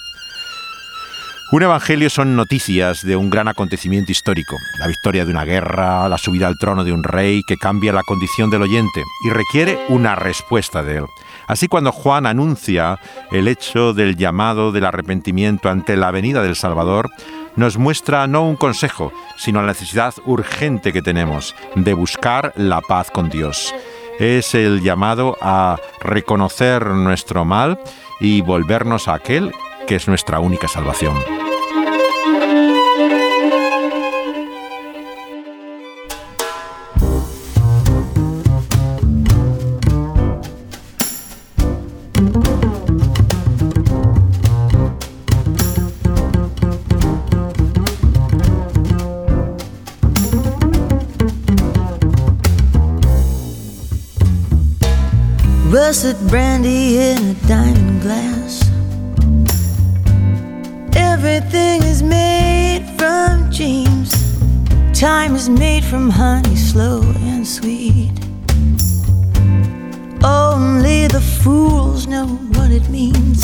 Un 1.51 1.63
evangelio 1.63 2.11
son 2.11 2.35
noticias 2.35 3.03
de 3.03 3.15
un 3.15 3.31
gran 3.31 3.47
acontecimiento 3.47 4.11
histórico, 4.11 4.55
la 4.79 4.87
victoria 4.87 5.25
de 5.25 5.31
una 5.31 5.45
guerra, 5.45 6.07
la 6.07 6.19
subida 6.19 6.47
al 6.47 6.59
trono 6.59 6.83
de 6.83 6.91
un 6.91 7.03
rey 7.03 7.41
que 7.47 7.57
cambia 7.57 7.91
la 7.91 8.03
condición 8.03 8.51
del 8.51 8.61
oyente 8.61 9.03
y 9.25 9.31
requiere 9.31 9.79
una 9.89 10.15
respuesta 10.15 10.83
de 10.83 10.97
él. 10.97 11.05
Así 11.49 11.67
cuando 11.67 11.91
Juan 11.91 12.27
anuncia 12.27 12.99
el 13.31 13.47
hecho 13.47 13.93
del 13.93 14.15
llamado 14.15 14.71
del 14.71 14.85
arrepentimiento 14.85 15.67
ante 15.69 15.97
la 15.97 16.11
venida 16.11 16.43
del 16.43 16.55
Salvador, 16.55 17.09
nos 17.55 17.75
muestra 17.79 18.27
no 18.27 18.47
un 18.47 18.55
consejo, 18.55 19.11
sino 19.35 19.59
la 19.59 19.69
necesidad 19.69 20.13
urgente 20.27 20.93
que 20.93 21.01
tenemos 21.01 21.55
de 21.73 21.93
buscar 21.95 22.53
la 22.55 22.81
paz 22.81 23.09
con 23.09 23.29
Dios. 23.29 23.73
Es 24.19 24.53
el 24.53 24.81
llamado 24.81 25.37
a 25.41 25.77
reconocer 26.01 26.85
nuestro 26.85 27.45
mal 27.45 27.79
y 28.19 28.41
volvernos 28.41 29.07
a 29.07 29.15
aquel 29.15 29.51
que 29.87 29.95
es 29.95 30.07
nuestra 30.07 30.39
única 30.39 30.67
salvación. 30.67 31.15
Russet 55.69 56.17
brandy 56.27 56.97
in 56.97 57.29
a 57.29 57.33
diamond 57.47 58.01
glass. 58.01 58.67
Everything 60.95 61.83
is 61.83 62.01
made 62.01 62.83
from 62.97 63.51
dreams. 63.51 64.11
Time 64.99 65.35
is 65.35 65.47
made 65.47 65.83
from 65.83 66.09
honey, 66.09 66.55
slow 66.55 67.03
and 67.29 67.47
sweet. 67.47 68.09
Only 70.23 71.05
the 71.07 71.21
fools 71.43 72.07
know 72.07 72.25
what 72.55 72.71
it 72.71 72.89
means. 72.89 73.43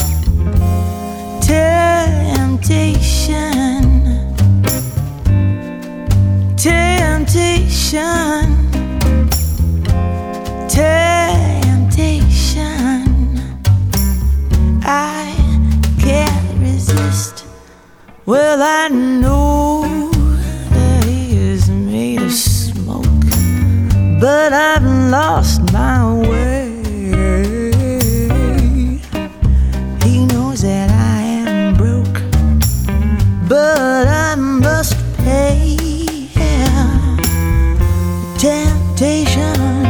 Temptation. 1.46 2.66
Temptation. 6.58 8.65
Well, 18.28 18.60
I 18.60 18.88
know 18.88 19.84
that 20.72 21.04
he 21.04 21.38
is 21.38 21.70
made 21.70 22.24
of 22.24 22.32
smoke, 22.32 23.06
but 24.20 24.52
I've 24.52 24.84
lost 25.12 25.72
my 25.72 26.12
way. 26.28 26.72
He 30.04 30.26
knows 30.26 30.64
that 30.64 30.90
I 30.90 31.22
am 31.22 31.76
broke, 31.76 32.20
but 33.48 34.08
I 34.08 34.34
must 34.34 34.98
pay. 35.18 35.78
Temptation. 36.34 37.18
Temptation. 38.40 39.85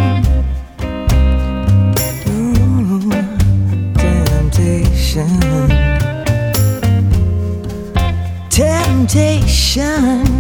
I 9.78 10.35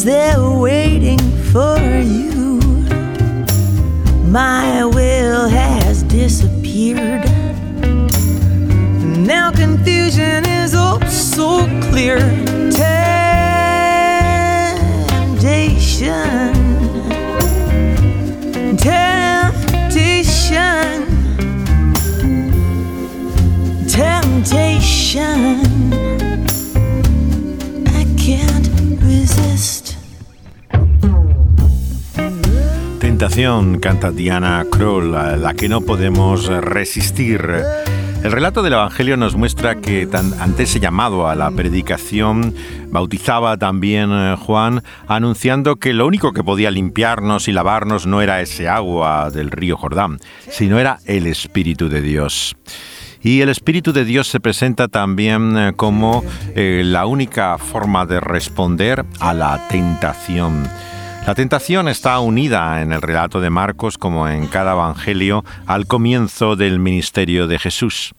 He's 0.00 0.06
there 0.06 0.40
waiting 0.40 1.18
for 1.52 1.76
you. 1.78 2.58
My 4.30 4.82
will 4.82 5.46
has 5.46 6.02
disappeared. 6.04 7.26
Now 9.26 9.50
confusion 9.52 10.46
is 10.46 10.72
oh 10.74 10.98
so 11.06 11.66
clear. 11.90 12.18
Temptation. 12.70 12.94
Temptation. 18.78 19.84
Temptation. 23.86 25.49
Canta 33.80 34.10
Diana 34.10 34.66
Kroll, 34.70 35.12
la 35.12 35.54
que 35.54 35.68
no 35.68 35.80
podemos 35.82 36.46
resistir. 36.46 37.40
El 38.24 38.32
relato 38.32 38.60
del 38.62 38.72
Evangelio 38.72 39.16
nos 39.16 39.36
muestra 39.36 39.76
que 39.76 40.06
ante 40.12 40.64
ese 40.64 40.80
llamado 40.80 41.28
a 41.28 41.36
la 41.36 41.50
predicación 41.52 42.54
bautizaba 42.88 43.56
también 43.56 44.10
eh, 44.12 44.36
Juan 44.36 44.82
anunciando 45.06 45.76
que 45.76 45.94
lo 45.94 46.06
único 46.06 46.32
que 46.32 46.42
podía 46.42 46.70
limpiarnos 46.70 47.46
y 47.46 47.52
lavarnos 47.52 48.06
no 48.06 48.20
era 48.20 48.42
ese 48.42 48.68
agua 48.68 49.30
del 49.30 49.52
río 49.52 49.76
Jordán, 49.76 50.18
sino 50.50 50.80
era 50.80 50.98
el 51.06 51.26
Espíritu 51.26 51.88
de 51.88 52.02
Dios. 52.02 52.56
Y 53.22 53.42
el 53.42 53.48
Espíritu 53.48 53.92
de 53.92 54.04
Dios 54.04 54.26
se 54.26 54.40
presenta 54.40 54.88
también 54.88 55.56
eh, 55.56 55.72
como 55.76 56.24
eh, 56.56 56.82
la 56.84 57.06
única 57.06 57.58
forma 57.58 58.06
de 58.06 58.18
responder 58.18 59.04
a 59.20 59.32
la 59.32 59.68
tentación. 59.68 60.68
La 61.26 61.34
tentación 61.34 61.86
está 61.88 62.18
unida 62.18 62.80
en 62.82 62.92
el 62.92 63.02
relato 63.02 63.40
de 63.40 63.50
Marcos, 63.50 63.98
como 63.98 64.26
en 64.26 64.46
cada 64.46 64.72
evangelio, 64.72 65.44
al 65.66 65.86
comienzo 65.86 66.56
del 66.56 66.78
ministerio 66.78 67.46
de 67.46 67.58
Jesús. 67.58 68.14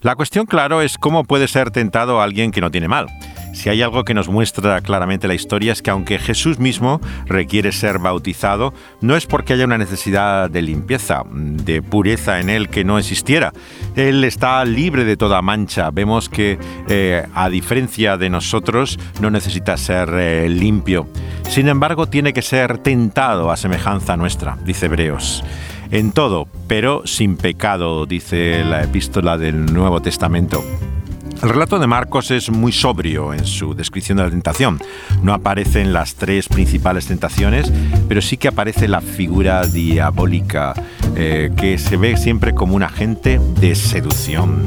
La 0.00 0.14
cuestión, 0.14 0.46
claro, 0.46 0.80
es 0.80 0.96
cómo 0.96 1.24
puede 1.24 1.48
ser 1.48 1.70
tentado 1.70 2.20
alguien 2.20 2.52
que 2.52 2.60
no 2.60 2.70
tiene 2.70 2.88
mal. 2.88 3.08
Si 3.56 3.70
hay 3.70 3.80
algo 3.80 4.04
que 4.04 4.12
nos 4.12 4.28
muestra 4.28 4.82
claramente 4.82 5.26
la 5.26 5.34
historia 5.34 5.72
es 5.72 5.80
que 5.80 5.90
aunque 5.90 6.18
Jesús 6.18 6.58
mismo 6.58 7.00
requiere 7.24 7.72
ser 7.72 7.98
bautizado, 7.98 8.74
no 9.00 9.16
es 9.16 9.24
porque 9.24 9.54
haya 9.54 9.64
una 9.64 9.78
necesidad 9.78 10.50
de 10.50 10.60
limpieza, 10.60 11.22
de 11.26 11.80
pureza 11.80 12.38
en 12.38 12.50
él 12.50 12.68
que 12.68 12.84
no 12.84 12.98
existiera. 12.98 13.54
Él 13.96 14.24
está 14.24 14.62
libre 14.66 15.06
de 15.06 15.16
toda 15.16 15.40
mancha. 15.40 15.90
Vemos 15.90 16.28
que 16.28 16.58
eh, 16.90 17.26
a 17.34 17.48
diferencia 17.48 18.18
de 18.18 18.28
nosotros 18.28 18.98
no 19.22 19.30
necesita 19.30 19.78
ser 19.78 20.10
eh, 20.12 20.50
limpio. 20.50 21.08
Sin 21.48 21.68
embargo, 21.68 22.08
tiene 22.08 22.34
que 22.34 22.42
ser 22.42 22.76
tentado 22.76 23.50
a 23.50 23.56
semejanza 23.56 24.18
nuestra, 24.18 24.58
dice 24.66 24.84
Hebreos 24.84 25.42
en 25.92 26.10
todo, 26.10 26.48
pero 26.66 27.06
sin 27.06 27.36
pecado, 27.36 28.06
dice 28.06 28.64
la 28.64 28.82
epístola 28.82 29.38
del 29.38 29.72
Nuevo 29.72 30.02
Testamento. 30.02 30.64
El 31.42 31.50
relato 31.50 31.78
de 31.78 31.86
Marcos 31.86 32.30
es 32.30 32.50
muy 32.50 32.72
sobrio 32.72 33.34
en 33.34 33.44
su 33.44 33.74
descripción 33.74 34.18
de 34.18 34.24
la 34.24 34.30
tentación. 34.30 34.80
No 35.22 35.34
aparecen 35.34 35.92
las 35.92 36.14
tres 36.14 36.48
principales 36.48 37.06
tentaciones, 37.06 37.70
pero 38.08 38.22
sí 38.22 38.36
que 38.36 38.48
aparece 38.48 38.88
la 38.88 39.00
figura 39.00 39.66
diabólica, 39.66 40.74
eh, 41.14 41.50
que 41.56 41.78
se 41.78 41.96
ve 41.96 42.16
siempre 42.16 42.54
como 42.54 42.74
un 42.74 42.82
agente 42.82 43.38
de 43.60 43.74
seducción. 43.74 44.64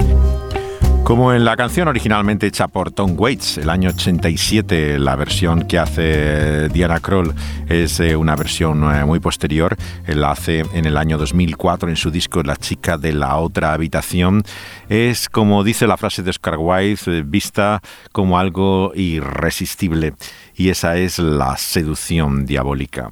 Como 1.04 1.34
en 1.34 1.44
la 1.44 1.58
canción 1.58 1.88
originalmente 1.88 2.46
hecha 2.46 2.68
por 2.68 2.92
Tom 2.92 3.16
Waits, 3.18 3.58
el 3.58 3.72
año 3.72 3.90
87, 3.90 5.00
la 5.00 5.16
versión 5.16 5.64
que 5.64 5.80
hace 5.80 6.70
Diana 6.70 7.00
Kroll 7.00 7.34
es 7.68 8.00
eh, 8.00 8.16
una 8.16 8.36
versión 8.36 8.84
eh, 8.94 9.06
muy 9.06 9.20
posterior. 9.20 9.76
Él 10.06 10.22
la 10.22 10.32
hace 10.32 10.60
en 10.74 10.86
el 10.86 10.98
año 10.98 11.18
2004 11.18 11.90
en 11.90 11.96
su 11.96 12.12
disco 12.12 12.44
La 12.44 12.56
chica 12.56 12.98
de 13.00 13.14
la 13.14 13.38
otra 13.38 13.74
habitación. 13.74 14.44
Es, 14.88 15.30
como 15.30 15.64
dice 15.64 15.88
la 15.88 15.98
frase 15.98 16.22
de 16.22 16.30
Oscar 16.30 16.58
Wilde, 16.60 17.02
eh, 17.08 17.24
vista 17.26 17.82
como 18.12 18.38
algo 18.38 18.92
irresistible. 18.94 20.14
Y 20.56 20.70
esa 20.70 20.98
es 20.98 21.18
la 21.18 21.58
seducción 21.58 22.46
diabólica. 22.46 23.10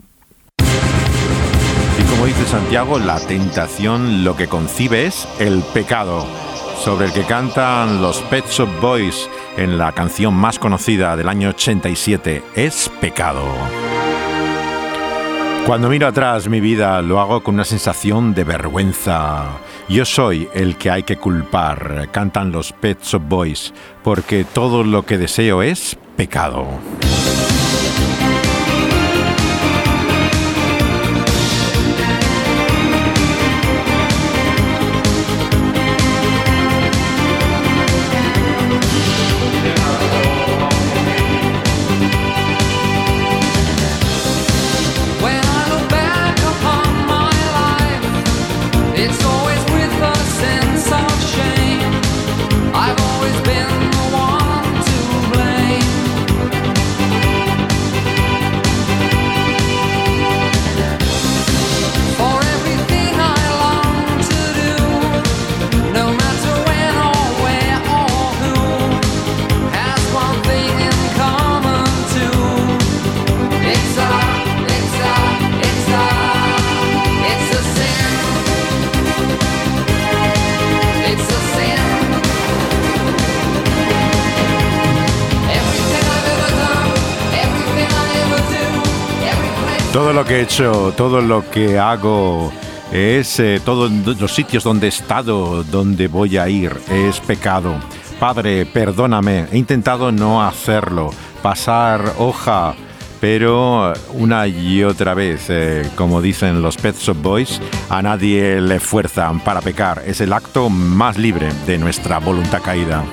Y 2.00 2.04
como 2.12 2.28
dice 2.28 2.46
Santiago, 2.46 3.00
la 3.00 3.20
tentación 3.20 4.24
lo 4.24 4.36
que 4.36 4.48
concibe 4.48 5.08
es 5.08 5.28
el 5.40 5.64
pecado 5.74 6.28
sobre 6.80 7.08
el 7.08 7.14
que 7.14 7.24
cantan 7.24 8.02
los 8.02 8.22
Pet 8.24 8.48
Shop 8.50 8.70
Boys 8.80 9.30
en 9.58 9.78
la 9.78 9.92
canción 9.92 10.34
más 10.34 10.60
conocida 10.60 11.16
del 11.16 11.28
año 11.28 11.50
87, 11.50 12.44
Es 12.56 12.90
Pecado. 13.02 13.44
Cuando 15.66 15.90
miro 15.90 16.08
atrás 16.08 16.48
mi 16.48 16.62
vida 16.62 17.02
lo 17.02 17.20
hago 17.20 17.44
con 17.44 17.56
una 17.56 17.66
sensación 17.66 18.34
de 18.34 18.44
vergüenza. 18.44 19.60
Yo 19.90 20.06
soy 20.06 20.48
el 20.54 20.78
que 20.78 20.92
hay 20.92 21.04
que 21.04 21.18
culpar, 21.18 22.10
cantan 22.12 22.52
los 22.52 22.72
Pet 22.72 23.04
Shop 23.04 23.24
Boys, 23.28 23.74
porque 24.04 24.46
todo 24.46 24.84
lo 24.84 25.06
que 25.06 25.18
deseo 25.18 25.62
es 25.62 25.98
pecado. 26.16 26.68
Todo 90.08 90.22
lo 90.22 90.26
que 90.26 90.36
he 90.36 90.42
hecho, 90.44 90.94
todo 90.96 91.20
lo 91.20 91.50
que 91.50 91.78
hago 91.78 92.54
es 92.94 93.42
eh, 93.42 93.60
todos 93.64 93.92
los 93.92 94.34
sitios 94.34 94.64
donde 94.64 94.86
he 94.86 94.90
estado, 94.90 95.66
donde 95.66 96.08
voy 96.08 96.38
a 96.38 96.48
ir, 96.48 96.72
es 96.90 97.20
pecado. 97.20 97.76
Padre, 98.18 98.66
perdóname, 98.66 99.48
he 99.52 99.58
intentado 99.58 100.14
no 100.14 100.42
hacerlo, 100.42 101.10
pasar 101.42 102.14
hoja, 102.20 102.74
pero 103.20 103.92
una 104.14 104.48
y 104.48 104.82
otra 104.82 105.14
vez, 105.14 105.48
eh, 105.50 105.86
como 105.98 106.22
dicen 106.22 106.62
los 106.62 106.78
Pet 106.78 106.96
Shop 106.98 107.22
Boys, 107.22 107.60
a 107.90 108.02
nadie 108.02 108.62
le 108.62 108.80
fuerzan 108.80 109.42
para 109.42 109.60
pecar. 109.60 110.04
Es 110.08 110.22
el 110.22 110.32
acto 110.32 110.70
más 110.70 111.18
libre 111.18 111.50
de 111.66 111.78
nuestra 111.78 112.20
voluntad 112.20 112.62
caída. 112.62 113.04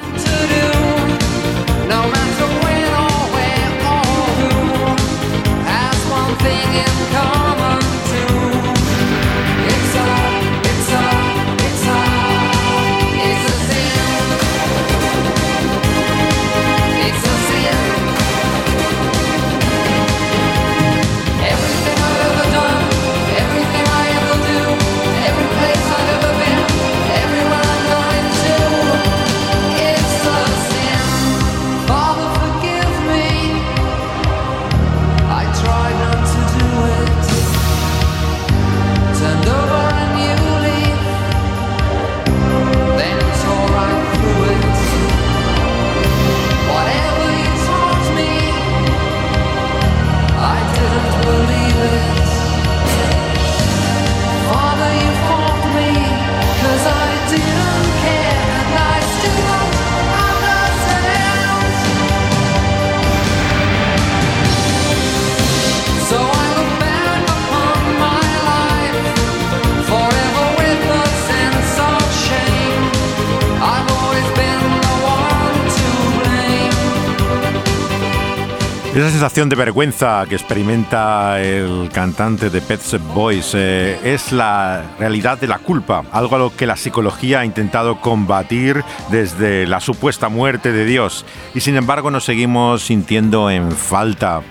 Sensación 79.35 79.49
de 79.49 79.57
vergüenza 79.57 80.24
que 80.28 80.37
experimenta 80.37 81.43
el 81.43 81.91
cantante 81.93 82.51
de 82.51 82.61
Pet 82.61 82.80
Shop 82.80 83.01
Boys 83.12 83.51
eh, 83.55 83.99
es 84.05 84.30
la 84.30 84.85
realidad 84.97 85.39
de 85.39 85.49
la 85.49 85.59
culpa, 85.59 86.05
algo 86.12 86.37
a 86.37 86.39
lo 86.39 86.57
que 86.57 86.68
la 86.68 86.76
psicología 86.76 87.41
ha 87.41 87.45
intentado 87.45 88.01
combatir 88.01 88.85
desde 89.11 89.66
la 89.66 89.80
supuesta 89.80 90.28
muerte 90.28 90.70
de 90.70 90.85
Dios 90.85 91.26
y 91.53 91.62
sin 91.62 91.74
embargo 91.74 92.12
nos 92.12 92.22
seguimos 92.22 92.85
sintiendo 92.85 93.51
en 93.51 93.72
falta 93.72 94.43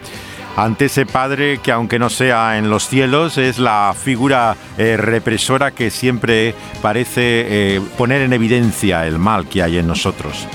ante 0.57 0.85
ese 0.85 1.05
Padre 1.05 1.59
que 1.59 1.71
aunque 1.71 1.97
no 1.97 2.09
sea 2.09 2.57
en 2.57 2.69
los 2.69 2.85
cielos, 2.85 3.37
es 3.37 3.59
la 3.59 3.95
figura 3.97 4.57
eh, 4.77 4.97
represora 4.97 5.71
que 5.71 5.91
siempre 5.91 6.55
parece 6.81 7.21
eh, 7.77 7.81
poner 7.97 8.21
en 8.21 8.33
evidencia 8.33 9.07
el 9.07 9.17
mal 9.17 9.47
que 9.47 9.63
hay 9.63 9.77
en 9.77 9.87
nosotros. 9.87 10.45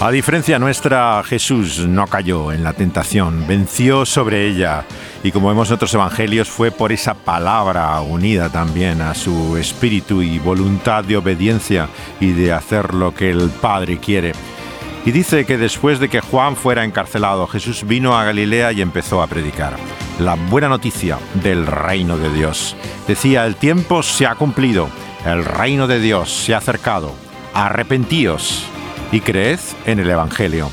A 0.00 0.10
diferencia 0.10 0.58
nuestra, 0.58 1.22
Jesús 1.24 1.86
no 1.86 2.06
cayó 2.06 2.52
en 2.52 2.64
la 2.64 2.72
tentación, 2.72 3.46
venció 3.46 4.06
sobre 4.06 4.46
ella 4.46 4.86
y 5.22 5.30
como 5.30 5.48
vemos 5.48 5.68
en 5.68 5.74
otros 5.74 5.92
evangelios 5.92 6.48
fue 6.48 6.70
por 6.70 6.90
esa 6.90 7.12
palabra 7.12 8.00
unida 8.00 8.48
también 8.48 9.02
a 9.02 9.14
su 9.14 9.58
espíritu 9.58 10.22
y 10.22 10.38
voluntad 10.38 11.04
de 11.04 11.18
obediencia 11.18 11.90
y 12.18 12.32
de 12.32 12.50
hacer 12.50 12.94
lo 12.94 13.14
que 13.14 13.28
el 13.28 13.50
Padre 13.50 13.98
quiere. 13.98 14.32
Y 15.04 15.10
dice 15.10 15.44
que 15.44 15.58
después 15.58 16.00
de 16.00 16.08
que 16.08 16.20
Juan 16.20 16.56
fuera 16.56 16.84
encarcelado, 16.84 17.46
Jesús 17.46 17.86
vino 17.86 18.16
a 18.16 18.24
Galilea 18.24 18.72
y 18.72 18.80
empezó 18.80 19.22
a 19.22 19.26
predicar 19.26 19.76
la 20.18 20.34
buena 20.34 20.70
noticia 20.70 21.18
del 21.42 21.66
reino 21.66 22.16
de 22.16 22.32
Dios. 22.32 22.74
Decía, 23.06 23.44
el 23.44 23.56
tiempo 23.56 24.02
se 24.02 24.26
ha 24.26 24.34
cumplido, 24.34 24.88
el 25.26 25.44
reino 25.44 25.86
de 25.86 26.00
Dios 26.00 26.32
se 26.32 26.54
ha 26.54 26.58
acercado, 26.58 27.12
arrepentíos 27.52 28.64
y 29.12 29.20
creed 29.20 29.60
en 29.86 29.98
el 29.98 30.10
Evangelio. 30.10 30.70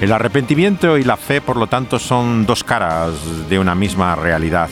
El 0.00 0.12
arrepentimiento 0.12 0.98
y 0.98 1.04
la 1.04 1.16
fe, 1.16 1.40
por 1.40 1.56
lo 1.56 1.66
tanto, 1.66 1.98
son 1.98 2.46
dos 2.46 2.64
caras 2.64 3.12
de 3.48 3.58
una 3.58 3.74
misma 3.74 4.14
realidad. 4.16 4.68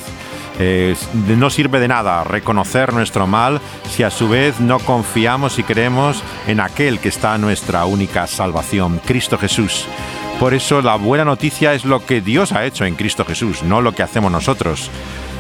No 1.29 1.51
sirve 1.51 1.81
de 1.81 1.89
nada 1.89 2.23
reconocer 2.25 2.93
nuestro 2.93 3.27
mal 3.27 3.61
si 3.89 4.03
a 4.03 4.11
su 4.11 4.29
vez 4.29 4.61
no 4.61 4.79
confiamos 4.79 5.59
y 5.59 5.63
creemos 5.63 6.23
en 6.47 6.61
aquel 6.61 6.99
que 6.99 7.09
está 7.09 7.39
nuestra 7.39 7.85
única 7.85 8.27
salvación, 8.27 9.01
Cristo 9.05 9.39
Jesús. 9.39 9.87
Por 10.39 10.55
eso 10.55 10.83
la 10.83 10.97
buena 10.97 11.25
noticia 11.25 11.73
es 11.73 11.85
lo 11.85 12.05
que 12.05 12.21
Dios 12.21 12.53
ha 12.53 12.65
hecho 12.65 12.85
en 12.85 12.97
Cristo 12.97 13.25
Jesús, 13.25 13.63
no 13.63 13.81
lo 13.81 13.93
que 13.93 14.03
hacemos 14.03 14.31
nosotros. 14.31 14.91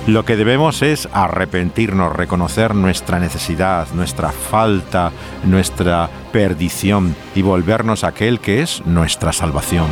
Lo 0.06 0.24
que 0.24 0.34
debemos 0.34 0.82
es 0.82 1.08
arrepentirnos, 1.12 2.14
reconocer 2.14 2.74
nuestra 2.74 3.20
necesidad, 3.20 3.86
nuestra 3.94 4.32
falta, 4.32 5.12
nuestra 5.44 6.10
perdición 6.32 7.14
y 7.36 7.42
volvernos 7.42 8.02
a 8.02 8.08
aquel 8.08 8.40
que 8.40 8.62
es 8.62 8.84
nuestra 8.84 9.32
salvación. 9.32 9.86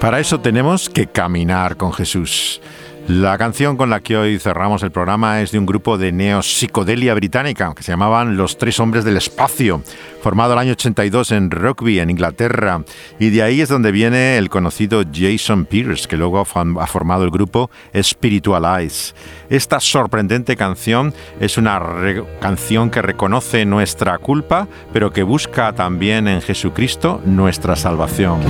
Para 0.00 0.20
eso 0.20 0.40
tenemos 0.40 0.90
que 0.90 1.06
caminar 1.06 1.76
con 1.76 1.92
Jesús. 1.92 2.60
La 3.08 3.38
canción 3.38 3.76
con 3.76 3.88
la 3.88 4.00
que 4.00 4.16
hoy 4.16 4.38
cerramos 4.40 4.82
el 4.82 4.90
programa 4.90 5.40
es 5.40 5.52
de 5.52 5.60
un 5.60 5.66
grupo 5.66 5.96
de 5.96 6.10
neo-psicodelia 6.10 7.14
británica 7.14 7.72
que 7.72 7.84
se 7.84 7.92
llamaban 7.92 8.36
Los 8.36 8.58
Tres 8.58 8.80
Hombres 8.80 9.04
del 9.04 9.16
Espacio, 9.16 9.80
formado 10.22 10.54
el 10.54 10.58
año 10.58 10.72
82 10.72 11.30
en 11.30 11.52
Rugby, 11.52 12.00
en 12.00 12.10
Inglaterra. 12.10 12.82
Y 13.20 13.30
de 13.30 13.44
ahí 13.44 13.60
es 13.60 13.68
donde 13.68 13.92
viene 13.92 14.38
el 14.38 14.50
conocido 14.50 15.04
Jason 15.10 15.66
Pierce, 15.66 16.08
que 16.08 16.16
luego 16.16 16.40
ha 16.40 16.86
formado 16.86 17.22
el 17.22 17.30
grupo 17.30 17.70
Spiritualize. 17.94 19.14
Esta 19.50 19.78
sorprendente 19.78 20.56
canción 20.56 21.14
es 21.38 21.58
una 21.58 21.80
canción 22.40 22.90
que 22.90 23.02
reconoce 23.02 23.64
nuestra 23.64 24.18
culpa, 24.18 24.66
pero 24.92 25.12
que 25.12 25.22
busca 25.22 25.72
también 25.74 26.26
en 26.26 26.42
Jesucristo 26.42 27.22
nuestra 27.24 27.76
salvación. 27.76 28.40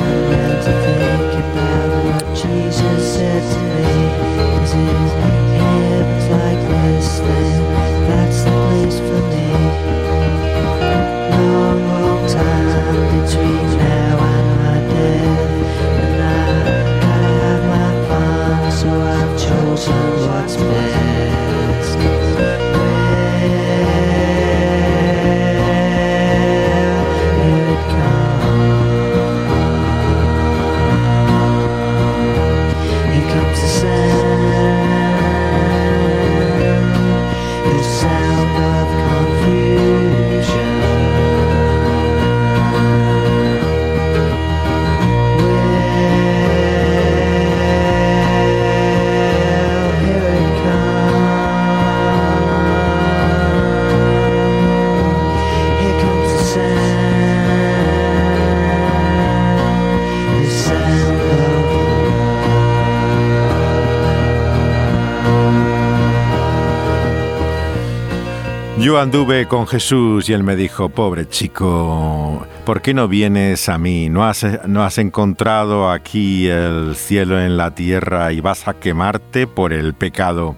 Yo 68.97 69.03
anduve 69.03 69.47
con 69.47 69.67
Jesús 69.67 70.27
y 70.31 70.33
él 70.33 70.43
me 70.43 70.57
dijo, 70.57 70.89
pobre 70.89 71.29
chico, 71.29 72.47
¿por 72.65 72.81
qué 72.81 72.95
no 72.95 73.09
vienes 73.09 73.69
a 73.69 73.77
mí? 73.77 74.09
¿No 74.09 74.25
has, 74.25 74.47
no 74.67 74.85
has 74.85 74.97
encontrado 74.97 75.91
aquí 75.91 76.49
el 76.49 76.97
cielo 76.97 77.39
en 77.39 77.59
la 77.59 77.75
tierra 77.75 78.33
y 78.33 78.41
vas 78.41 78.67
a 78.67 78.73
quemarte 78.73 79.47
por 79.47 79.75
el 79.75 79.93
pecado? 79.93 80.57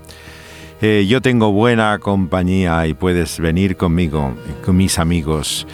Eh, 0.81 1.05
yo 1.09 1.21
tengo 1.21 1.51
buena 1.51 1.99
compañía 1.99 2.87
y 2.87 2.95
puedes 2.95 3.41
venir 3.41 3.77
conmigo, 3.77 4.37
con 4.65 4.77
mis 4.77 5.01
amigos. 5.01 5.67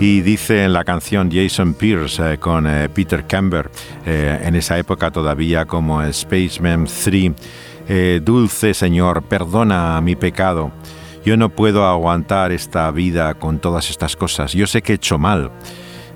Y 0.00 0.22
dice 0.22 0.64
en 0.64 0.72
la 0.72 0.82
canción 0.82 1.30
Jason 1.30 1.74
Pierce 1.74 2.32
eh, 2.32 2.38
con 2.38 2.66
eh, 2.66 2.88
Peter 2.88 3.24
Camber, 3.24 3.70
en 4.04 4.56
esa 4.56 4.76
época 4.80 5.12
todavía 5.12 5.64
como 5.64 6.02
Spaceman 6.12 6.86
3, 6.86 8.24
Dulce 8.24 8.74
Señor, 8.74 9.22
perdona 9.22 10.00
mi 10.00 10.16
pecado. 10.16 10.72
Yo 11.24 11.36
no 11.36 11.50
puedo 11.50 11.86
aguantar 11.86 12.52
esta 12.52 12.90
vida 12.90 13.34
con 13.34 13.58
todas 13.58 13.90
estas 13.90 14.16
cosas. 14.16 14.52
Yo 14.52 14.66
sé 14.66 14.82
que 14.82 14.92
he 14.92 14.96
hecho 14.96 15.18
mal. 15.18 15.50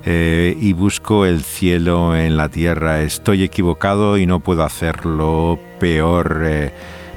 Eh, 0.07 0.55
y 0.59 0.73
busco 0.73 1.25
el 1.25 1.43
cielo 1.43 2.15
en 2.15 2.37
la 2.37 2.49
tierra. 2.49 3.01
Estoy 3.01 3.43
equivocado 3.43 4.17
y 4.17 4.25
no 4.27 4.39
puedo 4.39 4.63
hacerlo 4.63 5.59
peor. 5.79 6.43
Eh, 6.45 6.71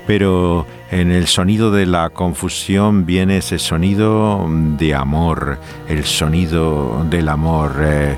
pero 0.08 0.64
en 0.90 1.12
el 1.12 1.26
sonido 1.26 1.70
de 1.70 1.84
la 1.84 2.08
confusión 2.08 3.04
viene 3.04 3.36
ese 3.36 3.58
sonido 3.58 4.42
de 4.48 4.94
amor, 4.94 5.58
el 5.86 6.04
sonido 6.04 7.04
del 7.10 7.28
amor 7.28 7.72
eh, 7.78 8.16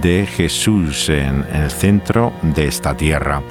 de 0.00 0.24
Jesús 0.24 1.08
en 1.08 1.44
el 1.52 1.68
centro 1.72 2.32
de 2.42 2.68
esta 2.68 2.96
tierra. 2.96 3.42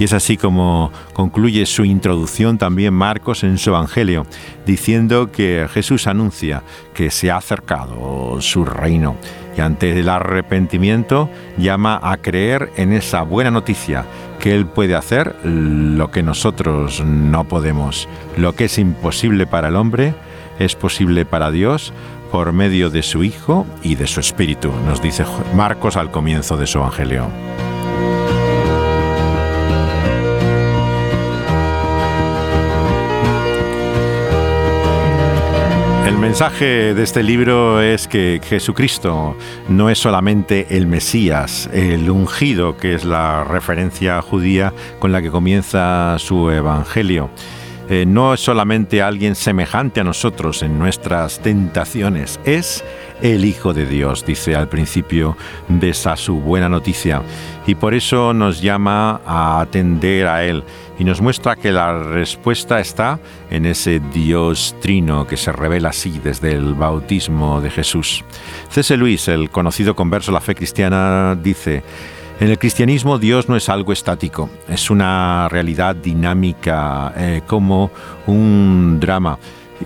Y 0.00 0.04
es 0.04 0.14
así 0.14 0.38
como 0.38 0.90
concluye 1.12 1.66
su 1.66 1.84
introducción 1.84 2.56
también 2.56 2.94
Marcos 2.94 3.44
en 3.44 3.58
su 3.58 3.68
Evangelio, 3.68 4.26
diciendo 4.64 5.30
que 5.30 5.68
Jesús 5.70 6.06
anuncia 6.06 6.62
que 6.94 7.10
se 7.10 7.30
ha 7.30 7.36
acercado 7.36 8.40
su 8.40 8.64
reino 8.64 9.16
y 9.54 9.60
ante 9.60 9.98
el 9.98 10.08
arrepentimiento 10.08 11.28
llama 11.58 12.00
a 12.02 12.16
creer 12.16 12.70
en 12.76 12.94
esa 12.94 13.22
buena 13.24 13.50
noticia, 13.50 14.06
que 14.38 14.54
Él 14.54 14.64
puede 14.64 14.94
hacer 14.94 15.36
lo 15.44 16.10
que 16.10 16.22
nosotros 16.22 17.04
no 17.04 17.44
podemos. 17.44 18.08
Lo 18.38 18.54
que 18.54 18.64
es 18.64 18.78
imposible 18.78 19.46
para 19.46 19.68
el 19.68 19.76
hombre 19.76 20.14
es 20.58 20.76
posible 20.76 21.26
para 21.26 21.50
Dios 21.50 21.92
por 22.32 22.54
medio 22.54 22.88
de 22.88 23.02
su 23.02 23.22
Hijo 23.22 23.66
y 23.82 23.96
de 23.96 24.06
su 24.06 24.20
Espíritu, 24.20 24.72
nos 24.86 25.02
dice 25.02 25.26
Marcos 25.54 25.98
al 25.98 26.10
comienzo 26.10 26.56
de 26.56 26.66
su 26.66 26.78
Evangelio. 26.78 27.28
Mensaje 36.20 36.92
de 36.92 37.02
este 37.02 37.22
libro 37.22 37.80
es 37.80 38.06
que 38.06 38.40
Jesucristo 38.44 39.36
no 39.68 39.88
es 39.88 39.98
solamente 39.98 40.76
el 40.76 40.86
Mesías, 40.86 41.70
el 41.72 42.10
ungido, 42.10 42.76
que 42.76 42.94
es 42.94 43.06
la 43.06 43.44
referencia 43.44 44.20
judía 44.20 44.74
con 44.98 45.12
la 45.12 45.22
que 45.22 45.30
comienza 45.30 46.18
su 46.18 46.50
Evangelio. 46.50 47.30
Eh, 47.88 48.04
no 48.06 48.34
es 48.34 48.40
solamente 48.40 49.02
alguien 49.02 49.34
semejante 49.34 50.00
a 50.00 50.04
nosotros 50.04 50.62
en 50.62 50.78
nuestras 50.78 51.40
tentaciones, 51.40 52.38
es 52.44 52.84
el 53.22 53.44
Hijo 53.44 53.72
de 53.72 53.86
Dios, 53.86 54.24
dice 54.24 54.54
al 54.54 54.68
principio 54.68 55.36
de 55.68 55.88
esa 55.88 56.16
su 56.16 56.36
buena 56.40 56.68
noticia. 56.68 57.22
Y 57.66 57.74
por 57.74 57.94
eso 57.94 58.34
nos 58.34 58.60
llama 58.60 59.22
a 59.26 59.60
atender 59.60 60.26
a 60.26 60.44
Él 60.44 60.64
y 61.00 61.04
nos 61.04 61.22
muestra 61.22 61.56
que 61.56 61.72
la 61.72 61.98
respuesta 62.02 62.78
está 62.78 63.18
en 63.50 63.64
ese 63.64 64.02
Dios 64.12 64.76
trino 64.82 65.26
que 65.26 65.38
se 65.38 65.50
revela 65.50 65.88
así 65.88 66.20
desde 66.22 66.52
el 66.52 66.74
bautismo 66.74 67.62
de 67.62 67.70
Jesús. 67.70 68.22
C.S. 68.68 68.94
Luis, 68.98 69.26
el 69.28 69.48
conocido 69.48 69.96
converso 69.96 70.30
de 70.30 70.34
la 70.34 70.42
fe 70.42 70.54
cristiana, 70.54 71.38
dice, 71.42 71.82
En 72.38 72.50
el 72.50 72.58
cristianismo 72.58 73.18
Dios 73.18 73.48
no 73.48 73.56
es 73.56 73.70
algo 73.70 73.94
estático, 73.94 74.50
es 74.68 74.90
una 74.90 75.48
realidad 75.48 75.96
dinámica 75.96 77.14
eh, 77.16 77.40
como 77.46 77.90
un 78.26 78.98
drama. 79.00 79.38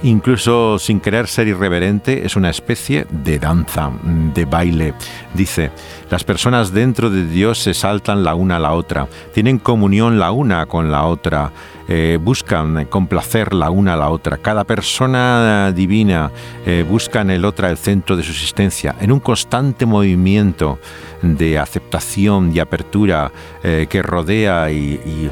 Incluso 0.02 0.80
sin 0.80 0.98
querer 0.98 1.28
ser 1.28 1.46
irreverente, 1.46 2.26
es 2.26 2.34
una 2.34 2.50
especie 2.50 3.06
de 3.08 3.38
danza, 3.38 3.92
de 4.02 4.44
baile. 4.44 4.94
Dice, 5.32 5.70
las 6.14 6.22
personas 6.22 6.72
dentro 6.72 7.10
de 7.10 7.26
Dios 7.26 7.58
se 7.58 7.74
saltan 7.74 8.22
la 8.22 8.36
una 8.36 8.54
a 8.54 8.58
la 8.60 8.74
otra, 8.74 9.08
tienen 9.32 9.58
comunión 9.58 10.16
la 10.20 10.30
una 10.30 10.64
con 10.66 10.92
la 10.92 11.06
otra, 11.06 11.50
eh, 11.88 12.20
buscan 12.22 12.84
complacer 12.84 13.52
la 13.52 13.68
una 13.70 13.94
a 13.94 13.96
la 13.96 14.10
otra. 14.10 14.36
Cada 14.36 14.62
persona 14.62 15.72
divina 15.72 16.30
eh, 16.64 16.86
busca 16.88 17.22
en 17.22 17.30
el 17.30 17.44
otra 17.44 17.68
el 17.68 17.78
centro 17.78 18.16
de 18.16 18.22
su 18.22 18.30
existencia, 18.30 18.94
en 19.00 19.10
un 19.10 19.18
constante 19.18 19.86
movimiento 19.86 20.78
de 21.20 21.58
aceptación 21.58 22.54
y 22.54 22.60
apertura 22.60 23.32
eh, 23.64 23.88
que 23.90 24.00
rodea 24.00 24.70
y 24.70 25.28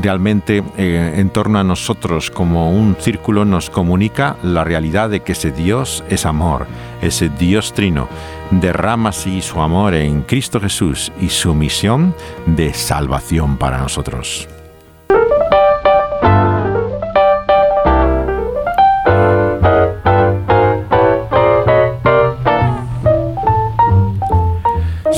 realmente 0.00 0.64
en 0.78 1.28
torno 1.28 1.58
a 1.58 1.64
nosotros 1.64 2.30
como 2.30 2.72
un 2.72 2.96
círculo 2.98 3.44
nos 3.44 3.68
comunica 3.68 4.38
la 4.42 4.64
realidad 4.64 5.10
de 5.10 5.20
que 5.20 5.32
ese 5.32 5.50
Dios 5.50 6.02
es 6.08 6.24
amor, 6.24 6.66
ese 7.02 7.28
Dios 7.28 7.74
trino 7.74 8.08
derrama 8.50 9.10
así 9.10 9.42
su 9.42 9.60
amor 9.60 9.94
en 9.94 10.22
Cristo 10.22 10.60
Jesús 10.60 11.12
y 11.20 11.28
su 11.28 11.54
misión 11.54 12.14
de 12.46 12.72
salvación 12.74 13.56
para 13.56 13.78
nosotros. 13.78 14.48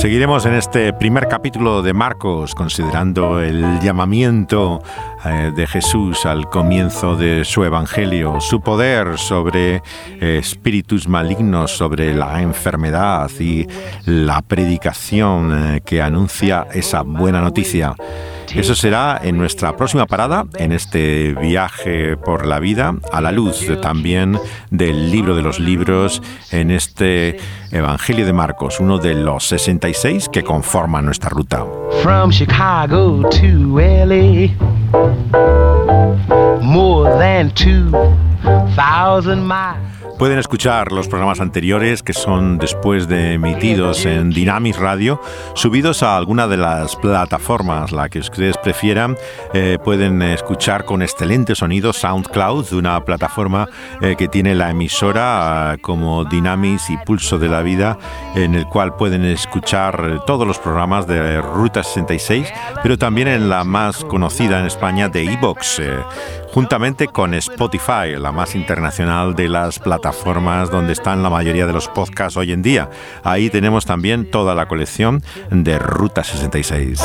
Seguiremos 0.01 0.47
en 0.47 0.55
este 0.55 0.93
primer 0.93 1.27
capítulo 1.27 1.83
de 1.83 1.93
Marcos, 1.93 2.55
considerando 2.55 3.39
el 3.39 3.79
llamamiento 3.81 4.81
eh, 5.23 5.51
de 5.55 5.67
Jesús 5.67 6.25
al 6.25 6.49
comienzo 6.49 7.15
de 7.15 7.45
su 7.45 7.63
evangelio, 7.63 8.41
su 8.41 8.61
poder 8.61 9.19
sobre 9.19 9.75
eh, 9.75 10.39
espíritus 10.39 11.07
malignos, 11.07 11.69
sobre 11.69 12.15
la 12.15 12.41
enfermedad 12.41 13.29
y 13.39 13.67
la 14.05 14.41
predicación 14.41 15.75
eh, 15.75 15.81
que 15.85 16.01
anuncia 16.01 16.65
esa 16.73 17.03
buena 17.03 17.39
noticia. 17.39 17.93
Eso 18.55 18.75
será 18.75 19.19
en 19.23 19.37
nuestra 19.37 19.75
próxima 19.75 20.05
parada, 20.05 20.45
en 20.57 20.71
este 20.71 21.33
viaje 21.33 22.17
por 22.17 22.45
la 22.45 22.59
vida, 22.59 22.95
a 23.11 23.21
la 23.21 23.31
luz 23.31 23.65
también 23.81 24.39
del 24.69 25.11
libro 25.11 25.35
de 25.35 25.41
los 25.41 25.59
libros, 25.59 26.21
en 26.51 26.71
este 26.71 27.37
Evangelio 27.71 28.25
de 28.25 28.33
Marcos, 28.33 28.79
uno 28.79 28.97
de 28.97 29.13
los 29.15 29.45
66 29.47 30.29
que 30.29 30.43
conforman 30.43 31.05
nuestra 31.05 31.29
ruta. 31.29 31.65
From 32.03 32.31
Chicago 32.31 33.29
to 33.29 33.79
LA, 33.79 34.49
more 36.61 37.09
than 37.17 37.51
2,000 37.53 39.47
miles. 39.47 39.90
Pueden 40.21 40.37
escuchar 40.37 40.91
los 40.91 41.07
programas 41.07 41.39
anteriores 41.39 42.03
que 42.03 42.13
son 42.13 42.59
después 42.59 43.07
de 43.07 43.33
emitidos 43.33 44.05
en 44.05 44.29
Dynamis 44.29 44.77
Radio, 44.77 45.19
subidos 45.55 46.03
a 46.03 46.15
alguna 46.15 46.47
de 46.47 46.57
las 46.57 46.95
plataformas, 46.95 47.91
la 47.91 48.07
que 48.07 48.19
ustedes 48.19 48.55
prefieran. 48.59 49.17
Eh, 49.55 49.79
pueden 49.83 50.21
escuchar 50.21 50.85
con 50.85 51.01
excelente 51.01 51.55
sonido 51.55 51.91
SoundCloud, 51.91 52.71
una 52.73 53.03
plataforma 53.03 53.67
eh, 53.99 54.15
que 54.15 54.27
tiene 54.27 54.53
la 54.53 54.69
emisora 54.69 55.73
eh, 55.73 55.81
como 55.81 56.23
Dynamis 56.23 56.91
y 56.91 56.97
Pulso 56.97 57.39
de 57.39 57.49
la 57.49 57.63
Vida, 57.63 57.97
en 58.35 58.53
el 58.53 58.67
cual 58.67 58.95
pueden 58.95 59.25
escuchar 59.25 60.23
todos 60.27 60.45
los 60.45 60.59
programas 60.59 61.07
de 61.07 61.41
Ruta 61.41 61.81
66, 61.81 62.47
pero 62.83 62.95
también 62.95 63.27
en 63.27 63.49
la 63.49 63.63
más 63.63 64.05
conocida 64.05 64.59
en 64.59 64.67
España 64.67 65.09
de 65.09 65.23
Evox 65.23 65.81
juntamente 66.51 67.07
con 67.07 67.33
Spotify, 67.33 68.17
la 68.17 68.31
más 68.31 68.55
internacional 68.55 69.35
de 69.35 69.49
las 69.49 69.79
plataformas 69.79 70.69
donde 70.69 70.93
están 70.93 71.23
la 71.23 71.29
mayoría 71.29 71.65
de 71.65 71.73
los 71.73 71.87
podcasts 71.87 72.37
hoy 72.37 72.51
en 72.51 72.61
día. 72.61 72.89
Ahí 73.23 73.49
tenemos 73.49 73.85
también 73.85 74.29
toda 74.29 74.53
la 74.53 74.67
colección 74.67 75.23
de 75.49 75.79
Ruta 75.79 76.23
66. 76.23 77.01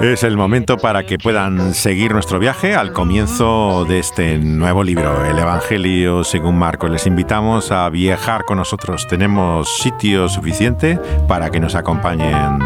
Es 0.00 0.22
el 0.24 0.36
momento 0.36 0.76
para 0.76 1.04
que 1.04 1.16
puedan 1.16 1.72
seguir 1.72 2.12
nuestro 2.12 2.38
viaje 2.38 2.74
al 2.74 2.92
comienzo 2.92 3.86
de 3.86 3.98
este 3.98 4.36
nuevo 4.38 4.84
libro, 4.84 5.24
El 5.24 5.38
Evangelio 5.38 6.22
según 6.22 6.58
Marcos. 6.58 6.90
Les 6.90 7.06
invitamos 7.06 7.72
a 7.72 7.88
viajar 7.88 8.44
con 8.44 8.58
nosotros. 8.58 9.06
Tenemos 9.08 9.78
sitio 9.78 10.28
suficiente 10.28 11.00
para 11.26 11.48
que 11.50 11.60
nos 11.60 11.74
acompañen. 11.74 12.58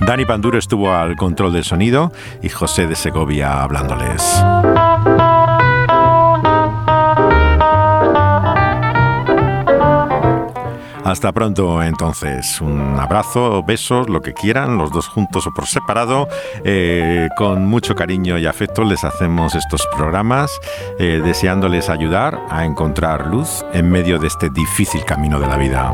Dani 0.00 0.24
Panduro 0.24 0.58
estuvo 0.58 0.92
al 0.92 1.14
control 1.16 1.52
del 1.52 1.64
sonido 1.64 2.12
y 2.42 2.48
José 2.48 2.86
de 2.86 2.96
Segovia 2.96 3.62
hablándoles. 3.62 4.42
Hasta 11.12 11.30
pronto 11.30 11.82
entonces. 11.82 12.58
Un 12.62 12.98
abrazo, 12.98 13.62
besos, 13.62 14.08
lo 14.08 14.22
que 14.22 14.32
quieran, 14.32 14.78
los 14.78 14.90
dos 14.90 15.08
juntos 15.08 15.46
o 15.46 15.52
por 15.52 15.66
separado. 15.66 16.26
Eh, 16.64 17.28
con 17.36 17.66
mucho 17.66 17.94
cariño 17.94 18.38
y 18.38 18.46
afecto 18.46 18.82
les 18.82 19.04
hacemos 19.04 19.54
estos 19.54 19.86
programas, 19.94 20.58
eh, 20.98 21.20
deseándoles 21.22 21.90
ayudar 21.90 22.40
a 22.48 22.64
encontrar 22.64 23.26
luz 23.26 23.62
en 23.74 23.90
medio 23.90 24.18
de 24.18 24.28
este 24.28 24.48
difícil 24.48 25.04
camino 25.04 25.38
de 25.38 25.46
la 25.48 25.58
vida. 25.58 25.92